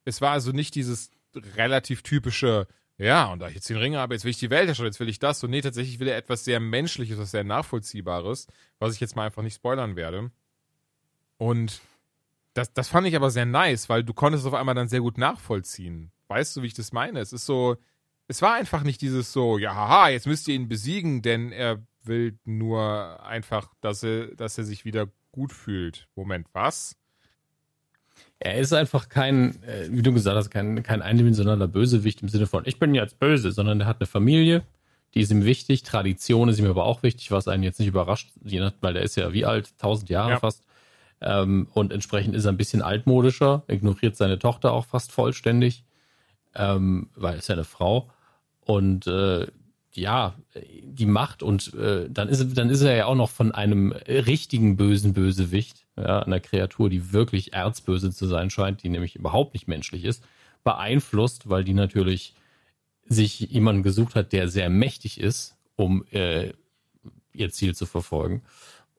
[0.05, 1.11] Es war also nicht dieses
[1.55, 4.67] relativ typische, ja, und da ich jetzt den Ring habe, jetzt will ich die Welt
[4.67, 5.43] herstellen, jetzt will ich das.
[5.43, 8.47] Und nee, tatsächlich will er etwas sehr Menschliches, was sehr Nachvollziehbares,
[8.77, 10.29] was ich jetzt mal einfach nicht spoilern werde.
[11.43, 11.81] Und
[12.53, 15.01] das, das fand ich aber sehr nice, weil du konntest es auf einmal dann sehr
[15.01, 16.13] gut nachvollziehen.
[16.29, 17.19] Weißt du, wie ich das meine?
[17.19, 17.75] Es ist so,
[18.29, 21.85] es war einfach nicht dieses so, ja, haha, jetzt müsst ihr ihn besiegen, denn er
[22.01, 26.07] will nur einfach, dass er, dass er sich wieder gut fühlt.
[26.15, 26.95] Moment, was?
[28.39, 32.47] Er ist einfach kein, äh, wie du gesagt hast, kein, kein eindimensionaler Bösewicht im Sinne
[32.47, 34.63] von, ich bin jetzt böse, sondern er hat eine Familie,
[35.13, 38.31] die ist ihm wichtig, Tradition ist ihm aber auch wichtig, was einen jetzt nicht überrascht,
[38.79, 40.39] weil der ist ja wie alt, tausend Jahre ja.
[40.39, 40.63] fast.
[41.23, 45.83] Ähm, und entsprechend ist er ein bisschen altmodischer, ignoriert seine Tochter auch fast vollständig,
[46.55, 48.09] ähm, weil es ja eine Frau.
[48.61, 49.47] Und äh,
[49.95, 50.35] ja,
[50.81, 54.75] die Macht und äh, dann ist dann ist er ja auch noch von einem richtigen
[54.75, 59.67] bösen Bösewicht, ja, einer Kreatur, die wirklich erzböse zu sein scheint, die nämlich überhaupt nicht
[59.67, 60.23] menschlich ist,
[60.63, 62.33] beeinflusst, weil die natürlich
[63.05, 66.53] sich jemanden gesucht hat, der sehr mächtig ist, um äh,
[67.33, 68.41] ihr Ziel zu verfolgen.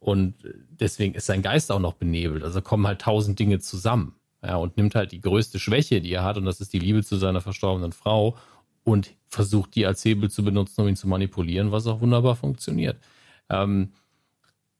[0.05, 0.35] Und
[0.69, 2.45] deswegen ist sein Geist auch noch benebelt.
[2.45, 4.15] Also kommen halt tausend Dinge zusammen.
[4.43, 7.03] Ja, und nimmt halt die größte Schwäche, die er hat, und das ist die Liebe
[7.03, 8.37] zu seiner verstorbenen Frau,
[8.83, 12.99] und versucht die als Hebel zu benutzen, um ihn zu manipulieren, was auch wunderbar funktioniert.
[13.49, 13.95] Ähm,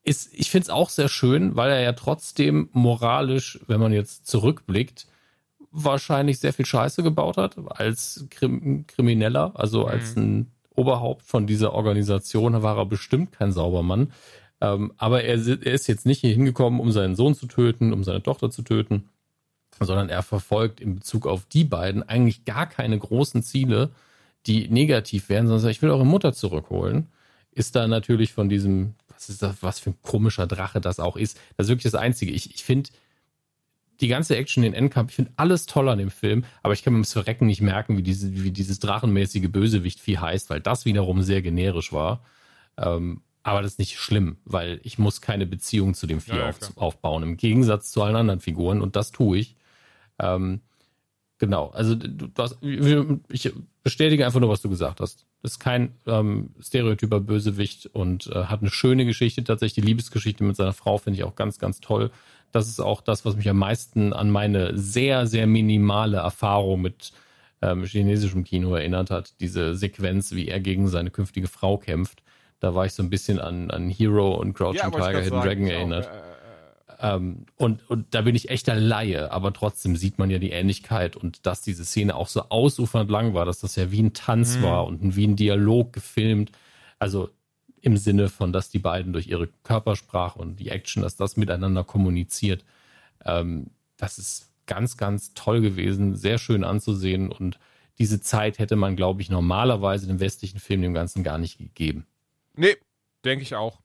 [0.03, 4.27] ist, ich finde es auch sehr schön, weil er ja trotzdem moralisch, wenn man jetzt
[4.27, 5.07] zurückblickt,
[5.71, 10.23] wahrscheinlich sehr viel Scheiße gebaut hat als Krim Krimineller, also als mhm.
[10.23, 14.13] ein Oberhaupt von dieser Organisation war er bestimmt kein Saubermann.
[14.65, 18.03] Ähm, aber er, er, ist jetzt nicht hier hingekommen, um seinen Sohn zu töten, um
[18.03, 19.11] seine Tochter zu töten,
[19.79, 23.91] sondern er verfolgt in Bezug auf die beiden eigentlich gar keine großen Ziele,
[24.47, 27.09] die negativ wären, sondern ich will eure Mutter zurückholen.
[27.53, 31.17] Ist da natürlich von diesem, was ist das, was für ein komischer Drache das auch
[31.17, 31.39] ist.
[31.57, 32.33] Das ist wirklich das Einzige.
[32.33, 32.91] Ich, ich finde
[34.01, 36.95] die ganze Action, den Endkampf, ich finde alles toll an dem Film, aber ich kann
[36.95, 41.23] mir das Verrecken nicht merken, wie, diese, wie dieses drachenmäßige Bösewicht-Vieh heißt, weil das wiederum
[41.23, 42.25] sehr generisch war.
[42.77, 46.49] Ähm, aber das ist nicht schlimm, weil ich muss keine Beziehung zu dem Vieh ja,
[46.49, 49.57] auf, aufbauen, im Gegensatz zu allen anderen Figuren und das tue ich.
[50.19, 50.63] Ähm,
[51.39, 55.27] genau, also du, hast, ich bestätige einfach nur, was du gesagt hast.
[55.43, 59.85] Das ist kein ähm, stereotyper Bösewicht und äh, hat eine schöne Geschichte tatsächlich.
[59.85, 62.11] Die Liebesgeschichte mit seiner Frau finde ich auch ganz, ganz toll.
[62.51, 67.13] Das ist auch das, was mich am meisten an meine sehr, sehr minimale Erfahrung mit
[67.61, 69.35] ähm, chinesischem Kino erinnert hat.
[69.41, 72.23] Diese Sequenz, wie er gegen seine künftige Frau kämpft
[72.61, 75.67] da war ich so ein bisschen an, an Hero und Crouching ja, Tiger, Hidden Dragon
[75.67, 76.09] erinnert.
[76.09, 80.19] Auch, äh, äh, äh, ähm, und, und da bin ich echter Laie, aber trotzdem sieht
[80.19, 83.77] man ja die Ähnlichkeit und dass diese Szene auch so ausufernd lang war, dass das
[83.77, 84.63] ja wie ein Tanz mhm.
[84.63, 86.53] war und wie ein Dialog gefilmt.
[86.99, 87.31] Also
[87.81, 91.85] im Sinne von, dass die beiden durch ihre Körpersprache und die Action, dass das miteinander
[91.85, 92.65] kommuniziert.
[93.25, 93.67] Ähm,
[93.99, 97.59] das ist ganz, ganz toll gewesen, sehr schön anzusehen und
[97.99, 102.07] diese Zeit hätte man, glaube ich, normalerweise dem westlichen Film dem Ganzen gar nicht gegeben.
[102.57, 102.77] Nee,
[103.25, 103.81] denke ich auch.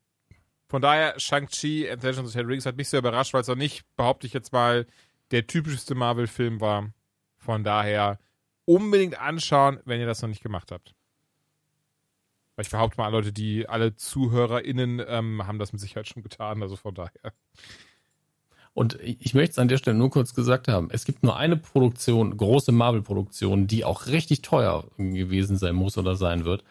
[0.67, 3.55] Von daher, Shang-Chi and Legends of Ten Rings hat mich sehr überrascht, weil es auch
[3.55, 4.85] nicht, behaupte ich jetzt mal,
[5.31, 6.91] der typischste Marvel-Film war.
[7.37, 8.19] Von daher
[8.65, 10.93] unbedingt anschauen, wenn ihr das noch nicht gemacht habt.
[12.55, 16.21] Weil ich behaupte mal, alle Leute, die, alle ZuhörerInnen ähm, haben das mit Sicherheit schon
[16.21, 17.33] getan, also von daher.
[18.73, 20.89] Und ich möchte es an der Stelle nur kurz gesagt haben.
[20.91, 26.15] Es gibt nur eine Produktion, große Marvel-Produktion, die auch richtig teuer gewesen sein muss oder
[26.15, 26.63] sein wird,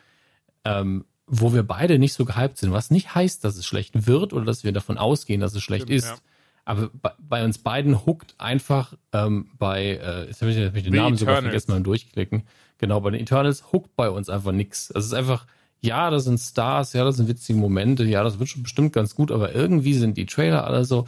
[0.65, 2.73] ähm, wo wir beide nicht so gehypt sind.
[2.73, 5.85] Was nicht heißt, dass es schlecht wird oder dass wir davon ausgehen, dass es schlecht
[5.85, 6.09] Stimmt, ist.
[6.09, 6.17] Ja.
[6.65, 10.85] Aber bei, bei, uns beiden huckt einfach ähm, bei, äh, jetzt habe ich, hab ich
[10.85, 11.21] den The Namen Eternals.
[11.21, 12.43] sogar vergessen beim Durchklicken.
[12.79, 14.91] Genau, bei den Eternals huckt bei uns einfach nichts.
[14.95, 15.47] Es ist einfach,
[15.81, 19.15] ja, das sind Stars, ja, das sind witzige Momente, ja, das wird schon bestimmt ganz
[19.15, 21.07] gut, aber irgendwie sind die Trailer alle so,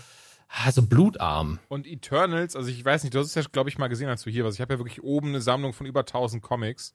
[0.64, 1.58] also blutarm.
[1.68, 4.22] Und Eternals, also ich weiß nicht, du hast es ja, glaube ich, mal gesehen, als
[4.22, 4.56] du hier warst.
[4.56, 6.92] Ich habe ja wirklich oben eine Sammlung von über 1000 Comics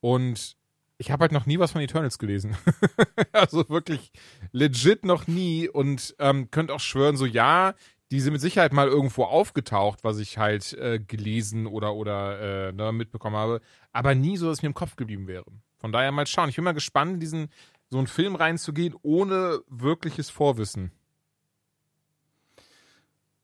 [0.00, 0.56] und
[1.00, 2.58] ich habe halt noch nie was von Eternals gelesen.
[3.32, 4.12] also wirklich
[4.52, 7.72] legit noch nie und ähm, könnt auch schwören, so ja,
[8.10, 12.72] die sind mit Sicherheit mal irgendwo aufgetaucht, was ich halt äh, gelesen oder, oder äh,
[12.72, 15.46] ne, mitbekommen habe, aber nie so, dass es mir im Kopf geblieben wäre.
[15.78, 16.50] Von daher mal schauen.
[16.50, 17.48] Ich bin mal gespannt, in diesen
[17.88, 20.92] so einen Film reinzugehen, ohne wirkliches Vorwissen.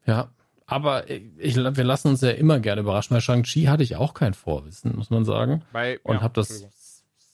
[0.05, 0.31] Ja,
[0.67, 3.15] aber ich, wir lassen uns ja immer gerne überraschen.
[3.15, 5.63] Bei Shang-Chi hatte ich auch kein Vorwissen, muss man sagen.
[5.73, 6.67] Bei, und ja, habe das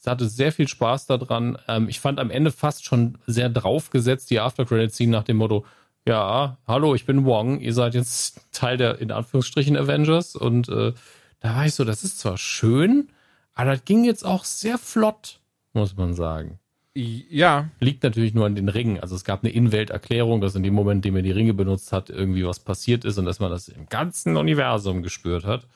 [0.07, 1.57] hatte sehr viel Spaß daran.
[1.67, 5.37] Ähm, ich fand am Ende fast schon sehr draufgesetzt die After Credit Scene nach dem
[5.37, 5.65] Motto:
[6.05, 7.59] Ja, hallo, ich bin Wong.
[7.59, 10.35] Ihr seid jetzt Teil der in Anführungsstrichen Avengers.
[10.35, 10.93] Und äh,
[11.39, 13.09] da war ich so, das ist zwar schön,
[13.53, 15.39] aber das ging jetzt auch sehr flott,
[15.73, 16.59] muss man sagen.
[16.95, 17.69] Ja.
[17.79, 18.99] Liegt natürlich nur an den Ringen.
[18.99, 21.91] Also es gab eine Innenwelterklärung, dass in dem Moment, in dem er die Ringe benutzt
[21.91, 25.67] hat, irgendwie was passiert ist und dass man das im ganzen Universum gespürt hat.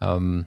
[0.00, 0.46] Ähm,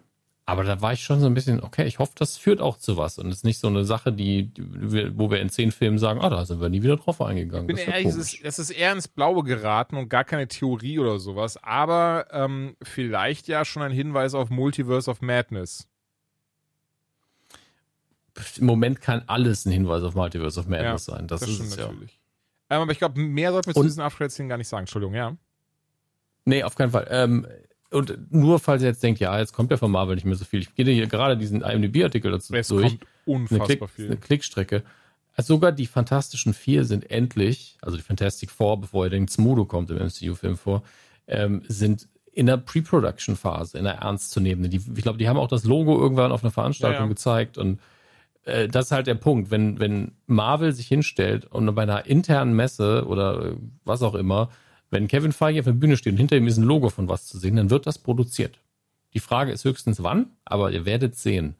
[0.50, 2.97] aber da war ich schon so ein bisschen, okay, ich hoffe, das führt auch zu
[2.97, 6.20] was und es ist nicht so eine Sache, die, wo wir in zehn Filmen sagen,
[6.22, 7.70] ah, da sind wir nie wieder drauf eingegangen.
[7.70, 10.97] Ich bin ehrlich, es ist, es ist eher ins Blaue geraten und gar keine Theorie
[10.97, 15.88] oder sowas, aber ähm, vielleicht ja schon ein Hinweis auf Multiverse of Madness
[18.58, 21.28] im Moment kann alles ein Hinweis auf Multiverse of Madness ja, sein.
[21.28, 22.20] Das, das ist es natürlich.
[22.70, 22.78] Ja.
[22.78, 24.84] Ähm, aber ich glaube, mehr sollten wir zu diesen After-Szenen gar nicht sagen.
[24.84, 25.36] Entschuldigung, ja.
[26.45, 27.08] Nee, auf keinen Fall.
[27.10, 27.47] Ähm,
[27.92, 30.46] und nur falls ihr jetzt denkt, ja, jetzt kommt ja von Marvel nicht mehr so
[30.46, 30.62] viel.
[30.62, 32.88] Ich gehe hier gerade diesen IMDb-Artikel dazu es durch.
[32.88, 34.06] Kommt unfassbar eine Klick, viel.
[34.06, 34.84] Eine Klickstrecke.
[35.36, 39.66] Also sogar die Fantastischen Vier sind endlich, also die Fantastic Four, bevor ihr denkt, Smudo
[39.66, 40.84] kommt im MCU-Film vor,
[41.28, 44.72] ähm, sind in der Pre-Production-Phase, in der ernstzunehmenden.
[44.72, 47.10] Die, ich glaube, die haben auch das Logo irgendwann auf einer Veranstaltung ja, ja.
[47.10, 47.80] gezeigt und
[48.46, 52.54] äh, das ist halt der Punkt, wenn, wenn Marvel sich hinstellt und bei einer internen
[52.54, 54.50] Messe oder was auch immer,
[54.90, 57.28] wenn Kevin Feige auf der Bühne steht und hinter ihm ist ein Logo von was
[57.28, 58.60] zu sehen, dann wird das produziert.
[59.14, 61.56] Die Frage ist höchstens wann, aber ihr werdet sehen.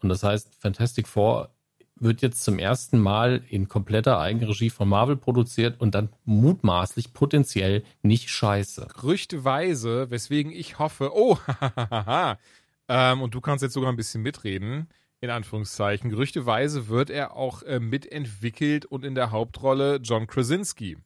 [0.00, 1.50] Und das heißt, Fantastic Four
[1.96, 7.84] wird jetzt zum ersten Mal in kompletter Eigenregie von Marvel produziert und dann mutmaßlich potenziell
[8.02, 8.88] nicht scheiße.
[8.92, 11.38] Gerüchteweise, weswegen ich hoffe, oh,
[12.88, 14.88] ähm, und du kannst jetzt sogar ein bisschen mitreden
[15.20, 16.10] in Anführungszeichen.
[16.10, 20.98] Gerüchteweise wird er auch äh, mitentwickelt und in der Hauptrolle John Krasinski.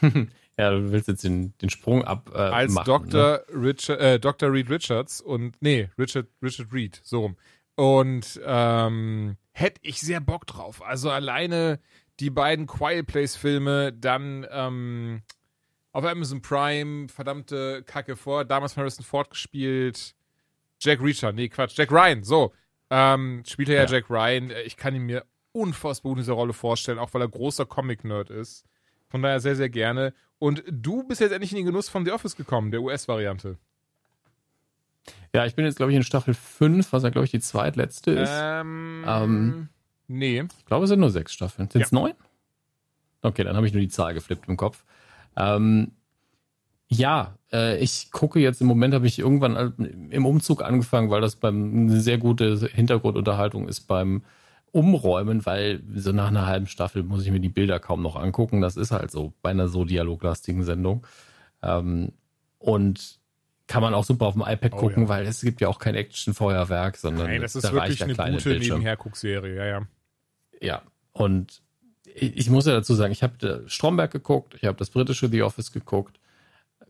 [0.58, 2.30] ja, du willst jetzt den, den Sprung ab.
[2.34, 3.44] Äh, Als machen, Dr.
[3.50, 3.62] Ne?
[3.62, 4.52] Richard, äh, Dr.
[4.52, 7.36] Reed Richards und nee, Richard, Richard Reed, so rum.
[7.76, 10.82] Und ähm, hätte ich sehr Bock drauf.
[10.82, 11.78] Also alleine
[12.20, 15.22] die beiden Quiet Place Filme, dann ähm,
[15.92, 20.14] auf Amazon Prime, verdammte Kacke vor, damals Harrison Ford gespielt.
[20.80, 22.52] Jack Reacher, nee, Quatsch, Jack Ryan, so.
[22.90, 24.52] Ähm, spielt er ja, ja Jack Ryan.
[24.64, 28.30] Ich kann ihn mir unfassbar gut in dieser Rolle vorstellen, auch weil er großer Comic-Nerd
[28.30, 28.64] ist.
[29.08, 30.12] Von daher sehr, sehr gerne.
[30.38, 33.56] Und du bist jetzt endlich in den Genuss von The Office gekommen, der US-Variante.
[35.34, 38.10] Ja, ich bin jetzt, glaube ich, in Staffel 5, was ja, glaube ich, die zweitletzte
[38.12, 38.30] ist.
[38.32, 39.68] Ähm, ähm,
[40.08, 40.44] nee.
[40.58, 41.70] Ich glaube, es sind nur sechs Staffeln.
[41.70, 41.98] Sind es ja.
[41.98, 42.14] neun?
[43.22, 44.84] Okay, dann habe ich nur die Zahl geflippt im Kopf.
[45.36, 45.92] Ähm,
[46.88, 51.36] ja, äh, ich gucke jetzt im Moment, habe ich irgendwann im Umzug angefangen, weil das
[51.36, 54.22] beim eine sehr gute Hintergrundunterhaltung ist beim
[54.72, 58.60] Umräumen, weil so nach einer halben Staffel muss ich mir die Bilder kaum noch angucken.
[58.60, 61.06] Das ist halt so bei einer so dialoglastigen Sendung.
[61.62, 62.12] Ähm,
[62.58, 63.18] und
[63.66, 65.08] kann man auch super auf dem iPad oh, gucken, ja.
[65.08, 68.58] weil es gibt ja auch kein Action-Feuerwerk, sondern Nein, das ist da wirklich eine gute
[68.58, 69.86] Nebenherguckserie, ja, ja.
[70.60, 71.62] Ja, und
[72.04, 75.42] ich, ich muss ja dazu sagen, ich habe Stromberg geguckt, ich habe das britische The
[75.42, 76.20] Office geguckt,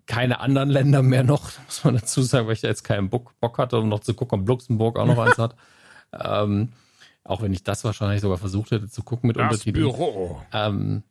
[0.07, 3.33] keine anderen Länder mehr noch, muss man dazu sagen, weil ich da jetzt keinen Bock,
[3.41, 5.57] Bock hatte, um noch zu gucken, ob Luxemburg auch noch eins hat.
[6.13, 6.73] Ähm,
[7.27, 9.85] auch wenn ich das wahrscheinlich sogar versucht hätte zu gucken mit das Untertiteln.
[9.85, 10.43] Büro.
[10.53, 11.03] Ähm,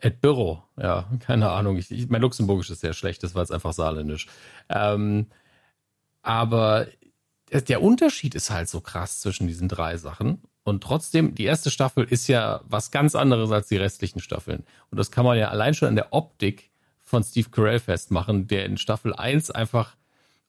[0.00, 1.76] Edbüro, ja, keine Ahnung.
[1.76, 4.28] Ich, ich, mein Luxemburgisch ist sehr schlecht, das war jetzt einfach saarländisch.
[4.68, 5.26] Ähm,
[6.22, 6.86] aber
[7.50, 10.42] der Unterschied ist halt so krass zwischen diesen drei Sachen.
[10.64, 14.64] Und trotzdem, die erste Staffel ist ja was ganz anderes als die restlichen Staffeln.
[14.90, 16.70] Und das kann man ja allein schon an der Optik
[17.00, 19.96] von Steve Carell festmachen, der in Staffel 1 einfach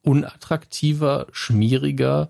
[0.01, 2.29] unattraktiver, schmieriger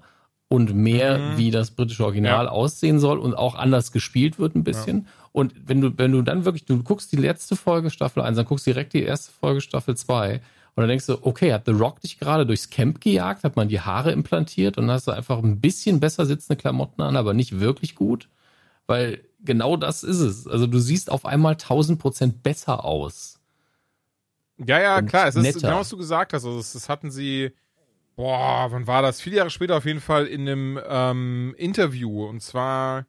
[0.49, 1.37] und mehr mhm.
[1.37, 2.51] wie das britische Original ja.
[2.51, 5.03] aussehen soll und auch anders gespielt wird ein bisschen.
[5.03, 5.11] Ja.
[5.31, 8.45] Und wenn du, wenn du dann wirklich, du guckst die letzte Folge Staffel 1, dann
[8.45, 10.41] guckst direkt die erste Folge Staffel 2
[10.75, 13.69] und dann denkst du, okay, hat The Rock dich gerade durchs Camp gejagt, hat man
[13.69, 17.33] die Haare implantiert und dann hast du einfach ein bisschen besser sitzende Klamotten an, aber
[17.33, 18.27] nicht wirklich gut.
[18.87, 20.47] Weil genau das ist es.
[20.47, 23.39] Also du siehst auf einmal 1000 Prozent besser aus.
[24.57, 25.27] Ja, ja, klar.
[25.27, 25.59] Es ist netter.
[25.59, 26.43] genau, was du gesagt hast.
[26.43, 27.51] Also das, das hatten sie,
[28.19, 29.21] boah, wann war das?
[29.21, 32.25] Viele Jahre später auf jeden Fall in einem ähm, Interview.
[32.25, 33.05] Und zwar,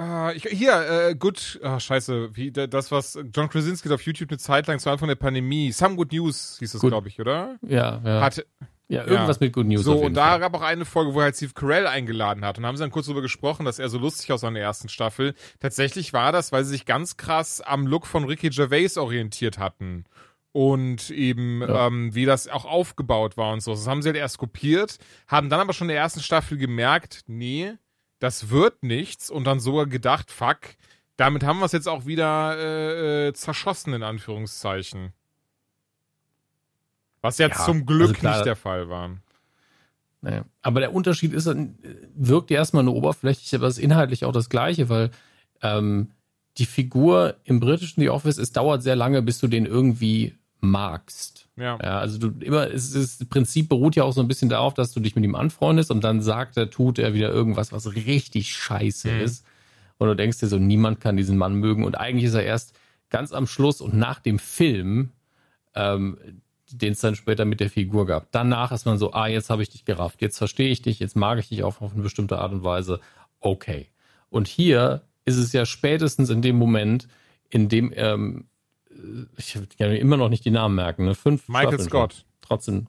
[0.00, 4.38] Uh, ich, hier, äh, gut, ah, scheiße, wie das, was John Krasinski auf YouTube eine
[4.38, 7.58] Zeit lang zu Anfang der Pandemie, Some Good News hieß das, glaube ich, oder?
[7.60, 8.22] Ja, ja.
[8.22, 8.46] Hat,
[8.88, 9.44] ja, irgendwas ja.
[9.44, 9.84] mit Good News.
[9.84, 10.40] So, und da Fall.
[10.40, 12.56] gab auch eine Folge, wo er halt Steve Carell eingeladen hat.
[12.56, 15.34] Und haben sie dann kurz darüber gesprochen, dass er so lustig aus seiner ersten Staffel.
[15.58, 20.06] Tatsächlich war das, weil sie sich ganz krass am Look von Ricky Gervais orientiert hatten.
[20.52, 21.86] Und eben, ja.
[21.86, 23.70] ähm, wie das auch aufgebaut war und so.
[23.70, 24.98] Das haben sie halt erst kopiert,
[25.28, 27.74] haben dann aber schon in der ersten Staffel gemerkt, nee,
[28.18, 30.58] das wird nichts und dann sogar gedacht, fuck,
[31.16, 35.12] damit haben wir es jetzt auch wieder äh, äh, zerschossen, in Anführungszeichen.
[37.20, 39.10] Was jetzt ja, zum Glück also klar, nicht der Fall war.
[40.22, 40.44] Naja.
[40.62, 41.50] Aber der Unterschied ist,
[42.14, 45.10] wirkt erstmal nur oberflächlich, aber ist inhaltlich auch das Gleiche, weil
[45.62, 46.10] ähm,
[46.58, 51.48] die Figur im britischen The Office, es dauert sehr lange, bis du den irgendwie magst.
[51.56, 51.78] Ja.
[51.82, 51.98] ja.
[51.98, 54.92] Also du immer, es ist, das Prinzip beruht ja auch so ein bisschen darauf, dass
[54.92, 58.52] du dich mit ihm anfreundest und dann sagt er, tut er wieder irgendwas, was richtig
[58.52, 59.20] scheiße mhm.
[59.20, 59.44] ist.
[59.98, 61.84] Und du denkst dir so, niemand kann diesen Mann mögen.
[61.84, 62.74] Und eigentlich ist er erst
[63.10, 65.10] ganz am Schluss und nach dem Film,
[65.74, 66.18] ähm,
[66.70, 68.30] den es dann später mit der Figur gab.
[68.32, 71.16] Danach ist man so, ah, jetzt habe ich dich gerafft, jetzt verstehe ich dich, jetzt
[71.16, 73.00] mag ich dich auch auf eine bestimmte Art und Weise.
[73.40, 73.88] Okay.
[74.30, 77.08] Und hier ist es ja spätestens in dem Moment,
[77.50, 78.46] in dem ähm,
[79.36, 81.14] ich kann mir immer noch nicht die Namen merken, ne?
[81.14, 82.14] Fünf Michael Staffeln Scott.
[82.14, 82.24] Schon.
[82.42, 82.86] Trotzdem,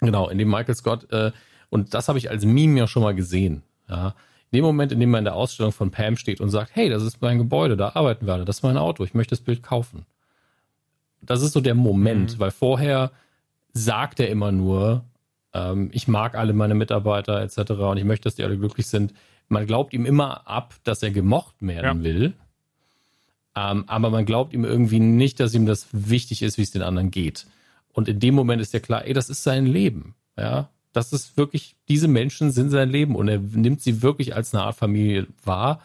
[0.00, 1.32] genau, in dem Michael Scott, äh,
[1.68, 3.62] und das habe ich als Meme ja schon mal gesehen.
[3.88, 4.14] Ja.
[4.50, 6.88] In dem Moment, in dem man in der Ausstellung von Pam steht und sagt, hey,
[6.88, 9.40] das ist mein Gebäude, da arbeiten wir alle, das ist mein Auto, ich möchte das
[9.40, 10.06] Bild kaufen.
[11.22, 12.40] Das ist so der Moment, mhm.
[12.40, 13.12] weil vorher
[13.72, 15.04] sagt er immer nur,
[15.52, 17.70] ähm, ich mag alle meine Mitarbeiter etc.
[17.72, 19.14] und ich möchte, dass die alle glücklich sind.
[19.48, 22.04] Man glaubt ihm immer ab, dass er gemocht werden ja.
[22.04, 22.34] will
[23.60, 26.82] ähm, aber man glaubt ihm irgendwie nicht, dass ihm das wichtig ist, wie es den
[26.82, 27.46] anderen geht.
[27.92, 30.14] Und in dem Moment ist ja klar, ey, das ist sein Leben.
[30.38, 34.54] Ja, das ist wirklich, diese Menschen sind sein Leben und er nimmt sie wirklich als
[34.54, 35.82] eine Art Familie wahr.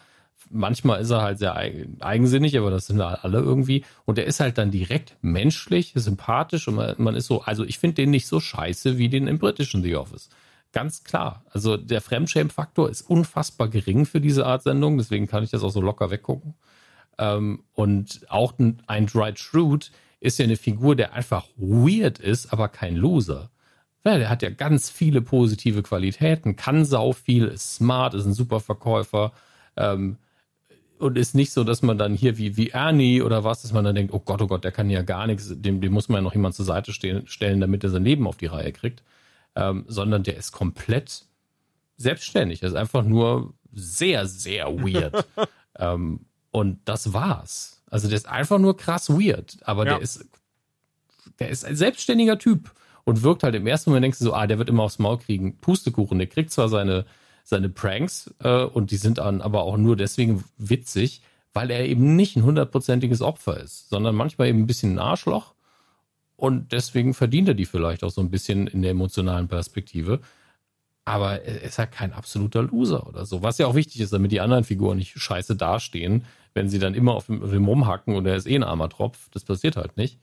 [0.48, 3.84] Manchmal ist er halt sehr eigensinnig, aber das sind alle irgendwie.
[4.04, 7.78] Und er ist halt dann direkt menschlich, sympathisch und man, man ist so, also ich
[7.78, 10.30] finde den nicht so scheiße wie den im britischen The Office.
[10.72, 11.44] Ganz klar.
[11.50, 15.70] Also der Fremdschämen-Faktor ist unfassbar gering für diese Art Sendung, deswegen kann ich das auch
[15.70, 16.54] so locker weggucken.
[17.18, 18.54] Ähm, und auch
[18.86, 19.90] ein Dwight Schrute
[20.20, 23.50] ist ja eine Figur, der einfach weird ist, aber kein Loser.
[24.04, 28.34] Ja, der hat ja ganz viele positive Qualitäten, kann sau viel, ist smart, ist ein
[28.34, 29.32] super Verkäufer.
[29.76, 30.18] Ähm,
[30.98, 33.84] und ist nicht so, dass man dann hier wie, wie Ernie oder was, dass man
[33.84, 36.18] dann denkt, oh Gott, oh Gott, der kann ja gar nichts, dem, dem muss man
[36.18, 39.02] ja noch jemand zur Seite stehen, stellen, damit er sein Leben auf die Reihe kriegt.
[39.54, 41.24] Ähm, sondern der ist komplett
[41.96, 42.62] selbstständig.
[42.62, 45.26] Er ist einfach nur sehr, sehr weird.
[45.78, 46.25] ähm,
[46.56, 47.82] und das war's.
[47.90, 49.92] Also der ist einfach nur krass weird, aber ja.
[49.92, 50.24] der ist,
[51.38, 52.72] der ist ein selbstständiger Typ
[53.04, 55.18] und wirkt halt im ersten Moment denkst du so, ah, der wird immer aufs Maul
[55.18, 55.58] kriegen.
[55.58, 57.04] Pustekuchen, der kriegt zwar seine,
[57.44, 61.20] seine Pranks äh, und die sind dann aber auch nur deswegen witzig,
[61.52, 65.52] weil er eben nicht ein hundertprozentiges Opfer ist, sondern manchmal eben ein bisschen ein Arschloch
[66.36, 70.20] und deswegen verdient er die vielleicht auch so ein bisschen in der emotionalen Perspektive.
[71.06, 73.40] Aber er ist halt kein absoluter Loser oder so.
[73.40, 76.94] Was ja auch wichtig ist, damit die anderen Figuren nicht scheiße dastehen, wenn sie dann
[76.94, 79.30] immer auf dem, auf dem rumhacken und er ist eh ein armer Tropf.
[79.30, 80.18] Das passiert halt nicht.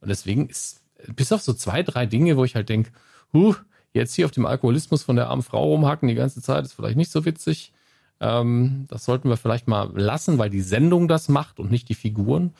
[0.00, 0.82] Und deswegen ist,
[1.14, 2.90] bis auf so zwei, drei Dinge, wo ich halt denke,
[3.32, 3.54] huh,
[3.92, 6.96] jetzt hier auf dem Alkoholismus von der armen Frau rumhacken die ganze Zeit ist vielleicht
[6.96, 7.72] nicht so witzig.
[8.18, 11.94] Ähm, das sollten wir vielleicht mal lassen, weil die Sendung das macht und nicht die
[11.94, 12.54] Figuren.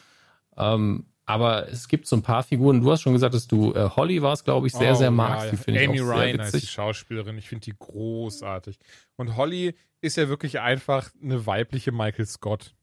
[0.57, 2.81] Ähm, aber es gibt so ein paar Figuren.
[2.83, 5.53] Du hast schon gesagt, dass du äh, Holly warst, glaube ich, sehr, oh, sehr magst.
[5.53, 7.39] Ja, die Amy ich auch Ryan als die Schauspielerin.
[7.39, 8.79] Ich finde die großartig.
[9.17, 12.75] Und Holly ist ja wirklich einfach eine weibliche Michael Scott.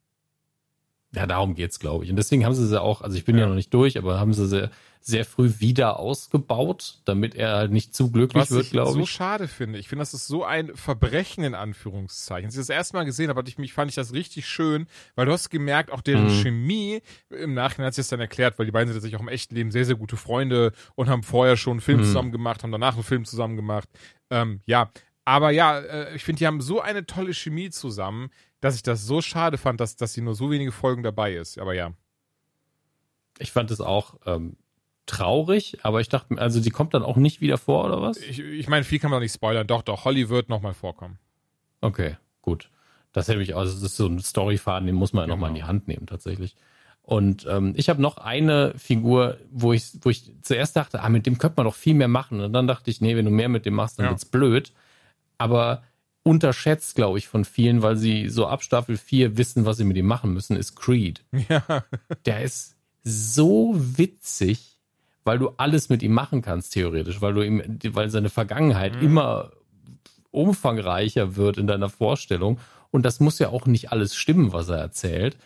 [1.14, 2.10] Ja, darum geht's, glaube ich.
[2.10, 4.20] Und deswegen haben sie sie auch, also ich bin ja, ja noch nicht durch, aber
[4.20, 4.70] haben sie sie
[5.04, 8.96] sehr früh wieder ausgebaut, damit er halt nicht zu glücklich Was wird, glaube ich.
[8.96, 9.80] Was ich so schade finde.
[9.80, 12.46] Ich finde, das ist so ein Verbrechen in Anführungszeichen.
[12.46, 15.26] Als ich das erste Mal gesehen habe, ich mich, fand ich das richtig schön, weil
[15.26, 16.42] du hast gemerkt, auch deren mhm.
[16.42, 17.02] Chemie,
[17.32, 19.56] im Nachhinein hat sich das dann erklärt, weil die beiden sind tatsächlich auch im echten
[19.56, 22.06] Leben sehr, sehr gute Freunde und haben vorher schon einen Film mhm.
[22.06, 23.90] zusammen gemacht, haben danach einen Film zusammen gemacht.
[24.30, 24.92] Ähm, ja,
[25.26, 28.30] aber ja, äh, ich finde, die haben so eine tolle Chemie zusammen,
[28.62, 31.58] dass ich das so schade fand, dass, dass sie nur so wenige Folgen dabei ist.
[31.60, 31.94] Aber ja.
[33.40, 34.56] Ich fand es auch ähm,
[35.08, 38.18] traurig, aber ich dachte, also die kommt dann auch nicht wieder vor, oder was?
[38.18, 39.68] Ich, ich meine, viel kann man doch nicht spoilern.
[39.68, 41.18] Doch, doch, Holly wird nochmal vorkommen.
[41.82, 42.70] Okay, gut.
[43.12, 45.36] Das hätte ich, also das ist so ein Storyfaden, den muss man genau.
[45.36, 46.56] nochmal in die Hand nehmen, tatsächlich.
[47.02, 51.26] Und ähm, ich habe noch eine Figur, wo ich, wo ich zuerst dachte, ah, mit
[51.26, 52.40] dem könnte man doch viel mehr machen.
[52.40, 54.12] Und dann dachte ich, nee, wenn du mehr mit dem machst, dann ja.
[54.12, 54.72] wird's blöd.
[55.38, 55.84] Aber
[56.24, 59.98] unterschätzt, glaube ich, von vielen, weil sie so ab Staffel 4 wissen, was sie mit
[59.98, 61.24] ihm machen müssen, ist Creed.
[61.50, 61.84] Ja.
[62.26, 64.80] Der ist so witzig,
[65.24, 69.02] weil du alles mit ihm machen kannst, theoretisch, weil du ihm, weil seine Vergangenheit mhm.
[69.02, 69.52] immer
[70.30, 72.60] umfangreicher wird in deiner Vorstellung.
[72.92, 75.38] Und das muss ja auch nicht alles stimmen, was er erzählt.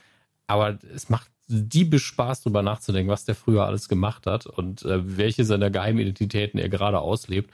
[0.47, 5.18] Aber es macht diebisch Spaß, darüber nachzudenken, was der früher alles gemacht hat und äh,
[5.18, 7.52] welche seiner Geheimidentitäten er gerade auslebt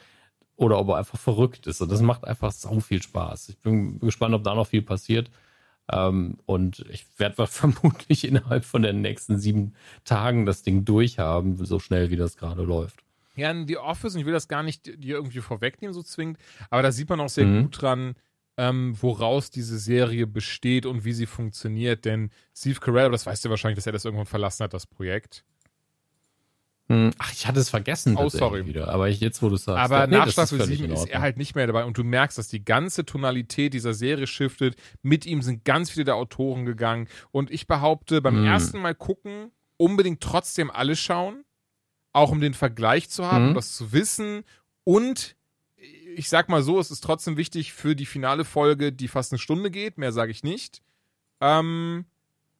[0.62, 1.82] oder ob er einfach verrückt ist.
[1.82, 3.50] Und das macht einfach so viel Spaß.
[3.50, 5.32] Ich bin gespannt, ob da noch viel passiert.
[5.92, 9.74] Ähm, und ich werde vermutlich innerhalb von den nächsten sieben
[10.06, 13.04] Tagen das Ding durchhaben, so schnell wie das gerade läuft.
[13.36, 16.38] Ja, in The Office, und ich will das gar nicht dir irgendwie vorwegnehmen, so zwingend,
[16.70, 17.64] aber da sieht man auch sehr mhm.
[17.64, 18.16] gut dran,
[18.58, 22.06] ähm, woraus diese Serie besteht und wie sie funktioniert.
[22.06, 25.44] Denn Steve Carell, das weißt du wahrscheinlich, dass er das irgendwann verlassen hat, das Projekt.
[26.90, 28.18] Hm, ach, ich hatte es vergessen.
[28.18, 28.66] Oh, sorry.
[28.66, 28.90] Wieder.
[28.90, 29.80] Aber ich, jetzt, wo du sagst.
[29.80, 31.86] Aber nee, nach Staffel 7 ist er halt nicht mehr dabei.
[31.86, 34.76] Und du merkst, dass die ganze Tonalität dieser Serie shiftet.
[35.02, 37.08] Mit ihm sind ganz viele der Autoren gegangen.
[37.32, 38.45] Und ich behaupte, beim hm.
[38.45, 41.44] ersten Mal gucken, unbedingt trotzdem alle schauen.
[42.14, 43.49] Auch um den Vergleich zu haben, hm.
[43.49, 44.44] um das zu wissen.
[44.84, 45.38] Und
[46.16, 49.40] ich sag mal so, es ist trotzdem wichtig für die finale Folge, die fast eine
[49.40, 49.98] Stunde geht.
[49.98, 50.82] Mehr sage ich nicht.
[51.40, 52.06] Ähm,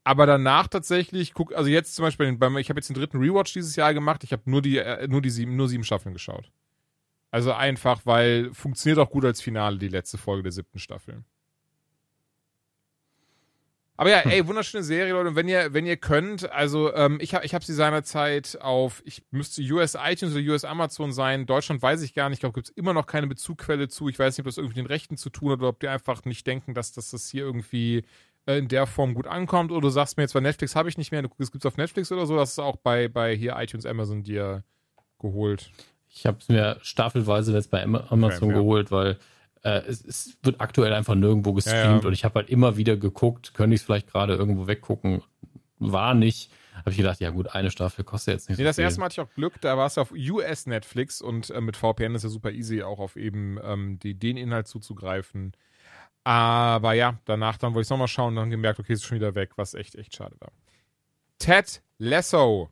[0.04, 3.54] aber danach tatsächlich, guck, also jetzt zum Beispiel, beim, ich habe jetzt den dritten Rewatch
[3.54, 6.52] dieses Jahr gemacht, ich habe nur die, äh, nur die sieben, nur sieben Staffeln geschaut.
[7.30, 11.24] Also einfach, weil funktioniert auch gut als Finale, die letzte Folge der siebten Staffel.
[14.02, 15.30] Aber ja, ey, wunderschöne Serie, Leute.
[15.30, 19.04] Und wenn ihr, wenn ihr könnt, also ähm, ich habe ich hab sie seinerzeit auf,
[19.06, 21.46] ich müsste US iTunes oder US Amazon sein.
[21.46, 22.38] Deutschland weiß ich gar nicht.
[22.38, 24.10] Ich glaube, gibt es immer noch keine Bezugquelle zu.
[24.10, 25.88] Ich weiß nicht, ob das irgendwie mit den Rechten zu tun hat oder ob die
[25.88, 28.04] einfach nicht denken, dass, dass das hier irgendwie
[28.46, 29.72] in der Form gut ankommt.
[29.72, 31.78] Oder du sagst mir jetzt, bei Netflix habe ich nicht mehr, das gibt es auf
[31.78, 34.64] Netflix oder so, das ist auch bei, bei hier iTunes, Amazon dir
[35.20, 35.72] geholt.
[36.10, 38.98] Ich habe es mir staffelweise jetzt bei Amazon okay, geholt, ja.
[38.98, 39.18] weil
[39.64, 42.08] äh, es, es, wird aktuell einfach nirgendwo gestreamt ja, ja.
[42.08, 45.22] und ich habe halt immer wieder geguckt, könnte ich es vielleicht gerade irgendwo weggucken,
[45.80, 46.52] war nicht.
[46.80, 48.84] Habe ich gedacht, ja gut, eine Staffel kostet jetzt nicht nee, so das viel.
[48.84, 51.62] Das erste Mal hatte ich auch Glück, da war es auf US Netflix und äh,
[51.62, 55.54] mit VPN ist ja super easy, auch auf eben ähm, die, den Inhalt zuzugreifen.
[56.24, 59.18] Aber ja, danach dann wollte ich es nochmal schauen und dann gemerkt, okay, ist schon
[59.18, 60.52] wieder weg, was echt, echt schade war.
[61.40, 62.70] Ted Lasso.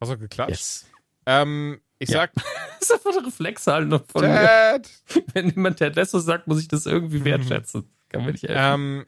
[0.00, 0.50] Hast du geklatscht?
[0.50, 0.86] Yes.
[1.26, 2.20] Ähm, ich ja.
[2.20, 2.34] sag.
[2.34, 4.90] das ist einfach eine Reflexhaltung von Ted.
[5.14, 5.22] mir.
[5.34, 7.88] Wenn jemand Ted Lasso sagt, muss ich das irgendwie wertschätzen.
[8.08, 8.58] Kann mir nicht helfen.
[8.58, 9.06] Ähm,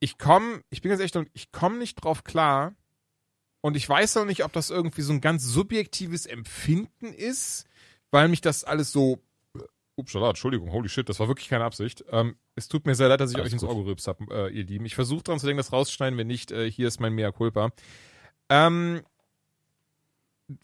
[0.00, 2.74] ich komme, ich bin ganz echt, ich komme nicht drauf klar.
[3.62, 7.66] Und ich weiß noch nicht, ob das irgendwie so ein ganz subjektives Empfinden ist,
[8.10, 9.22] weil mich das alles so
[9.96, 12.04] Upsala, Entschuldigung, holy shit, das war wirklich keine Absicht.
[12.10, 14.54] Ähm, es tut mir sehr leid, dass ich Alles euch ins Ohr gerülpst habe, äh,
[14.54, 14.84] ihr Lieben.
[14.84, 17.70] Ich versuche dran zu denken, das rausschneiden, wenn nicht, äh, hier ist mein Mea Culpa.
[18.48, 19.02] Ähm,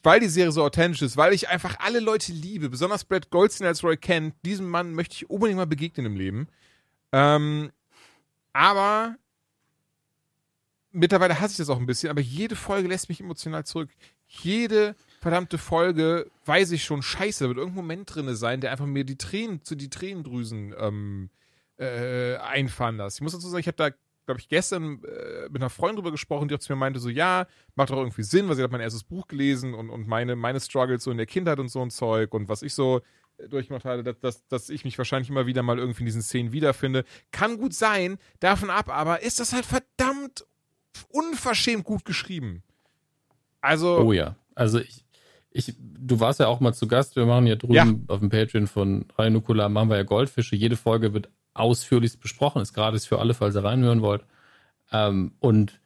[0.03, 3.67] weil die Serie so authentisch ist, weil ich einfach alle Leute liebe, besonders Brad Goldstein
[3.67, 6.49] als Roy Kent, diesem Mann möchte ich unbedingt mal begegnen im Leben.
[7.11, 7.73] Ähm,
[8.53, 9.17] aber
[10.93, 13.91] mittlerweile hasse ich das auch ein bisschen, aber jede Folge lässt mich emotional zurück.
[14.27, 18.87] Jede verdammte Folge weiß ich schon, scheiße, da wird irgendein Moment drin sein, der einfach
[18.87, 21.31] mir die Tränen zu die Tränendrüsen ähm,
[21.79, 23.19] äh, einfahren lässt.
[23.19, 23.91] Ich muss dazu sagen, ich habe da,
[24.27, 27.09] glaube ich, gestern äh, mit einer Freundin drüber gesprochen, die auch zu mir meinte, so,
[27.09, 27.47] ja,
[27.77, 30.59] macht doch irgendwie Sinn, weil sie hat mein erstes Buch gelesen und, und meine, meine
[30.59, 33.01] Struggles so in der Kindheit und so ein Zeug und was ich so
[33.39, 36.23] äh, durchgemacht hatte, dass, dass, dass ich mich wahrscheinlich immer wieder mal irgendwie in diesen
[36.23, 37.05] Szenen wiederfinde.
[37.31, 40.45] Kann gut sein, davon ab, aber ist das halt verdammt
[41.11, 42.65] unverschämt gut geschrieben.
[43.61, 44.01] Also.
[44.01, 44.35] Oh ja.
[44.55, 45.05] Also ich,
[45.55, 47.17] ich, du warst ja auch mal zu Gast.
[47.17, 47.95] Wir machen ja drüben ja.
[48.09, 50.57] auf dem Patreon von Rein Nukula machen wir ja Goldfische.
[50.57, 52.63] Jede Folge wird ausführlichst besprochen.
[52.63, 54.25] Ist gratis für alle, falls ihr reinhören wollt.
[54.91, 55.81] Ähm, und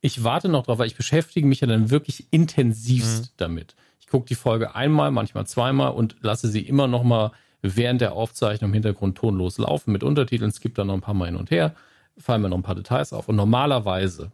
[0.00, 3.34] ich warte noch drauf, weil ich beschäftige mich ja dann wirklich intensivst mhm.
[3.36, 3.74] damit.
[4.00, 7.32] Ich gucke die Folge einmal, manchmal zweimal und lasse sie immer noch mal
[7.62, 10.50] während der Aufzeichnung im Hintergrund tonlos laufen mit Untertiteln.
[10.50, 11.74] Es gibt dann noch ein paar Mal hin und her.
[12.16, 13.28] fallen mir noch ein paar Details auf.
[13.28, 14.32] Und normalerweise,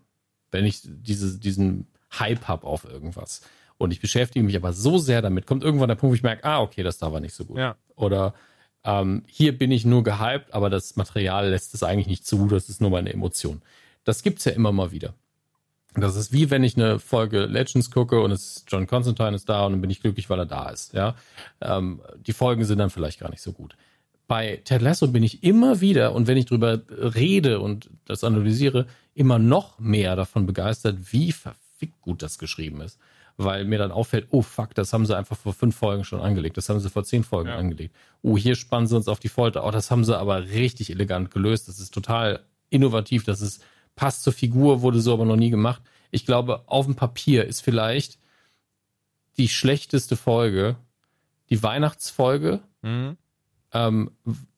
[0.51, 1.87] wenn ich diese, diesen
[2.19, 3.43] Hype habe auf irgendwas
[3.79, 6.45] und ich beschäftige mich aber so sehr damit, kommt irgendwann der Punkt, wo ich merke,
[6.45, 7.59] ah, okay, das da war nicht so gut.
[7.59, 7.77] Ja.
[7.95, 8.35] Oder
[8.85, 12.69] ähm, hier bin ich nur gehypt, aber das Material lässt es eigentlich nicht zu, das
[12.69, 13.63] ist nur meine Emotion.
[14.05, 15.15] Das gibt's ja immer mal wieder.
[15.95, 19.65] Das ist wie wenn ich eine Folge Legends gucke und es John Constantine ist da
[19.65, 20.93] und dann bin ich glücklich, weil er da ist.
[20.93, 21.17] Ja,
[21.61, 23.77] ähm, die Folgen sind dann vielleicht gar nicht so gut.
[24.29, 28.87] Bei Ted Lasso bin ich immer wieder und wenn ich drüber rede und das analysiere,
[29.15, 32.99] immer noch mehr davon begeistert, wie verfickt gut das geschrieben ist,
[33.37, 36.57] weil mir dann auffällt, oh fuck, das haben sie einfach vor fünf Folgen schon angelegt,
[36.57, 37.57] das haben sie vor zehn Folgen ja.
[37.57, 37.95] angelegt.
[38.23, 39.65] Oh, hier spannen sie uns auf die Folter.
[39.67, 41.69] Oh, das haben sie aber richtig elegant gelöst.
[41.69, 42.41] Das ist total
[42.71, 43.25] innovativ.
[43.25, 43.63] Das ist
[43.95, 45.83] passt zur Figur, wurde so aber noch nie gemacht.
[46.11, 48.19] Ich glaube, auf dem Papier ist vielleicht
[49.39, 50.77] die schlechteste Folge
[51.51, 53.17] die Weihnachtsfolge, mhm.
[53.73, 54.11] ähm,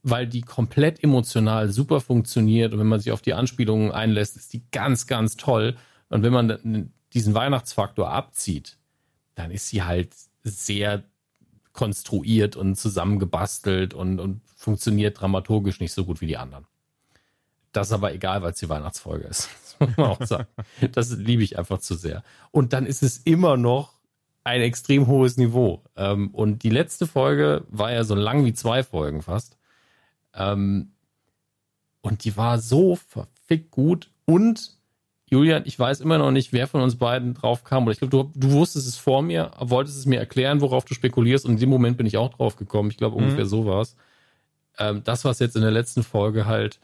[0.03, 4.53] weil die komplett emotional super funktioniert und wenn man sich auf die Anspielungen einlässt, ist
[4.53, 5.77] die ganz, ganz toll.
[6.09, 8.79] Und wenn man diesen Weihnachtsfaktor abzieht,
[9.35, 10.15] dann ist sie halt
[10.45, 11.05] sehr
[11.73, 16.67] konstruiert und zusammengebastelt und, und funktioniert dramaturgisch nicht so gut wie die anderen.
[17.73, 19.49] Das ist aber egal, weil es die Weihnachtsfolge ist.
[19.79, 20.49] Das muss man auch sagen.
[20.91, 22.25] Das liebe ich einfach zu sehr.
[22.51, 23.95] Und dann ist es immer noch
[24.43, 25.85] ein extrem hohes Niveau.
[25.95, 29.57] Ähm, und die letzte Folge war ja so lang wie zwei Folgen fast.
[30.35, 30.95] Ähm,
[32.01, 34.11] und die war so verfickt gut.
[34.25, 34.78] Und
[35.31, 37.85] Julian, ich weiß immer noch nicht, wer von uns beiden drauf kam.
[37.85, 40.95] Oder ich glaube, du, du wusstest es vor mir, wolltest es mir erklären, worauf du
[40.95, 41.45] spekulierst.
[41.45, 42.91] Und in dem Moment bin ich auch drauf gekommen.
[42.91, 43.25] Ich glaube, mhm.
[43.25, 43.97] ungefähr so war es.
[44.79, 46.81] Ähm, das, was jetzt in der letzten Folge halt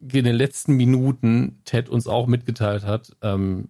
[0.00, 3.16] in den letzten Minuten Ted uns auch mitgeteilt hat.
[3.22, 3.68] Ähm,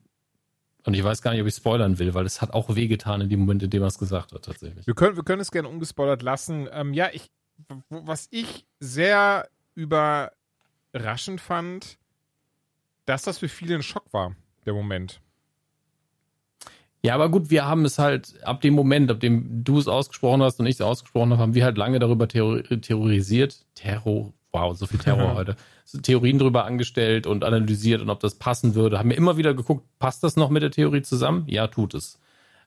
[0.84, 3.28] und ich weiß gar nicht, ob ich spoilern will, weil es hat auch wehgetan in
[3.28, 4.86] dem Moment, in dem er es gesagt hat, tatsächlich.
[4.86, 6.68] Wir können, wir können es gerne ungespoilert lassen.
[6.72, 7.30] Ähm, ja, ich,
[7.88, 11.98] was ich sehr überraschend fand,
[13.10, 15.20] dass das für viele ein Schock war, der Moment.
[17.02, 20.42] Ja, aber gut, wir haben es halt ab dem Moment, ab dem du es ausgesprochen
[20.42, 23.66] hast und ich es ausgesprochen habe, haben wir halt lange darüber terror terrorisiert.
[23.74, 25.56] Terror, wow, so viel Terror heute.
[26.02, 29.00] Theorien drüber angestellt und analysiert und ob das passen würde.
[29.00, 31.44] Haben wir immer wieder geguckt, passt das noch mit der Theorie zusammen?
[31.48, 32.20] Ja, tut es.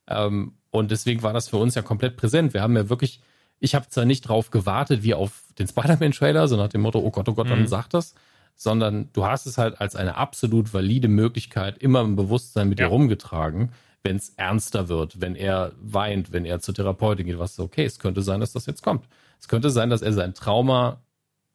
[0.07, 2.53] Ähm, und deswegen war das für uns ja komplett präsent.
[2.53, 3.22] Wir haben ja wirklich,
[3.61, 7.11] ich habe zwar nicht drauf gewartet wie auf den Spider-Man-Trailer, so nach dem Motto, oh
[7.11, 7.68] Gott, oh Gott, wann mhm.
[7.68, 8.14] sagt das?
[8.55, 12.85] Sondern du hast es halt als eine absolut valide Möglichkeit immer im Bewusstsein mit ja.
[12.85, 13.71] dir rumgetragen,
[14.03, 17.99] wenn es ernster wird, wenn er weint, wenn er zur Therapeutin geht, was okay, es
[17.99, 19.05] könnte sein, dass das jetzt kommt.
[19.39, 21.01] Es könnte sein, dass er sein Trauma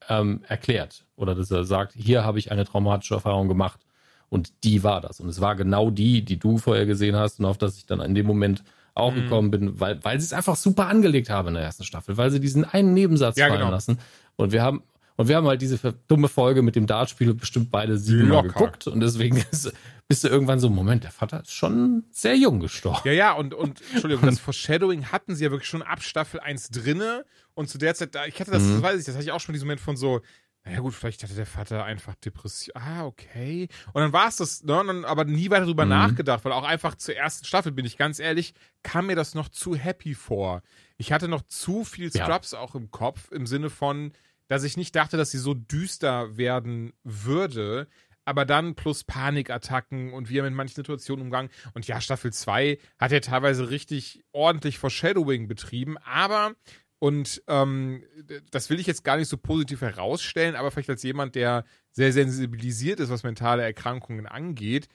[0.08, 3.80] ähm, erklärt oder dass er sagt, hier habe ich eine traumatische Erfahrung gemacht
[4.28, 5.20] und die war das.
[5.20, 8.00] Und es war genau die, die du vorher gesehen hast und auf das ich dann
[8.00, 8.62] in dem Moment
[8.94, 9.22] auch mhm.
[9.22, 12.30] gekommen bin, weil, weil sie es einfach super angelegt haben in der ersten Staffel, weil
[12.30, 13.70] sie diesen einen Nebensatz ja, fallen genau.
[13.70, 13.98] lassen.
[14.36, 14.82] Und wir haben,
[15.18, 19.00] und wir haben halt diese dumme Folge mit dem Dartspiel bestimmt beide siebenmal geguckt und
[19.00, 19.72] deswegen ist,
[20.06, 23.00] bist du irgendwann so, Moment, der Vater ist schon sehr jung gestorben.
[23.04, 26.70] Ja, ja, und, und Entschuldigung, das Foreshadowing hatten sie ja wirklich schon ab Staffel 1
[26.70, 27.24] drinne
[27.54, 28.74] und zu der Zeit, ich hatte das, mhm.
[28.74, 30.20] das weiß ich, das hatte ich auch schon diesen Moment von so,
[30.64, 32.76] naja gut, vielleicht hatte der Vater einfach Depression.
[32.76, 33.68] Ah, okay.
[33.92, 34.84] Und dann war es das, ne?
[34.86, 35.90] dann, aber nie weiter drüber mhm.
[35.90, 38.54] nachgedacht, weil auch einfach zur ersten Staffel, bin ich ganz ehrlich,
[38.84, 40.62] kam mir das noch zu happy vor.
[40.96, 42.60] Ich hatte noch zu viel Scrubs ja.
[42.60, 44.12] auch im Kopf, im Sinne von,
[44.48, 47.86] dass ich nicht dachte, dass sie so düster werden würde.
[48.24, 51.48] Aber dann plus Panikattacken und wie er mit manchen Situationen umgang.
[51.72, 55.96] Und ja, Staffel 2 hat er teilweise richtig ordentlich Foreshadowing betrieben.
[55.98, 56.54] Aber,
[56.98, 58.04] und ähm,
[58.50, 62.12] das will ich jetzt gar nicht so positiv herausstellen, aber vielleicht als jemand, der sehr
[62.12, 64.88] sensibilisiert ist, was mentale Erkrankungen angeht,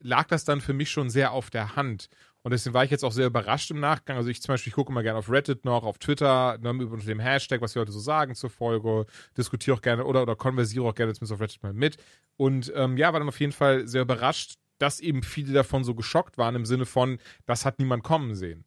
[0.00, 2.08] lag das dann für mich schon sehr auf der Hand.
[2.42, 4.16] Und deswegen war ich jetzt auch sehr überrascht im Nachgang.
[4.16, 7.06] Also ich zum Beispiel, ich gucke mal gerne auf Reddit noch, auf Twitter, ne, unter
[7.06, 9.06] dem Hashtag, was die Leute so sagen zur Folge,
[9.36, 11.98] diskutiere auch gerne oder, oder konversiere auch gerne zumindest auf Reddit mal mit.
[12.36, 15.94] Und ähm, ja, war dann auf jeden Fall sehr überrascht, dass eben viele davon so
[15.94, 18.64] geschockt waren im Sinne von, das hat niemand kommen sehen.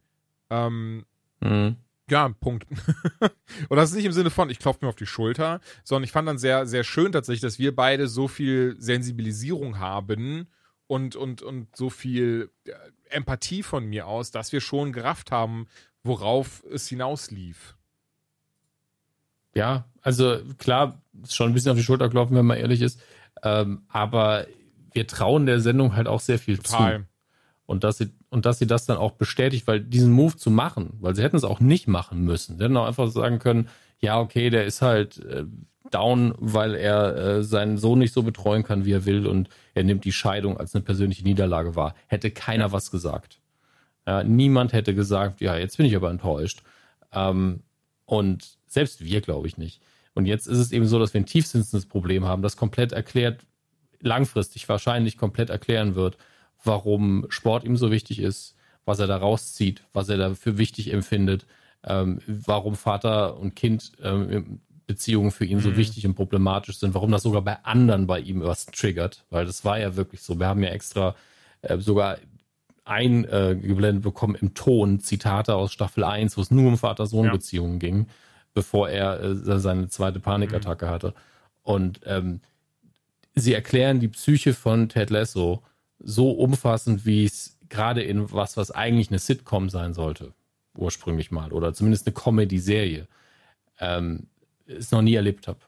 [0.51, 1.05] Ähm,
[1.39, 1.77] mhm.
[2.09, 2.67] Ja, Punkt.
[3.69, 6.11] und das ist nicht im Sinne von, ich klopfe mir auf die Schulter, sondern ich
[6.11, 10.47] fand dann sehr, sehr schön tatsächlich, dass wir beide so viel Sensibilisierung haben
[10.85, 12.51] und, und, und so viel
[13.14, 15.68] Empathie von mir aus, dass wir schon gerafft haben,
[16.03, 17.77] worauf es hinauslief.
[19.56, 22.99] Ja, also klar, schon ein bisschen auf die Schulter klopfen, wenn man ehrlich ist.
[23.44, 24.48] Ähm, aber
[24.91, 26.99] wir trauen der Sendung halt auch sehr viel Total.
[26.99, 27.06] zu.
[27.65, 30.98] Und dass sie, und dass sie das dann auch bestätigt, weil diesen Move zu machen,
[30.99, 32.57] weil sie hätten es auch nicht machen müssen.
[32.57, 33.69] Sie hätten auch einfach sagen können,
[33.99, 35.45] ja, okay, der ist halt äh,
[35.93, 39.83] down, weil er äh, seinen Sohn nicht so betreuen kann, wie er will und er
[39.83, 41.95] nimmt die Scheidung als eine persönliche Niederlage wahr.
[42.07, 42.71] Hätte keiner ja.
[42.71, 43.39] was gesagt.
[44.05, 46.63] Ja, niemand hätte gesagt, ja, jetzt bin ich aber enttäuscht.
[47.11, 47.61] Ähm,
[48.05, 49.81] und selbst wir, glaube ich nicht.
[50.13, 53.45] Und jetzt ist es eben so, dass wir ein tiefsinsendes Problem haben, das komplett erklärt,
[54.01, 56.17] langfristig wahrscheinlich komplett erklären wird,
[56.63, 58.55] warum Sport ihm so wichtig ist,
[58.85, 61.45] was er da rauszieht, was er da für wichtig empfindet,
[61.85, 64.59] ähm, warum Vater und Kind ähm,
[64.93, 65.77] Beziehungen für ihn so mhm.
[65.77, 69.65] wichtig und problematisch sind, warum das sogar bei anderen bei ihm was triggert, weil das
[69.65, 70.39] war ja wirklich so.
[70.39, 71.15] Wir haben ja extra
[71.61, 72.17] äh, sogar
[72.85, 77.79] eingeblendet äh, bekommen im Ton Zitate aus Staffel 1, wo es nur um Vater-Sohn-Beziehungen ja.
[77.79, 78.07] ging,
[78.53, 80.89] bevor er äh, seine zweite Panikattacke mhm.
[80.89, 81.13] hatte.
[81.63, 82.41] Und ähm,
[83.35, 85.63] sie erklären die Psyche von Ted Lasso
[85.99, 90.33] so umfassend, wie es gerade in was, was eigentlich eine Sitcom sein sollte,
[90.75, 93.07] ursprünglich mal, oder zumindest eine Comedy-Serie,
[93.79, 94.27] ähm,
[94.65, 95.60] es noch nie erlebt habe.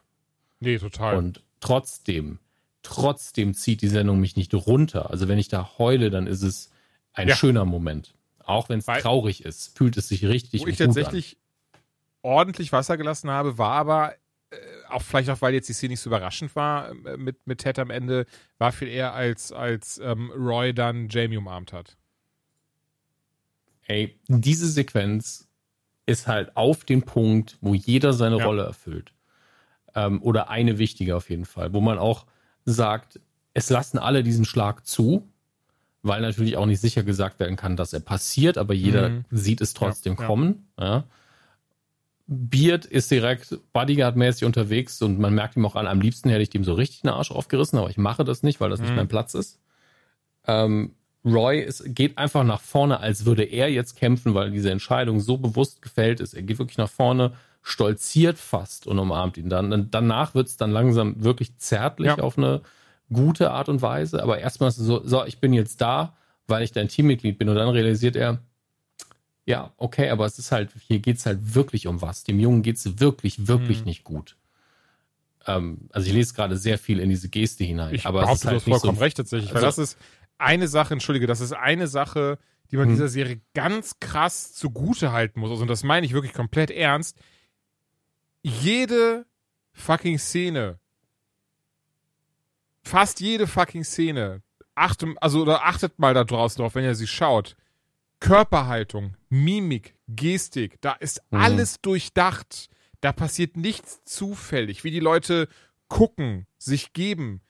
[0.60, 1.16] Nee, total.
[1.16, 2.38] Und trotzdem,
[2.82, 5.10] trotzdem zieht die Sendung mich nicht runter.
[5.10, 6.70] Also wenn ich da heule, dann ist es
[7.12, 7.36] ein ja.
[7.36, 8.14] schöner Moment.
[8.44, 11.36] Auch wenn es traurig ist, fühlt es sich richtig Wo ich tatsächlich
[11.72, 11.80] an.
[12.22, 14.14] ordentlich Wasser gelassen habe, war aber
[14.50, 14.56] äh,
[14.88, 17.78] auch vielleicht auch, weil jetzt die Szene nicht so überraschend war äh, mit, mit Ted
[17.78, 18.26] am Ende,
[18.58, 21.96] war viel eher als, als ähm, Roy dann Jamie umarmt hat.
[23.88, 25.45] Ey, diese Sequenz
[26.06, 28.46] ist halt auf den Punkt, wo jeder seine ja.
[28.46, 29.12] Rolle erfüllt.
[29.94, 32.26] Ähm, oder eine wichtige auf jeden Fall, wo man auch
[32.64, 33.20] sagt,
[33.54, 35.26] es lassen alle diesen Schlag zu,
[36.02, 39.24] weil natürlich auch nicht sicher gesagt werden kann, dass er passiert, aber jeder mhm.
[39.30, 40.68] sieht es trotzdem ja, kommen.
[40.78, 41.04] Ja.
[42.28, 46.50] Beard ist direkt Bodyguard-mäßig unterwegs und man merkt ihm auch an, am liebsten hätte ich
[46.50, 48.86] dem so richtig den Arsch aufgerissen, aber ich mache das nicht, weil das mhm.
[48.86, 49.60] nicht mein Platz ist.
[50.46, 50.94] Ähm,
[51.26, 55.36] Roy ist, geht einfach nach vorne, als würde er jetzt kämpfen, weil diese Entscheidung so
[55.36, 56.34] bewusst gefällt ist.
[56.34, 57.32] Er geht wirklich nach vorne,
[57.62, 59.72] stolziert fast und umarmt ihn dann.
[59.72, 62.18] Und danach wird es dann langsam wirklich zärtlich ja.
[62.18, 62.62] auf eine
[63.12, 64.22] gute Art und Weise.
[64.22, 66.16] Aber erstmal ist es so, so, ich bin jetzt da,
[66.46, 67.48] weil ich dein Teammitglied bin.
[67.48, 68.38] Und dann realisiert er,
[69.46, 72.24] ja, okay, aber es ist halt, hier geht es halt wirklich um was.
[72.24, 73.84] Dem Jungen geht es wirklich, wirklich hm.
[73.86, 74.36] nicht gut.
[75.46, 77.94] Ähm, also ich lese gerade sehr viel in diese Geste hinein.
[77.94, 79.90] Ich aber behaupte, es ist halt du hast vollkommen so, recht tatsächlich, weil also, das
[79.90, 79.98] ist,
[80.38, 82.38] eine Sache, entschuldige, das ist eine Sache,
[82.70, 82.94] die man hm.
[82.94, 85.50] dieser Serie ganz krass zugute halten muss.
[85.50, 87.18] Also, und das meine ich wirklich komplett ernst.
[88.42, 89.26] Jede
[89.72, 90.78] fucking Szene,
[92.82, 94.42] fast jede fucking Szene,
[94.74, 97.56] achtet, also, oder achtet mal da draußen drauf, wenn ihr sie schaut.
[98.20, 101.38] Körperhaltung, Mimik, Gestik, da ist mhm.
[101.38, 102.68] alles durchdacht.
[103.02, 105.48] Da passiert nichts zufällig, wie die Leute
[105.88, 107.42] gucken, sich geben,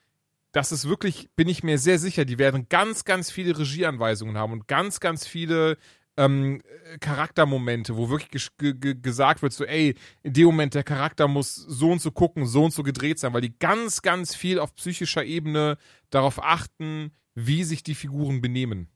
[0.57, 4.53] das ist wirklich, bin ich mir sehr sicher, die werden ganz, ganz viele Regieanweisungen haben
[4.53, 5.77] und ganz, ganz viele
[6.17, 6.63] ähm,
[6.99, 9.93] Charaktermomente, wo wirklich gesagt wird, so, ey,
[10.23, 13.33] in dem Moment, der Charakter muss so und so gucken, so und so gedreht sein,
[13.33, 15.77] weil die ganz, ganz viel auf psychischer Ebene
[16.09, 18.87] darauf achten, wie sich die Figuren benehmen.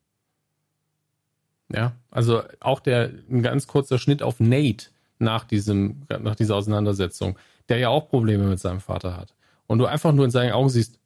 [1.72, 4.88] Ja, also auch der, ein ganz kurzer Schnitt auf Nate
[5.20, 7.38] nach diesem, nach dieser Auseinandersetzung,
[7.70, 9.36] der ja auch Probleme mit seinem Vater hat.
[9.68, 11.01] Und du einfach nur in seinen Augen siehst,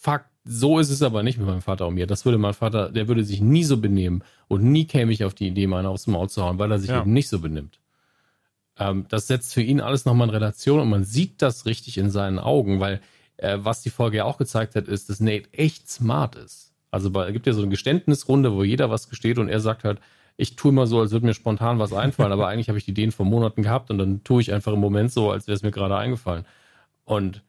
[0.00, 2.06] fuck, so ist es aber nicht mit meinem Vater und mir.
[2.06, 5.34] Das würde mein Vater, der würde sich nie so benehmen und nie käme ich auf
[5.34, 7.02] die Idee, meinen aufs Maul zu hauen, weil er sich ja.
[7.02, 7.78] eben nicht so benimmt.
[8.78, 12.10] Ähm, das setzt für ihn alles nochmal in Relation und man sieht das richtig in
[12.10, 13.02] seinen Augen, weil
[13.36, 16.72] äh, was die Folge ja auch gezeigt hat, ist, dass Nate echt smart ist.
[16.90, 20.00] Also es gibt ja so eine Geständnisrunde, wo jeder was gesteht und er sagt halt,
[20.38, 22.92] ich tue immer so, als würde mir spontan was einfallen, aber eigentlich habe ich die
[22.92, 25.62] Ideen vor Monaten gehabt und dann tue ich einfach im Moment so, als wäre es
[25.62, 26.46] mir gerade eingefallen.
[27.04, 27.42] Und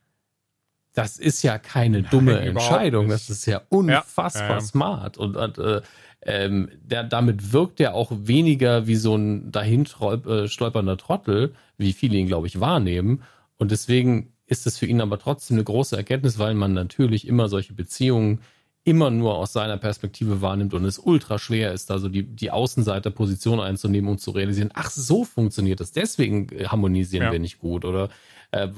[0.94, 3.08] das ist ja keine dumme Nein, Entscheidung.
[3.08, 4.62] Das ist ja unfassbar ja, ja.
[4.62, 5.18] smart.
[5.18, 5.82] Und, und äh,
[6.24, 11.94] ähm, der, damit wirkt er auch weniger wie so ein dahin äh, stolpernder Trottel, wie
[11.94, 13.24] viele ihn, glaube ich, wahrnehmen.
[13.58, 17.48] Und deswegen ist es für ihn aber trotzdem eine große Erkenntnis, weil man natürlich immer
[17.48, 18.42] solche Beziehungen
[18.84, 22.50] immer nur aus seiner Perspektive wahrnimmt und es ultra schwer ist, da so die, die
[22.50, 27.32] Außenseiterposition einzunehmen und zu realisieren, ach, so funktioniert das, deswegen harmonisieren ja.
[27.32, 28.10] wir nicht gut oder
[28.50, 28.70] äh,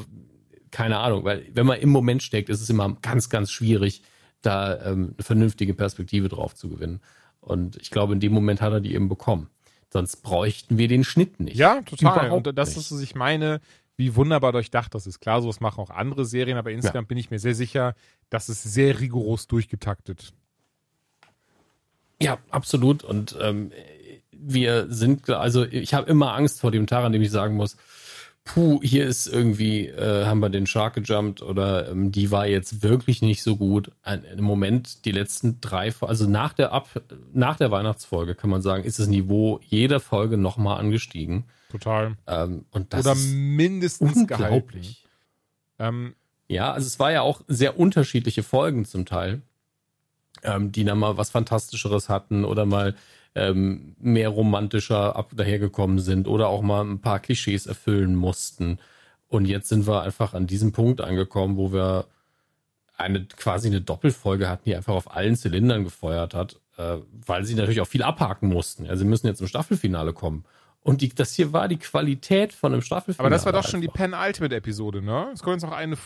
[0.74, 4.02] keine Ahnung, weil wenn man im Moment steckt, ist es immer ganz, ganz schwierig,
[4.42, 7.00] da ähm, eine vernünftige Perspektive drauf zu gewinnen.
[7.40, 9.50] Und ich glaube, in dem Moment hat er die eben bekommen.
[9.92, 11.56] Sonst bräuchten wir den Schnitt nicht.
[11.56, 12.26] Ja, total.
[12.26, 12.78] Überhaupt und das nicht.
[12.78, 13.62] ist, was ich meine,
[13.98, 15.20] wie wunderbar durchdacht das ist.
[15.20, 17.10] Klar, sowas machen auch andere Serien, aber insgesamt ja.
[17.10, 17.94] bin ich mir sehr sicher,
[18.32, 20.34] dass es sehr rigoros durchgetaktet.
[22.20, 23.04] Ja, absolut.
[23.04, 23.72] Und ähm,
[24.32, 27.78] wir sind, also ich habe immer Angst vor dem Tag, an dem ich sagen muss,
[28.46, 32.84] puh, hier ist irgendwie, äh, haben wir den Shark gejumpt oder ähm, die war jetzt
[32.84, 33.92] wirklich nicht so gut.
[34.02, 36.90] Ein, Im Moment die letzten drei, also nach der Ab,
[37.34, 41.46] nach der Weihnachtsfolge kann man sagen, ist das Niveau jeder Folge nochmal angestiegen.
[41.72, 42.18] Total.
[42.28, 45.04] Ähm, und das oder mindestens unglaublich.
[45.80, 46.14] Ähm,
[46.48, 49.42] ja, also es war ja auch sehr unterschiedliche Folgen zum Teil,
[50.44, 52.96] ähm, die dann mal was Fantastischeres hatten oder mal
[53.36, 58.80] ähm, mehr romantischer ab dahergekommen sind oder auch mal ein paar Klischees erfüllen mussten.
[59.28, 62.06] Und jetzt sind wir einfach an diesem Punkt angekommen, wo wir
[62.96, 67.56] eine quasi eine Doppelfolge hatten, die einfach auf allen Zylindern gefeuert hat, äh, weil sie
[67.56, 68.88] natürlich auch viel abhaken mussten.
[68.88, 70.46] Also sie müssen jetzt im Staffelfinale kommen.
[70.82, 73.28] Und die, das hier war die Qualität von einem Staffelfinale.
[73.28, 75.30] Aber das war doch schon die Penultimate-Episode, ne?
[75.34, 75.98] Es kommt jetzt noch eine,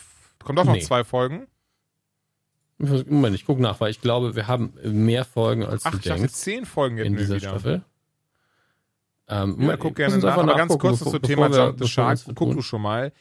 [0.43, 0.81] kommt doch noch nee.
[0.81, 1.47] zwei Folgen.
[2.77, 6.03] Moment, ich gucke nach, weil ich glaube, wir haben mehr Folgen als Ach, du ich
[6.03, 6.21] denkst.
[6.21, 7.49] dachte, zehn Folgen in dieser wieder.
[7.49, 7.83] Staffel.
[9.29, 12.61] Ähm, ja, guck gerne nach, aber ganz kurz zum Thema Jump the Shark, guck du
[12.61, 13.11] schon mal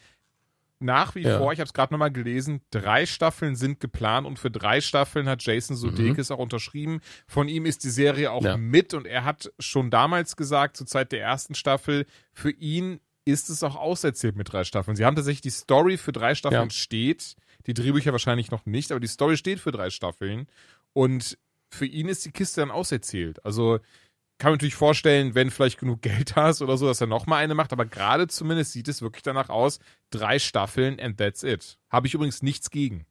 [0.78, 1.38] nach wie ja.
[1.38, 5.28] vor, ich habe es gerade nochmal gelesen, drei Staffeln sind geplant und für drei Staffeln
[5.28, 6.36] hat Jason Sudeikis mhm.
[6.36, 7.00] auch unterschrieben.
[7.26, 8.56] Von ihm ist die Serie auch ja.
[8.56, 13.48] mit und er hat schon damals gesagt, zur Zeit der ersten Staffel, für ihn ist
[13.48, 14.96] es auch auserzählt mit drei Staffeln.
[14.96, 16.70] Sie haben tatsächlich die Story für drei Staffeln ja.
[16.70, 20.46] steht, die Drehbücher wahrscheinlich noch nicht, aber die Story steht für drei Staffeln
[20.92, 21.38] und
[21.68, 23.44] für ihn ist die Kiste dann auserzählt.
[23.44, 23.80] Also
[24.38, 27.54] kann man natürlich vorstellen, wenn vielleicht genug Geld hast oder so, dass er nochmal eine
[27.54, 29.80] macht, aber gerade zumindest sieht es wirklich danach aus,
[30.10, 31.78] drei Staffeln and that's it.
[31.90, 33.06] Habe ich übrigens nichts gegen.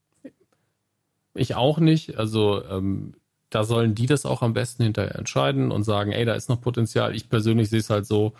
[1.34, 2.18] Ich auch nicht.
[2.18, 3.15] Also ähm,
[3.49, 6.61] da sollen die das auch am besten hinterher entscheiden und sagen, ey, da ist noch
[6.61, 7.15] Potenzial.
[7.15, 8.34] Ich persönlich sehe es halt so.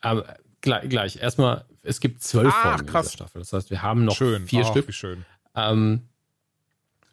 [0.00, 1.16] Aber gleich, gleich.
[1.16, 3.06] erstmal, es gibt zwölf Ach, Folgen krass.
[3.06, 3.38] dieser Staffel.
[3.40, 4.46] Das heißt, wir haben noch schön.
[4.46, 4.88] vier Ach, Stück.
[4.88, 5.24] Wie schön.
[5.54, 6.02] Ähm,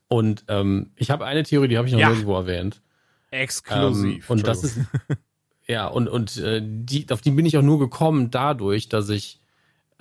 [0.07, 2.10] und ähm, ich habe eine Theorie, die habe ich noch ja.
[2.10, 2.81] nirgendwo erwähnt.
[3.31, 4.30] Exklusiv.
[4.30, 4.80] Ähm, und das ist,
[5.68, 9.41] ja, und, und äh, die, auf die bin ich auch nur gekommen dadurch, dass ich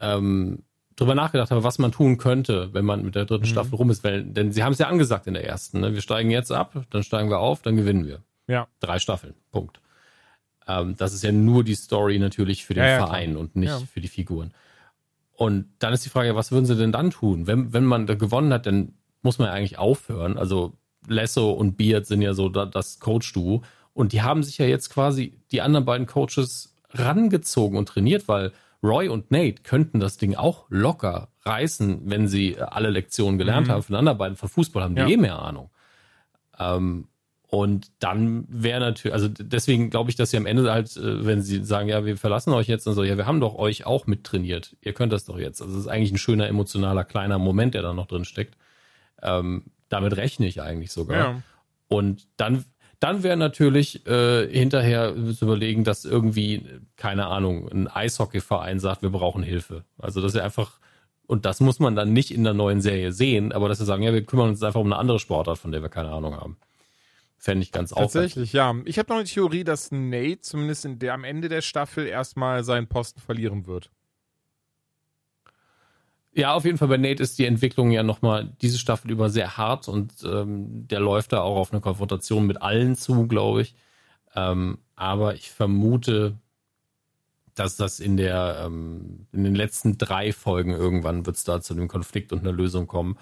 [0.01, 0.63] ähm,
[0.95, 3.51] drüber nachgedacht habe, was man tun könnte, wenn man mit der dritten mhm.
[3.51, 4.05] Staffel rum ist.
[4.05, 5.81] Weil, denn sie haben es ja angesagt in der ersten.
[5.81, 5.93] Ne?
[5.95, 8.23] Wir steigen jetzt ab, dann steigen wir auf, dann gewinnen wir.
[8.47, 8.69] Ja.
[8.81, 9.35] Drei Staffeln.
[9.51, 9.81] Punkt.
[10.67, 13.41] Ähm, das ist ja nur die Story natürlich für den ja, ja, Verein klar.
[13.41, 13.81] und nicht ja.
[13.93, 14.53] für die Figuren.
[15.33, 17.47] Und dann ist die Frage, was würden sie denn dann tun?
[17.47, 20.39] Wenn, wenn man da gewonnen hat, dann muss man ja eigentlich aufhören.
[20.39, 20.73] Also
[21.07, 23.63] Lesso und Beard sind ja so das Coach-Duo.
[23.93, 28.53] Und die haben sich ja jetzt quasi die anderen beiden Coaches rangezogen und trainiert, weil
[28.83, 33.73] Roy und Nate könnten das Ding auch locker reißen, wenn sie alle Lektionen gelernt mhm.
[33.73, 33.83] haben.
[33.83, 35.09] Von den anderen beiden von Fußball haben die ja.
[35.09, 35.71] eh mehr Ahnung.
[36.59, 37.09] Ähm,
[37.49, 41.43] und dann wäre natürlich, also deswegen glaube ich, dass sie am Ende halt, äh, wenn
[41.43, 44.07] sie sagen, ja, wir verlassen euch jetzt, dann so, ja, wir haben doch euch auch
[44.07, 44.77] mittrainiert.
[44.81, 45.63] Ihr könnt das doch jetzt.
[45.63, 48.57] Also es ist eigentlich ein schöner, emotionaler, kleiner Moment, der da noch drin steckt.
[49.23, 51.17] Ähm, damit rechne ich eigentlich sogar.
[51.17, 51.43] Ja.
[51.87, 52.65] Und dann,
[52.99, 56.67] dann wäre natürlich äh, hinterher zu überlegen, dass irgendwie,
[56.97, 59.85] keine Ahnung, ein Eishockeyverein sagt, wir brauchen Hilfe.
[59.99, 60.81] Also dass er einfach,
[61.29, 64.03] und das muss man dann nicht in der neuen Serie sehen, aber dass sie sagen,
[64.03, 66.57] ja, wir kümmern uns einfach um eine andere Sportart, von der wir keine Ahnung haben.
[67.47, 68.75] Fände ich ganz Tatsächlich, ja.
[68.87, 72.65] Ich habe noch eine Theorie, dass Nate zumindest in der, am Ende der Staffel erstmal
[72.65, 73.89] seinen Posten verlieren wird.
[76.33, 79.57] Ja, auf jeden Fall bei Nate ist die Entwicklung ja nochmal diese Staffel über sehr
[79.57, 83.77] hart und ähm, der läuft da auch auf eine Konfrontation mit allen zu, glaube ich.
[84.35, 86.35] Ähm, aber ich vermute,
[87.55, 91.75] dass das in der ähm, in den letzten drei Folgen irgendwann wird es da zu
[91.75, 93.17] einem Konflikt und einer Lösung kommen.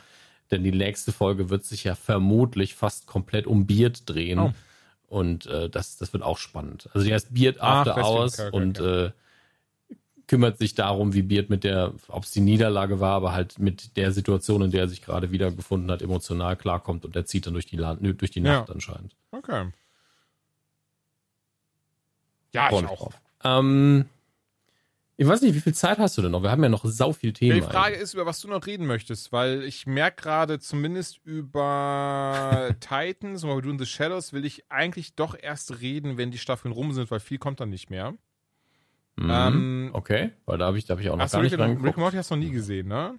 [0.50, 4.38] Denn die nächste Folge wird sich ja vermutlich fast komplett um Beard drehen.
[4.38, 4.52] Oh.
[5.08, 6.88] Und äh, das, das wird auch spannend.
[6.92, 9.06] Also die heißt Beard After Ach, Hours okay, okay, und okay.
[9.06, 9.10] Äh,
[10.26, 13.96] kümmert sich darum, wie Beard mit der, ob es die Niederlage war, aber halt mit
[13.96, 17.52] der Situation, in der er sich gerade wiedergefunden hat, emotional klarkommt und der zieht dann
[17.52, 18.74] durch die, Land, durch die Nacht ja.
[18.74, 19.14] anscheinend.
[19.30, 19.70] Okay.
[22.52, 23.12] Ja, ich auch.
[23.42, 24.06] Ähm,
[25.16, 26.42] ich weiß nicht, wie viel Zeit hast du denn noch?
[26.42, 27.54] Wir haben ja noch sau viel Themen.
[27.54, 28.02] Die Frage eigentlich.
[28.02, 33.64] ist, über was du noch reden möchtest, weil ich merke gerade, zumindest über Titans und
[33.64, 37.20] über the Shadows will ich eigentlich doch erst reden, wenn die Staffeln rum sind, weil
[37.20, 38.14] viel kommt dann nicht mehr.
[39.16, 39.30] Mhm.
[39.30, 41.96] Ähm, okay, weil da habe ich, da hab ich auch noch gar nicht Rick, Rick
[41.96, 43.18] Morty hast du noch nie gesehen, ne?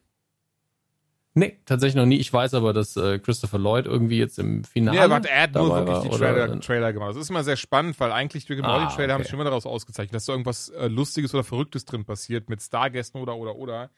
[1.38, 2.16] Nee, tatsächlich noch nie.
[2.16, 4.98] Ich weiß aber, dass äh, Christopher Lloyd irgendwie jetzt im Finale.
[4.98, 7.10] Ja, warte, er hat nur wirklich die Trailer, Trailer, gemacht.
[7.10, 9.14] Das ist immer sehr spannend, weil eigentlich Rick and Morty ah, Trailer okay.
[9.14, 12.50] haben sich schon immer daraus ausgezeichnet, dass da irgendwas äh, Lustiges oder Verrücktes drin passiert
[12.50, 13.90] mit Stargästen oder oder oder.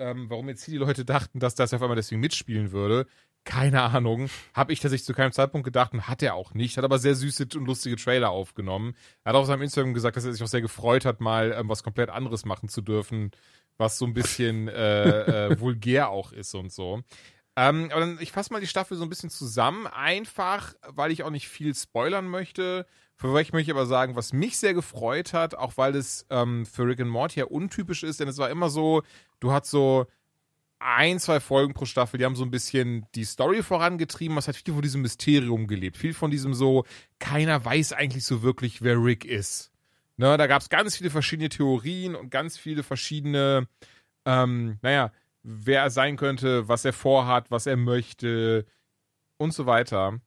[0.00, 3.06] Ähm, warum jetzt hier die Leute dachten, dass das auf einmal deswegen mitspielen würde,
[3.44, 4.28] keine Ahnung.
[4.54, 6.76] Habe ich tatsächlich zu keinem Zeitpunkt gedacht und hat er auch nicht.
[6.76, 8.94] Hat aber sehr süße und lustige Trailer aufgenommen.
[9.24, 11.68] Er hat auf seinem Instagram gesagt, dass er sich auch sehr gefreut hat, mal ähm,
[11.68, 13.30] was komplett anderes machen zu dürfen,
[13.80, 17.00] was so ein bisschen äh, äh, vulgär auch ist und so.
[17.56, 19.86] Ähm, aber dann, ich fasse mal die Staffel so ein bisschen zusammen.
[19.86, 22.86] Einfach, weil ich auch nicht viel spoilern möchte.
[23.16, 26.86] Für ich möchte aber sagen, was mich sehr gefreut hat, auch weil es ähm, für
[26.86, 29.02] Rick and Morty ja untypisch ist, denn es war immer so,
[29.40, 30.06] du hast so
[30.78, 34.56] ein, zwei Folgen pro Staffel, die haben so ein bisschen die Story vorangetrieben, was hat
[34.56, 35.98] viel von diesem Mysterium gelebt.
[35.98, 36.84] Viel von diesem so,
[37.18, 39.69] keiner weiß eigentlich so wirklich, wer Rick ist.
[40.20, 43.66] Ne, da gab es ganz viele verschiedene Theorien und ganz viele verschiedene,
[44.26, 48.66] ähm, naja, wer er sein könnte, was er vorhat, was er möchte
[49.38, 50.20] und so weiter.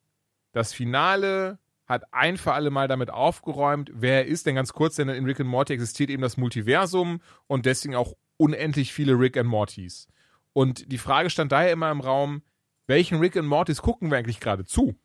[0.52, 4.96] Das Finale hat ein für alle Mal damit aufgeräumt, wer er ist, denn ganz kurz,
[4.96, 9.38] denn in Rick and Morty existiert eben das Multiversum und deswegen auch unendlich viele Rick
[9.38, 10.08] and Mortys.
[10.54, 12.42] Und die Frage stand daher immer im Raum,
[12.88, 14.96] welchen Rick and Mortys gucken wir eigentlich gerade zu?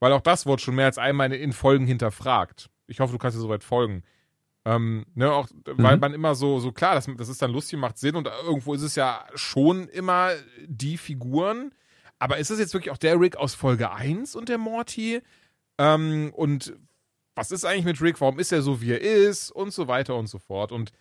[0.00, 2.68] Weil auch das wurde schon mehr als einmal in Folgen hinterfragt.
[2.86, 4.02] Ich hoffe, du kannst dir soweit folgen.
[4.64, 6.00] Ähm, ne, auch, weil mhm.
[6.00, 8.82] man immer so, so klar, das, das ist dann lustig, macht Sinn und irgendwo ist
[8.82, 10.30] es ja schon immer
[10.66, 11.72] die Figuren.
[12.18, 15.20] Aber ist es jetzt wirklich auch der Rick aus Folge 1 und der Morty?
[15.78, 16.74] Ähm, und
[17.34, 18.20] was ist eigentlich mit Rick?
[18.20, 19.50] Warum ist er so, wie er ist?
[19.50, 20.70] Und so weiter und so fort.
[20.70, 20.92] Und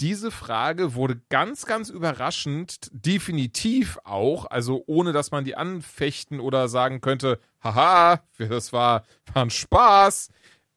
[0.00, 6.68] diese Frage wurde ganz, ganz überraschend, definitiv auch, also ohne dass man die anfechten oder
[6.68, 10.30] sagen könnte, haha, das war, war ein Spaß,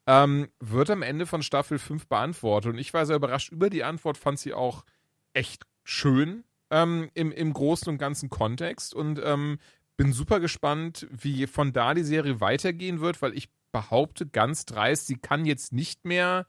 [0.08, 2.72] ähm, wird am Ende von Staffel 5 beantwortet.
[2.72, 3.52] Und ich war sehr überrascht.
[3.52, 4.86] Über die Antwort, fand sie auch
[5.34, 8.94] echt schön ähm, im, im großen und ganzen Kontext.
[8.94, 9.58] Und ähm,
[9.98, 15.08] bin super gespannt, wie von da die Serie weitergehen wird, weil ich behaupte ganz dreist,
[15.08, 16.46] sie kann jetzt nicht mehr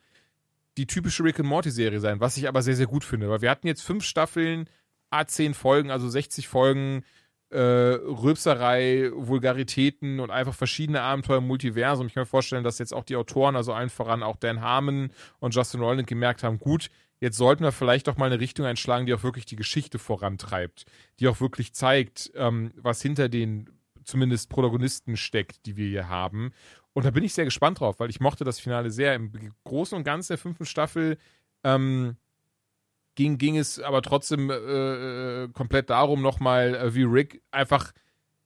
[0.77, 3.41] die typische Rick and Morty Serie sein, was ich aber sehr, sehr gut finde, weil
[3.41, 4.69] wir hatten jetzt fünf Staffeln,
[5.11, 7.03] A10 Folgen, also 60 Folgen,
[7.49, 12.07] äh, Rülpserei, Vulgaritäten und einfach verschiedene Abenteuer im Multiversum.
[12.07, 15.11] Ich kann mir vorstellen, dass jetzt auch die Autoren, also allen voran auch Dan Harmon
[15.39, 16.89] und Justin Roiland gemerkt haben, gut,
[17.19, 20.85] jetzt sollten wir vielleicht doch mal eine Richtung einschlagen, die auch wirklich die Geschichte vorantreibt,
[21.19, 23.69] die auch wirklich zeigt, ähm, was hinter den
[24.03, 26.51] zumindest Protagonisten steckt, die wir hier haben.
[26.93, 29.15] Und da bin ich sehr gespannt drauf, weil ich mochte das Finale sehr.
[29.15, 29.31] Im
[29.63, 31.17] Großen und Ganzen der fünften Staffel
[31.63, 32.15] ähm,
[33.19, 37.91] ging, ging es aber trotzdem äh, äh komplett darum, nochmal, äh, wie Rick einfach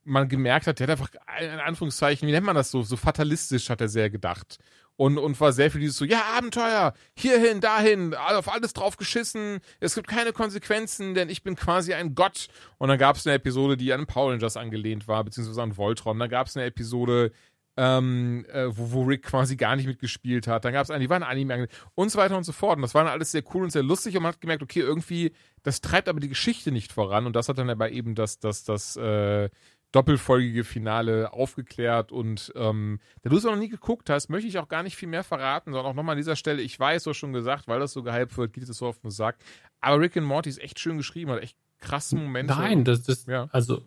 [0.04, 3.70] man gemerkt hat, der hat einfach, in Anführungszeichen, wie nennt man das so, so fatalistisch
[3.70, 4.58] hat er sehr gedacht.
[4.96, 9.60] Und, und war sehr viel dieses so, ja, Abenteuer, hierhin, dahin, auf alles drauf geschissen,
[9.80, 12.48] es gibt keine Konsequenzen, denn ich bin quasi ein Gott.
[12.78, 16.20] Und dann gab es eine Episode, die an Power Rangers angelehnt war, beziehungsweise an Voltron.
[16.20, 17.32] Dann gab es eine Episode,
[17.78, 20.66] ähm, äh, wo, wo Rick quasi gar nicht mitgespielt hat.
[20.66, 22.78] Dann gab es eine, die waren Anime und so weiter und so fort.
[22.78, 24.82] Und das war dann alles sehr cool und sehr lustig und man hat gemerkt, okay,
[24.82, 25.34] irgendwie,
[25.64, 27.26] das treibt aber die Geschichte nicht voran.
[27.26, 29.50] Und das hat dann aber eben das, das, das, äh,
[29.94, 34.68] doppelfolgige Finale aufgeklärt und ähm, da du es noch nie geguckt hast, möchte ich auch
[34.68, 37.32] gar nicht viel mehr verraten, sondern auch nochmal an dieser Stelle, ich weiß, so schon
[37.32, 39.38] gesagt, weil das so gehypt wird, geht es so auf den Sack,
[39.82, 42.56] aber Rick and Morty ist echt schön geschrieben, hat echt krasse Momente.
[42.56, 43.48] Nein, das ist, ja.
[43.52, 43.84] also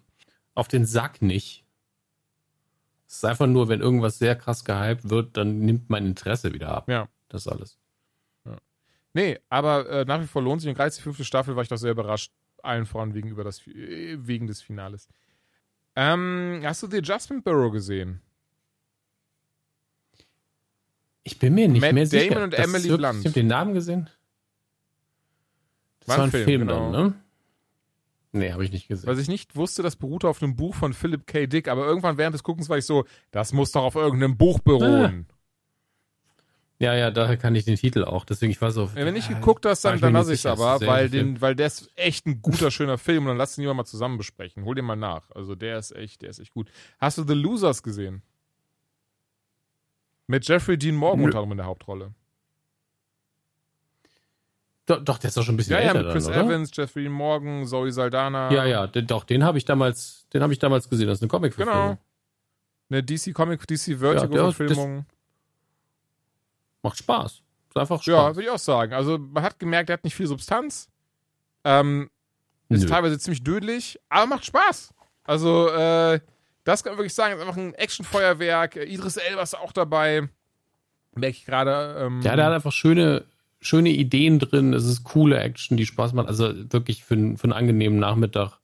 [0.55, 1.66] auf den Sack nicht.
[3.09, 6.69] Es ist einfach nur, wenn irgendwas sehr krass gehypt wird, dann nimmt mein Interesse wieder
[6.69, 6.89] ab.
[6.89, 7.09] Ja.
[7.29, 7.79] Das alles.
[8.45, 8.57] Ja.
[9.15, 10.69] Nee, aber äh, nach wie vor lohnt sich.
[10.69, 13.67] Und gerade die fünfte Staffel war ich doch sehr überrascht, allen voran wegen, über das,
[13.67, 15.09] äh, wegen des Finales.
[15.95, 18.21] Ähm, hast du The Adjustment Bureau gesehen?
[21.23, 22.45] Ich bin mir nicht Matt mehr Damon sicher.
[22.45, 23.19] und Emily wirklich, Blunt.
[23.21, 24.11] Ich habe den Namen gesehen.
[26.01, 26.93] Das war ein Film, Film genau.
[26.93, 27.15] dann, ne?
[28.37, 29.09] Nee, habe ich nicht gesehen.
[29.09, 31.47] Was ich nicht wusste, das beruhte auf einem Buch von Philip K.
[31.47, 34.61] Dick, aber irgendwann während des Guckens war ich so, das muss doch auf irgendeinem Buch
[34.61, 35.27] beruhen.
[36.79, 38.27] Ja, ja, daher kann ich den Titel auch.
[38.27, 38.91] Deswegen, ich war so.
[38.95, 41.55] Ja, wenn nicht geguckt hast, dann, ich dann lasse ich es aber, weil, den, weil
[41.55, 44.63] der ist echt ein guter, schöner Film und dann lass den lieber mal zusammen besprechen.
[44.65, 45.31] Hol den mal nach.
[45.31, 46.69] Also der ist echt, der ist echt gut.
[46.99, 48.21] Hast du The Losers gesehen?
[50.27, 52.13] Mit Jeffrey Dean Morgan unter anderem in der Hauptrolle.
[54.87, 56.45] Doch, doch, der ist doch schon ein bisschen Ja, ja, älter mit Chris dann, oder?
[56.55, 58.53] Evans, Jeffrey Morgan, Zoe Saldana.
[58.53, 61.09] Ja, ja, den, doch, den habe ich damals, den habe ich damals gesehen.
[61.09, 61.99] Das ist eine comic Genau.
[62.89, 65.07] Eine DC Comic, DC Ja, Vertigo der- Verfilmung.
[66.83, 67.43] Macht Spaß.
[67.69, 68.37] Ist einfach Ja, Spaß.
[68.37, 68.93] würde ich auch sagen.
[68.93, 70.89] Also man hat gemerkt, er hat nicht viel Substanz.
[71.65, 72.09] Ähm,
[72.69, 72.89] ist Nö.
[72.89, 74.95] teilweise ziemlich dödelig, aber macht Spaß.
[75.25, 76.21] Also, äh,
[76.65, 78.77] das kann man wirklich sagen, ist einfach ein Actionfeuerwerk.
[78.77, 80.29] Äh, Idris Elba ist auch dabei.
[81.15, 81.97] Merke ich gerade.
[82.01, 83.25] Ähm, Ja, der hat einfach schöne,
[83.67, 84.73] schöne Ideen drin.
[84.73, 86.29] Es ist coole Action, die Spaß macht.
[86.29, 88.59] Also wirklich für, einen- für einen angenehmen Nachmittag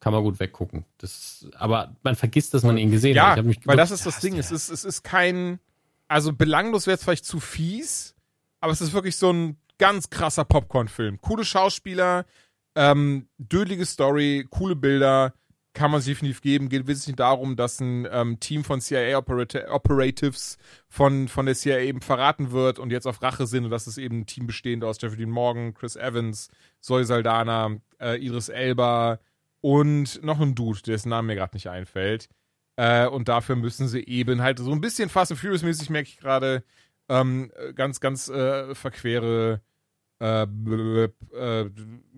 [0.00, 0.84] kann man gut weggucken.
[0.98, 3.44] Das, aber man vergisst, dass man ihn gesehen ja, hat.
[3.44, 4.38] Mich weil das ist das Ding.
[4.38, 5.58] Es ist, es ist kein,
[6.06, 8.14] also belanglos wäre es vielleicht zu fies,
[8.60, 11.20] aber es ist wirklich so ein ganz krasser Popcorn-Film.
[11.20, 12.26] Coole Schauspieler,
[12.74, 15.34] ähm, dödelige Story, coole Bilder,
[15.78, 16.68] kann man sich definitiv geben.
[16.68, 22.00] Geht wesentlich darum, dass ein ähm, Team von CIA-Operatives Operatives von, von der CIA eben
[22.00, 25.00] verraten wird und jetzt auf Rache sind und das ist eben ein Team bestehend aus
[25.00, 26.48] Jeffrey Dean Morgan, Chris Evans,
[26.80, 29.20] Zoe Saldana, äh, Idris Elba
[29.60, 32.28] und noch einem Dude, dessen Name mir gerade nicht einfällt.
[32.76, 36.18] Äh, und dafür müssen sie eben halt so ein bisschen Fast and Furious-mäßig, merke ich
[36.18, 36.64] gerade,
[37.08, 39.60] ähm, äh, ganz, ganz äh, verquere
[40.20, 41.70] äh, äh,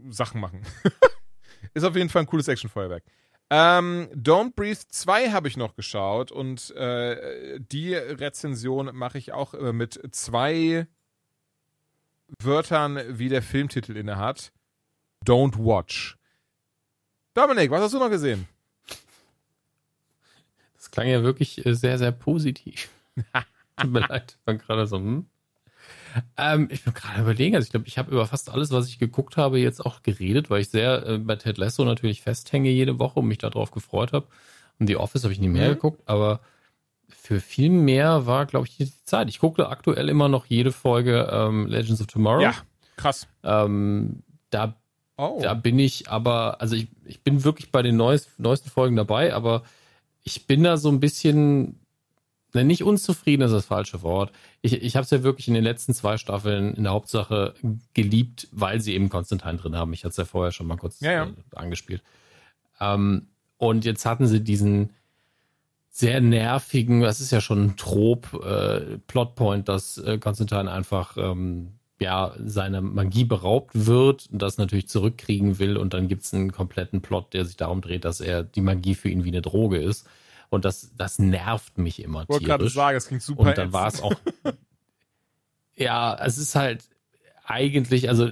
[0.09, 0.62] Sachen machen.
[1.74, 3.05] Ist auf jeden Fall ein cooles Actionfeuerwerk.
[3.53, 9.55] Ähm, Don't Breathe 2 habe ich noch geschaut und äh, die Rezension mache ich auch
[9.55, 10.87] äh, mit zwei
[12.41, 14.53] Wörtern, wie der Filmtitel innehat.
[15.27, 16.17] Don't Watch.
[17.35, 18.47] Dominik, was hast du noch gesehen?
[20.75, 22.89] Das klang ja wirklich äh, sehr, sehr positiv.
[23.77, 24.39] Tut mir leid.
[24.41, 25.27] Ich war gerade so, hm?
[26.37, 28.99] Ähm, ich bin gerade überlegen, also ich glaube, ich habe über fast alles, was ich
[28.99, 32.99] geguckt habe, jetzt auch geredet, weil ich sehr äh, bei Ted Lasso natürlich festhänge jede
[32.99, 34.27] Woche und mich darauf gefreut habe.
[34.78, 35.74] Und The Office habe ich nie mehr mhm.
[35.74, 36.41] geguckt, aber
[37.09, 39.28] für viel mehr war, glaube ich, die Zeit.
[39.28, 42.43] Ich gucke aktuell immer noch jede Folge ähm, Legends of Tomorrow.
[42.43, 42.55] Ja,
[42.97, 43.27] krass.
[43.43, 44.77] Ähm, da,
[45.16, 45.39] oh.
[45.43, 49.35] da bin ich aber, also ich, ich bin wirklich bei den neuest, neuesten Folgen dabei,
[49.35, 49.62] aber
[50.23, 51.80] ich bin da so ein bisschen
[52.53, 54.33] Ne, nicht unzufrieden ist das falsche Wort.
[54.61, 57.55] Ich, ich habe es ja wirklich in den letzten zwei Staffeln in der Hauptsache
[57.95, 59.93] geliebt, weil sie eben Konstantin drin haben.
[59.93, 61.25] Ich hatte es ja vorher schon mal kurz ja, ja.
[61.27, 62.03] Äh, angespielt.
[62.81, 64.91] Ähm, und jetzt hatten sie diesen
[65.91, 71.73] sehr nervigen, das ist ja schon ein Trop, äh, Plotpoint, dass äh, Konstantin einfach ähm,
[72.01, 75.77] ja seiner Magie beraubt wird und das natürlich zurückkriegen will.
[75.77, 78.95] Und dann gibt es einen kompletten Plot, der sich darum dreht, dass er die Magie
[78.95, 80.09] für ihn wie eine Droge ist.
[80.51, 82.23] Und das, das nervt mich immer.
[82.23, 83.43] Ich wollte gerade sagen, es klingt super.
[83.43, 84.15] Und dann war es auch.
[85.77, 86.85] ja, es ist halt
[87.45, 88.31] eigentlich, also,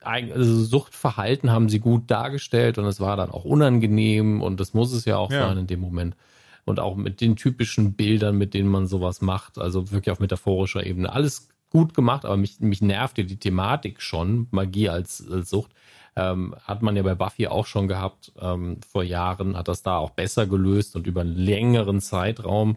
[0.00, 4.92] also Suchtverhalten haben sie gut dargestellt und es war dann auch unangenehm und das muss
[4.92, 5.48] es ja auch ja.
[5.48, 6.16] sein in dem Moment.
[6.64, 10.84] Und auch mit den typischen Bildern, mit denen man sowas macht, also wirklich auf metaphorischer
[10.84, 11.12] Ebene.
[11.12, 15.72] Alles gut gemacht, aber mich, mich nervt ja die Thematik schon, Magie als, als Sucht.
[16.20, 19.96] Ähm, hat man ja bei Buffy auch schon gehabt ähm, vor Jahren, hat das da
[19.96, 22.76] auch besser gelöst und über einen längeren Zeitraum.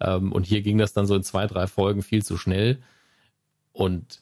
[0.00, 2.82] Ähm, und hier ging das dann so in zwei, drei Folgen viel zu schnell.
[3.72, 4.20] Und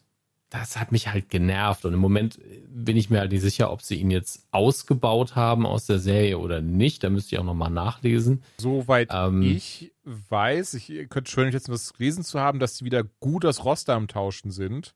[0.50, 1.86] das hat mich halt genervt.
[1.86, 2.38] Und im Moment
[2.68, 6.38] bin ich mir halt nicht sicher, ob sie ihn jetzt ausgebaut haben aus der Serie
[6.38, 7.02] oder nicht.
[7.02, 8.42] Da müsste ich auch nochmal nachlesen.
[8.58, 13.04] Soweit ähm, ich weiß, ich könnte schön jetzt was gelesen zu haben, dass sie wieder
[13.20, 14.94] gut das Roster am Tauschen sind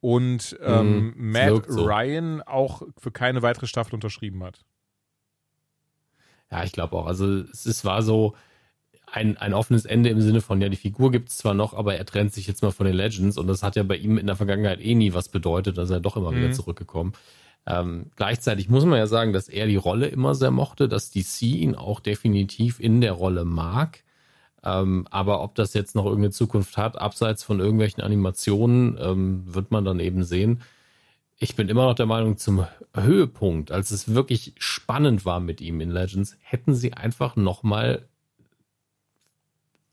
[0.00, 2.46] und ähm, mhm, Matt Ryan so.
[2.46, 4.64] auch für keine weitere Staffel unterschrieben hat.
[6.50, 7.06] Ja, ich glaube auch.
[7.06, 8.34] Also es, es war so
[9.06, 11.96] ein, ein offenes Ende im Sinne von, ja, die Figur gibt es zwar noch, aber
[11.96, 14.26] er trennt sich jetzt mal von den Legends und das hat ja bei ihm in
[14.26, 16.36] der Vergangenheit eh nie was bedeutet, dass er doch immer mhm.
[16.36, 17.12] wieder zurückgekommen.
[17.66, 21.42] Ähm, gleichzeitig muss man ja sagen, dass er die Rolle immer sehr mochte, dass DC
[21.42, 24.02] ihn auch definitiv in der Rolle mag.
[24.64, 29.70] Ähm, aber ob das jetzt noch irgendeine Zukunft hat, abseits von irgendwelchen Animationen, ähm, wird
[29.70, 30.60] man dann eben sehen.
[31.38, 35.80] Ich bin immer noch der Meinung, zum Höhepunkt, als es wirklich spannend war mit ihm
[35.80, 38.06] in Legends, hätten sie einfach nochmal,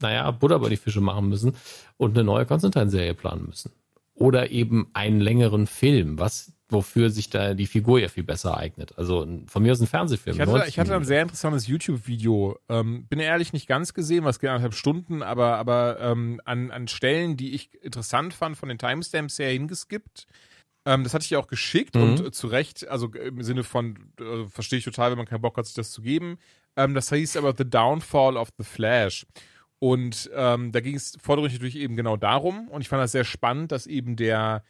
[0.01, 1.53] naja, Butter bei die Fische machen müssen
[1.95, 3.71] und eine neue Konstantin-Serie planen müssen.
[4.13, 8.97] Oder eben einen längeren Film, was wofür sich da die Figur ja viel besser eignet.
[8.97, 10.35] Also von mir aus ein Fernsehfilm.
[10.35, 12.59] Ich hatte, ich hatte ein sehr interessantes YouTube-Video.
[12.67, 16.87] Ähm, bin ehrlich nicht ganz gesehen, was geht anderthalb Stunden, aber, aber ähm, an, an
[16.87, 20.27] Stellen, die ich interessant fand, von den Timestamps sehr hingeskippt.
[20.85, 22.01] Ähm, das hatte ich ja auch geschickt mhm.
[22.01, 25.41] und äh, zu Recht, also im Sinne von, äh, verstehe ich total, wenn man keinen
[25.41, 26.37] Bock hat, sich das zu geben.
[26.75, 29.25] Ähm, das hieß aber The Downfall of the Flash.
[29.79, 32.67] Und ähm, da ging es vordergründig natürlich eben genau darum.
[32.67, 34.63] Und ich fand das sehr spannend, dass eben der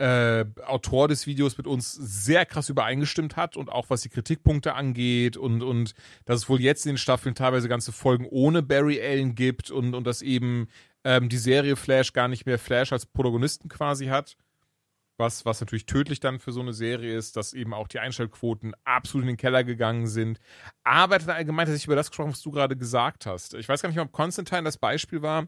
[0.00, 4.74] äh, Autor des Videos mit uns sehr krass übereingestimmt hat und auch was die Kritikpunkte
[4.74, 5.94] angeht und, und
[6.24, 9.94] dass es wohl jetzt in den Staffeln teilweise ganze Folgen ohne Barry Allen gibt und,
[9.94, 10.68] und dass eben
[11.04, 14.36] ähm, die Serie Flash gar nicht mehr Flash als Protagonisten quasi hat.
[15.18, 18.72] Was, was natürlich tödlich dann für so eine Serie ist, dass eben auch die Einschaltquoten
[18.84, 20.40] absolut in den Keller gegangen sind.
[20.82, 23.52] Aber er hat allgemein tatsächlich über das gesprochen, was du gerade gesagt hast.
[23.52, 25.46] Ich weiß gar nicht, ob Constantine das Beispiel war,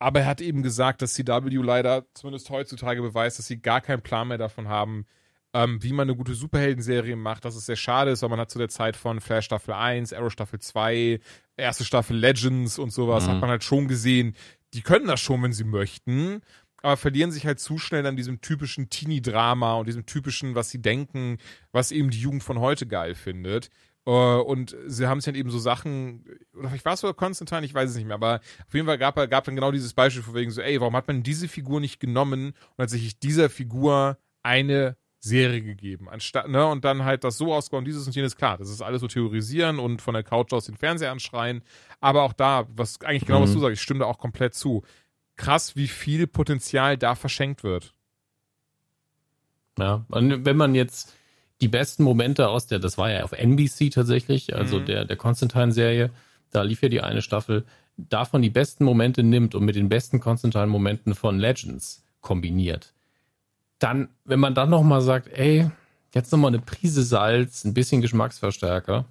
[0.00, 4.02] aber er hat eben gesagt, dass CW leider zumindest heutzutage beweist, dass sie gar keinen
[4.02, 5.06] Plan mehr davon haben,
[5.52, 8.50] ähm, wie man eine gute Superhelden-Serie macht, dass es sehr schade ist, weil man hat
[8.50, 11.20] zu der Zeit von Flash Staffel 1, Arrow Staffel 2,
[11.56, 13.30] erste Staffel Legends und sowas, mhm.
[13.30, 14.34] hat man halt schon gesehen,
[14.72, 16.40] die können das schon, wenn sie möchten,
[16.82, 20.80] aber verlieren sich halt zu schnell an diesem typischen Teenie-Drama und diesem typischen, was sie
[20.80, 21.36] denken,
[21.72, 23.68] was eben die Jugend von heute geil findet.
[24.06, 26.24] Äh, und sie haben es dann eben so Sachen,
[26.56, 28.98] oder vielleicht war es sogar Konstantin, ich weiß es nicht mehr, aber auf jeden Fall
[28.98, 31.80] gab, gab dann genau dieses Beispiel von wegen so, ey, warum hat man diese Figur
[31.80, 37.36] nicht genommen und tatsächlich dieser Figur eine Serie gegeben, anstatt, ne, und dann halt das
[37.36, 40.52] so ausgebaut, dieses und jenes, klar, das ist alles so theorisieren und von der Couch
[40.52, 41.62] aus den Fernseher anschreien,
[42.00, 43.44] aber auch da, was eigentlich genau, mhm.
[43.44, 44.82] was du sagst, ich stimme da auch komplett zu.
[45.36, 47.94] Krass, wie viel Potenzial da verschenkt wird.
[49.78, 51.14] Ja, und wenn man jetzt
[51.60, 54.86] die besten Momente aus der, das war ja auf NBC tatsächlich, also mhm.
[54.86, 56.10] der, der Constantine-Serie,
[56.50, 57.64] da lief ja die eine Staffel,
[57.96, 62.92] davon die besten Momente nimmt und mit den besten Constantine-Momenten von Legends kombiniert,
[63.78, 65.70] dann, wenn man dann nochmal sagt, ey,
[66.14, 69.06] jetzt nochmal eine Prise Salz, ein bisschen Geschmacksverstärker,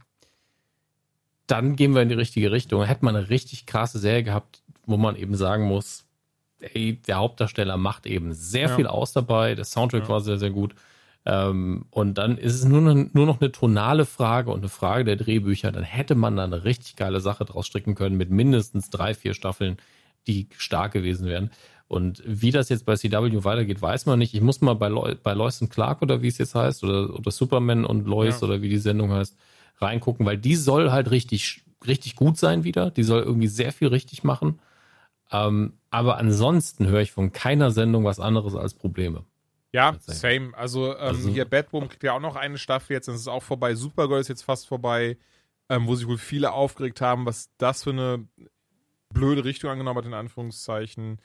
[1.47, 2.83] dann gehen wir in die richtige Richtung.
[2.83, 6.05] Hätte man eine richtig krasse Serie gehabt, wo man eben sagen muss,
[6.59, 8.75] ey, der Hauptdarsteller macht eben sehr ja.
[8.75, 10.09] viel aus dabei, der Soundtrack ja.
[10.09, 10.75] war sehr, sehr gut.
[11.29, 15.03] Ähm, und dann ist es nur noch, nur noch eine tonale Frage und eine Frage
[15.03, 15.71] der Drehbücher.
[15.71, 19.35] Dann hätte man da eine richtig geile Sache draus stricken können mit mindestens drei, vier
[19.35, 19.77] Staffeln,
[20.25, 21.51] die stark gewesen wären.
[21.87, 24.33] Und wie das jetzt bei CW weitergeht, weiß man nicht.
[24.33, 27.13] Ich muss mal bei, Lo bei Lois und Clark oder wie es jetzt heißt, oder,
[27.13, 28.47] oder Superman und Lois ja.
[28.47, 29.37] oder wie die Sendung heißt,
[29.77, 32.89] reingucken, weil die soll halt richtig, richtig gut sein wieder.
[32.89, 34.59] Die soll irgendwie sehr viel richtig machen.
[35.31, 39.25] Ähm, aber ansonsten höre ich von keiner Sendung was anderes als Probleme.
[39.71, 40.51] Ja, same.
[40.57, 43.27] Also, ähm, also hier Batwoman kriegt ja auch noch eine Staffel jetzt, dann ist es
[43.27, 43.75] auch vorbei.
[43.75, 45.17] Supergirl ist jetzt fast vorbei,
[45.69, 48.27] ähm, wo sich wohl viele aufgeregt haben, was das für eine
[49.13, 51.19] blöde Richtung angenommen hat, in Anführungszeichen.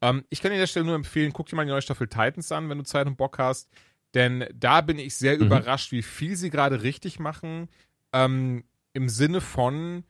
[0.00, 2.06] Ähm, ich kann dir an der Stelle nur empfehlen, guck dir mal die neue Staffel
[2.06, 3.68] Titans an, wenn du Zeit und Bock hast.
[4.14, 5.46] Denn da bin ich sehr mhm.
[5.46, 7.68] überrascht, wie viel sie gerade richtig machen.
[8.12, 10.04] Ähm, Im Sinne von,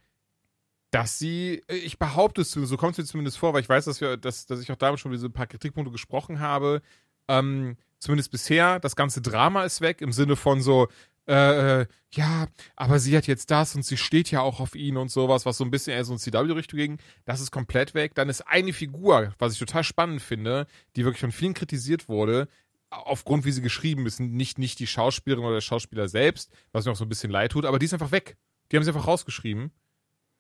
[0.91, 4.01] dass sie, ich behaupte es, so kommt es mir zumindest vor, weil ich weiß, dass
[4.01, 6.83] wir, dass, dass ich auch damals schon über diese paar Kritikpunkte gesprochen habe.
[7.29, 10.89] Ähm, zumindest bisher, das ganze Drama ist weg, im Sinne von so,
[11.29, 15.11] äh, ja, aber sie hat jetzt das und sie steht ja auch auf ihn und
[15.11, 16.99] sowas, was so ein bisschen eher so in CW-Richtung ging.
[17.27, 18.15] Das ist komplett weg.
[18.15, 22.49] Dann ist eine Figur, was ich total spannend finde, die wirklich von vielen kritisiert wurde,
[22.89, 24.21] aufgrund wie sie geschrieben ist.
[24.21, 27.53] Nicht, nicht die Schauspielerin oder der Schauspieler selbst, was mir auch so ein bisschen leid
[27.53, 28.39] tut, aber die ist einfach weg.
[28.73, 29.71] Die haben sie einfach rausgeschrieben.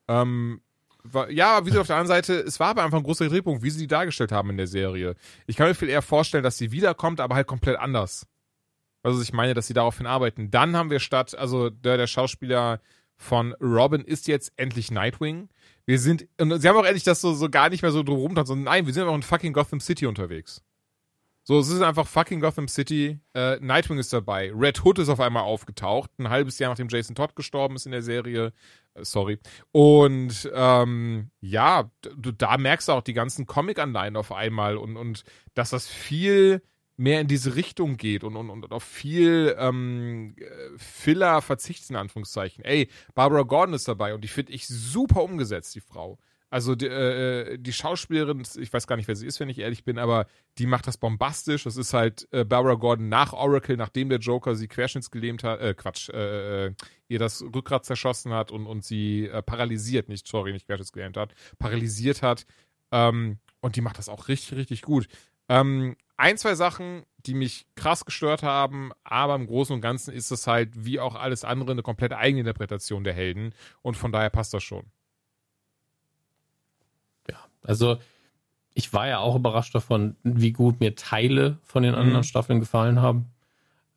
[0.08, 0.62] Ähm,
[1.30, 3.70] ja, wie sie auf der anderen Seite, es war aber einfach ein großer Drehpunkt, wie
[3.70, 5.14] sie die dargestellt haben in der Serie.
[5.46, 8.26] Ich kann mir viel eher vorstellen, dass sie wiederkommt, aber halt komplett anders.
[9.02, 10.50] Also ich meine, dass sie daraufhin arbeiten.
[10.50, 12.80] Dann haben wir statt, also der, der Schauspieler
[13.16, 15.48] von Robin ist jetzt endlich Nightwing.
[15.86, 18.34] Wir sind, und sie haben auch endlich das so, so gar nicht mehr so drum
[18.34, 20.62] sondern nein, wir sind einfach in fucking Gotham City unterwegs.
[21.48, 23.20] So, es ist einfach fucking Gotham City.
[23.32, 24.52] Äh, Nightwing ist dabei.
[24.54, 26.10] Red Hood ist auf einmal aufgetaucht.
[26.18, 28.52] Ein halbes Jahr nachdem Jason Todd gestorben ist in der Serie.
[28.92, 29.38] Äh, sorry.
[29.72, 35.24] Und ähm, ja, du, da merkst du auch die ganzen Comic-Anleihen auf einmal und, und
[35.54, 36.60] dass das viel
[36.98, 40.36] mehr in diese Richtung geht und, und, und auf viel ähm,
[40.76, 42.62] Filler verzichtet, in Anführungszeichen.
[42.62, 46.18] Ey, Barbara Gordon ist dabei und die finde ich super umgesetzt, die Frau.
[46.50, 49.84] Also die, äh, die Schauspielerin, ich weiß gar nicht, wer sie ist, wenn ich ehrlich
[49.84, 50.26] bin, aber
[50.56, 51.64] die macht das bombastisch.
[51.64, 55.74] Das ist halt äh, Barbara Gordon nach Oracle, nachdem der Joker sie querschnittsgelähmt hat, äh,
[55.74, 56.74] Quatsch, äh, äh,
[57.08, 61.34] ihr das Rückgrat zerschossen hat und, und sie äh, paralysiert, nicht, sorry, nicht querschnittsgelähmt hat,
[61.58, 62.46] paralysiert hat.
[62.92, 65.06] Ähm, und die macht das auch richtig, richtig gut.
[65.50, 70.30] Ähm, ein, zwei Sachen, die mich krass gestört haben, aber im Großen und Ganzen ist
[70.30, 73.54] es halt, wie auch alles andere, eine komplett eigene Interpretation der Helden.
[73.82, 74.90] Und von daher passt das schon.
[77.68, 77.98] Also
[78.74, 82.24] ich war ja auch überrascht davon, wie gut mir Teile von den anderen mhm.
[82.24, 83.26] Staffeln gefallen haben.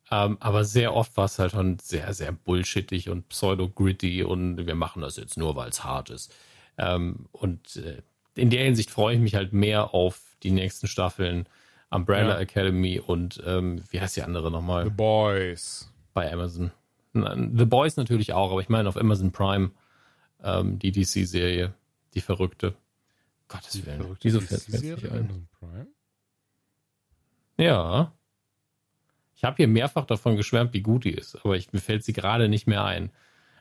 [0.10, 4.76] Ähm, aber sehr oft war es halt schon sehr, sehr bullshittig und pseudo-gritty und wir
[4.76, 6.36] machen das jetzt nur, weil es hart ist.
[6.78, 8.02] Ähm, und äh,
[8.36, 11.48] in der Hinsicht freue ich mich halt mehr auf die nächsten Staffeln
[11.92, 12.40] Umbrella ja.
[12.40, 14.86] Academy und ähm, wie heißt die andere nochmal?
[14.86, 15.92] The Boys.
[16.14, 16.72] Bei Amazon.
[17.14, 19.72] The Boys natürlich auch, aber ich meine auf Amazon Prime
[20.44, 21.74] ähm, die DC-Serie,
[22.14, 22.74] die verrückte.
[23.52, 24.18] Gottes Willen.
[24.22, 25.48] Wieso fällt mir jetzt nicht ein?
[25.60, 25.88] Prime?
[27.58, 28.14] Ja.
[29.36, 32.14] Ich habe hier mehrfach davon geschwärmt, wie gut die ist, aber ich, mir fällt sie
[32.14, 33.12] gerade nicht mehr ein.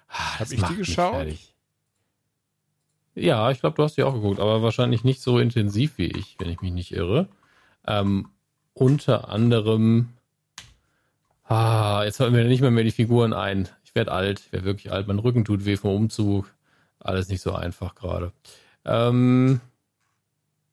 [0.08, 1.26] Ah, habe ich die geschaut?
[3.14, 6.36] Ja, ich glaube, du hast die auch geguckt, aber wahrscheinlich nicht so intensiv wie ich,
[6.38, 7.28] wenn ich mich nicht irre.
[7.86, 8.30] Ähm,
[8.72, 10.10] unter anderem.
[11.44, 13.68] Ah, jetzt fallen mir nicht mehr mehr die Figuren ein.
[13.84, 15.08] Ich werde alt, ich werde wirklich alt.
[15.08, 16.54] Mein Rücken tut weh vom Umzug.
[17.00, 18.32] Alles nicht so einfach gerade.
[18.84, 19.60] Ähm,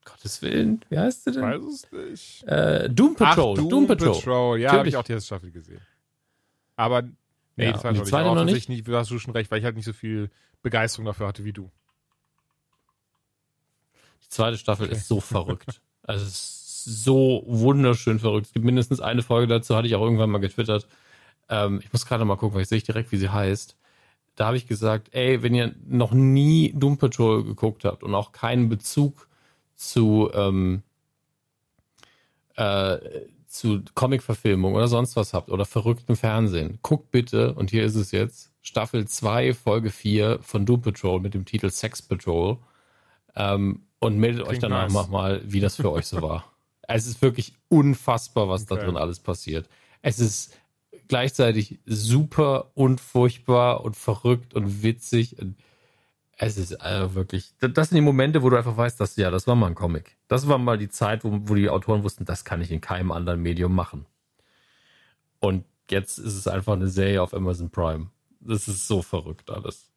[0.07, 1.41] Gottes Willen, wie heißt sie denn?
[1.41, 2.43] Weiß es nicht.
[2.47, 3.53] Äh, Doom Patrol.
[3.53, 4.13] Ach, Doom, Doom Patrol.
[4.13, 4.59] Patrol.
[4.59, 5.81] Ja, habe ich auch die erste Staffel gesehen.
[6.75, 7.01] Aber
[7.55, 8.69] nee, ja, die zweite, die zweite noch nicht.
[8.69, 8.87] nicht.
[8.87, 10.29] Du hast du schon recht, weil ich halt nicht so viel
[10.61, 11.69] Begeisterung dafür hatte wie du.
[14.23, 14.95] Die zweite Staffel okay.
[14.95, 15.81] ist so verrückt.
[16.03, 18.47] Also es ist so wunderschön verrückt.
[18.47, 20.87] Es gibt mindestens eine Folge dazu, hatte ich auch irgendwann mal getwittert.
[21.49, 23.75] Ähm, ich muss gerade mal gucken, weil ich sehe direkt, wie sie heißt.
[24.35, 28.31] Da habe ich gesagt, ey, wenn ihr noch nie Doom Patrol geguckt habt und auch
[28.31, 29.26] keinen Bezug
[29.77, 30.83] zu, ähm,
[32.55, 32.97] äh,
[33.47, 38.11] zu Comic-Verfilmung oder sonst was habt oder verrücktem Fernsehen, guckt bitte, und hier ist es
[38.11, 42.57] jetzt, Staffel 2, Folge 4 von Doom Patrol mit dem Titel Sex Patrol
[43.35, 45.07] ähm, und meldet Klingt euch danach nice.
[45.07, 46.43] mal, wie das für euch so war.
[46.89, 48.75] Es ist wirklich unfassbar, was okay.
[48.75, 49.67] da drin alles passiert.
[50.01, 50.57] Es ist
[51.09, 55.37] gleichzeitig super und furchtbar und verrückt und witzig.
[55.37, 55.57] Und
[56.39, 59.47] es ist also wirklich, das sind die Momente, wo du einfach weißt, dass ja, das
[59.47, 60.17] war mal ein Comic.
[60.27, 63.11] Das war mal die Zeit, wo, wo die Autoren wussten, das kann ich in keinem
[63.11, 64.05] anderen Medium machen.
[65.39, 68.11] Und jetzt ist es einfach eine Serie auf Amazon Prime.
[68.39, 69.91] Das ist so verrückt alles.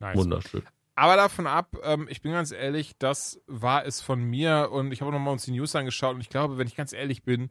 [0.00, 0.16] Nice.
[0.16, 0.62] Wunderschön.
[0.96, 5.00] Aber davon ab, ähm, ich bin ganz ehrlich, das war es von mir und ich
[5.00, 7.50] habe nochmal uns die News angeschaut und ich glaube, wenn ich ganz ehrlich bin,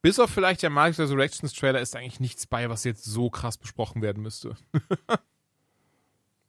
[0.00, 3.56] bis auf vielleicht der Marvel Resurrections Trailer ist eigentlich nichts bei, was jetzt so krass
[3.58, 4.56] besprochen werden müsste.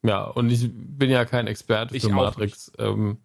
[0.03, 2.71] Ja, und ich bin ja kein Experte für Matrix.
[2.77, 3.17] Ähm,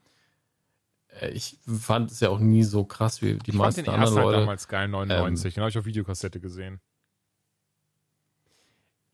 [1.20, 3.94] Äh, Ich fand es ja auch nie so krass wie die Ich fand meisten den
[3.94, 4.40] anderen halt Leute.
[4.40, 5.54] damals geil, 99.
[5.54, 6.80] den habe ich auf Videokassette gesehen.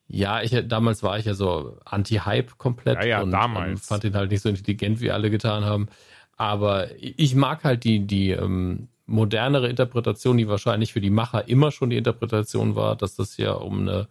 [0.06, 3.70] Ja, ich damals war ich ja so anti-Hype komplett Ja, ja, und damals.
[3.70, 5.88] ähm, fand ihn halt nicht so intelligent, wie alle getan haben.
[6.36, 11.70] Aber ich mag halt die, die ähm, modernere Interpretation, die wahrscheinlich für die Macher immer
[11.70, 14.08] schon die Interpretation war, dass das ja um eine,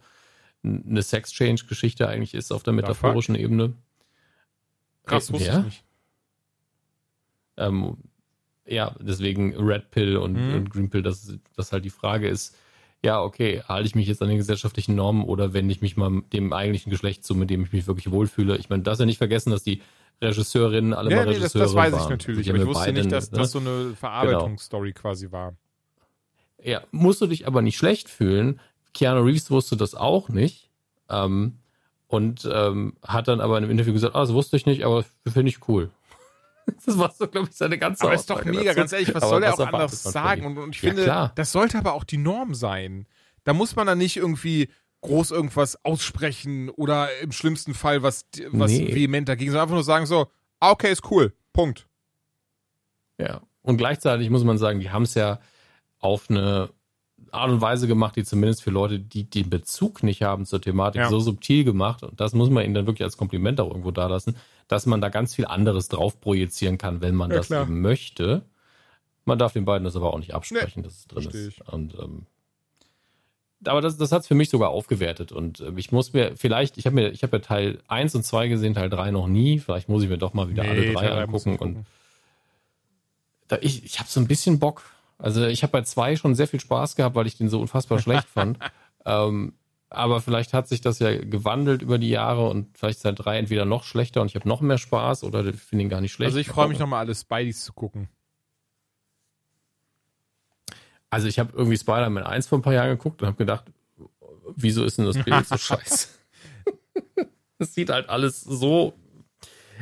[0.64, 3.74] eine Sex-Change-Geschichte eigentlich ist auf der metaphorischen Ebene.
[5.04, 5.58] Krass, wusste wer?
[5.60, 5.84] ich nicht.
[7.56, 7.98] Ähm,
[8.66, 10.54] ja, deswegen Red Pill und, Mhm.
[10.54, 12.56] und Green Pill, dass das halt die Frage ist,
[13.04, 16.22] ja, okay, halte ich mich jetzt an den gesellschaftlichen Normen oder wende ich mich mal
[16.32, 18.56] dem eigentlichen Geschlecht zu, mit dem ich mich wirklich wohlfühle?
[18.56, 19.82] Ich meine, darfst ja nicht vergessen, dass die
[20.22, 22.02] Regisseurinnen alle Ja, mal nee, das, Regisseure das weiß waren.
[22.04, 23.38] ich natürlich, Die aber ich ja wusste beide, nicht, dass ne?
[23.38, 25.54] das so eine Verarbeitungsstory quasi war.
[26.62, 28.58] Ja, musst du dich aber nicht schlecht fühlen.
[28.94, 30.70] Keanu Reeves wusste das auch nicht.
[31.10, 31.58] Ähm,
[32.06, 35.04] und ähm, hat dann aber in einem Interview gesagt, ah, das wusste ich nicht, aber
[35.26, 35.90] finde ich cool.
[36.86, 38.76] Das war so, glaube ich, seine ganze Aber ist doch Aussage mega, dazu.
[38.76, 40.46] ganz ehrlich, was Aber soll er auch anders sagen?
[40.46, 41.32] Und, und ich Ja, finde, klar.
[41.34, 43.06] das sollte aber auch die Norm sein.
[43.44, 44.70] Da muss man dann nicht irgendwie
[45.02, 48.94] groß irgendwas aussprechen oder im schlimmsten Fall was, was Nee.
[48.94, 50.28] vehement dagegen, sondern einfach nur sagen so,
[50.60, 51.86] ah, okay, ist cool, Punkt.
[53.18, 53.42] Ja.
[53.60, 55.40] Und gleichzeitig muss man sagen, die haben es ja
[56.00, 56.70] auf eine
[57.34, 61.02] Art und Weise gemacht, die zumindest für Leute, die den Bezug nicht haben zur Thematik,
[61.02, 61.08] Ja.
[61.08, 62.02] so subtil gemacht.
[62.02, 64.36] Und das muss man ihnen dann wirklich als Kompliment auch irgendwo dalassen,
[64.68, 67.64] dass man da ganz viel anderes drauf projizieren kann, wenn man Ja, das klar.
[67.64, 68.42] eben möchte.
[69.26, 71.60] Man darf den beiden das aber auch nicht absprechen, dass es drin ist.
[71.70, 72.26] Und ähm,
[73.66, 75.32] aber das, das hat es für mich sogar aufgewertet.
[75.32, 78.22] Und ähm, ich muss mir, vielleicht, ich habe mir, ich habe ja Teil 1 und
[78.22, 79.58] 2 gesehen, Teil 3 noch nie.
[79.58, 81.56] Vielleicht muss ich mir doch mal wieder alle drei Teil angucken.
[81.56, 81.86] Und
[83.48, 84.82] da, ich, ich habe so ein bisschen Bock.
[85.18, 87.98] Also ich habe bei zwei schon sehr viel Spaß gehabt, weil ich den so unfassbar
[87.98, 88.58] schlecht fand.
[89.06, 89.52] Ähm,
[89.90, 93.66] aber vielleicht hat sich das ja gewandelt über die Jahre und vielleicht ist drei entweder
[93.66, 96.28] noch schlechter und ich habe noch mehr Spaß oder ich finde ihn gar nicht schlecht.
[96.28, 98.08] Also ich freue mich nochmal, alle Spideys zu gucken.
[101.10, 103.66] Also ich habe irgendwie Spider-Man 1 vor ein paar Jahren geguckt und habe gedacht,
[104.56, 106.08] wieso ist denn das Bild so scheiße?
[107.58, 108.94] Es sieht halt alles so.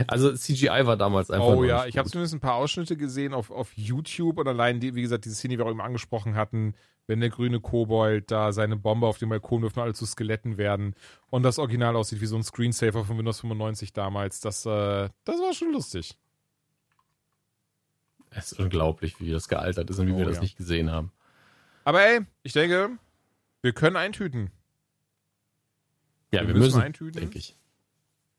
[0.07, 1.47] Also CGI war damals einfach.
[1.47, 4.95] Oh ja, ich habe zumindest ein paar Ausschnitte gesehen auf, auf YouTube und allein, die,
[4.95, 6.75] wie gesagt, diese Szene, die wir auch eben angesprochen hatten,
[7.07, 10.57] wenn der grüne Kobold da seine Bombe auf dem Balkon wirft und alle zu Skeletten
[10.57, 10.95] werden
[11.31, 15.41] und das Original aussieht wie so ein Screensaver von Windows 95 damals, das, äh, das
[15.41, 16.17] war schon lustig.
[18.31, 20.43] Es ist unglaublich, wie das gealtert ist und wie wir Oh das ja.
[20.43, 21.13] nicht gesehen haben.
[21.85, 22.91] Aber ey, ich denke,
[23.61, 24.51] wir können eintüten.
[26.31, 27.21] Ja, Wir wir, müssen müssen, eintüten.
[27.21, 27.57] denke ich.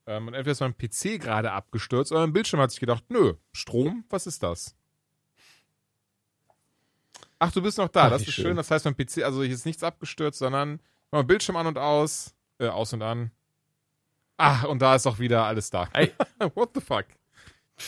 [0.05, 3.35] Ähm, und entweder ist mein PC gerade abgestürzt oder mein Bildschirm hat sich gedacht, nö,
[3.53, 4.75] Strom, was ist das?
[7.39, 8.45] Ach, du bist noch da, Ach, das ist schön.
[8.45, 8.57] schön.
[8.57, 10.79] Das heißt, mein PC, also hier ist nichts abgestürzt, sondern
[11.11, 13.31] mal Bildschirm an und aus, äh, aus und an.
[14.37, 15.87] Ah, und da ist auch wieder alles da.
[16.55, 17.05] What the fuck?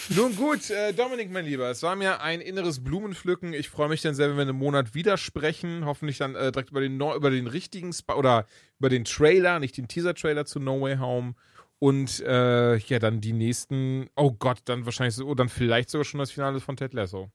[0.09, 3.53] Nun gut, äh, Dominik, mein Lieber, es war mir ein inneres Blumenpflücken.
[3.53, 5.85] Ich freue mich dann sehr, wenn wir in einem Monat wieder sprechen.
[5.85, 8.47] Hoffentlich dann äh, direkt über den, über den richtigen Sp oder
[8.79, 11.35] über den Trailer, nicht den Teaser-Trailer zu No Way Home.
[11.85, 16.03] Und äh, ja, dann die nächsten, oh Gott, dann wahrscheinlich so, oh, dann vielleicht sogar
[16.03, 17.29] schon das Finale von Ted Lasso.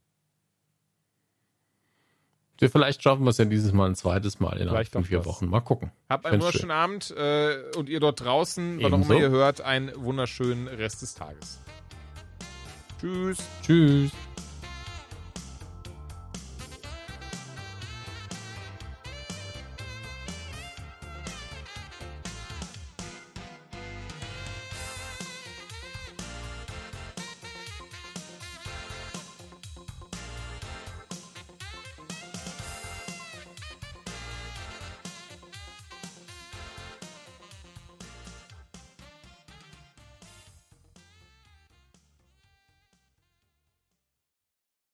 [2.58, 5.06] Wir vielleicht schaffen wir es ja dieses Mal ein zweites Mal innerhalb Vielleicht von auch
[5.06, 5.24] vier.
[5.24, 5.46] Wochen.
[5.46, 5.92] Mal gucken.
[6.08, 9.92] Habt einen wunderschönen Abend äh, und ihr dort draußen, wann auch immer ihr hört, einen
[9.94, 11.60] wunderschönen Rest des Tages.
[13.00, 13.38] Tschüss.
[13.62, 14.10] Tschüss.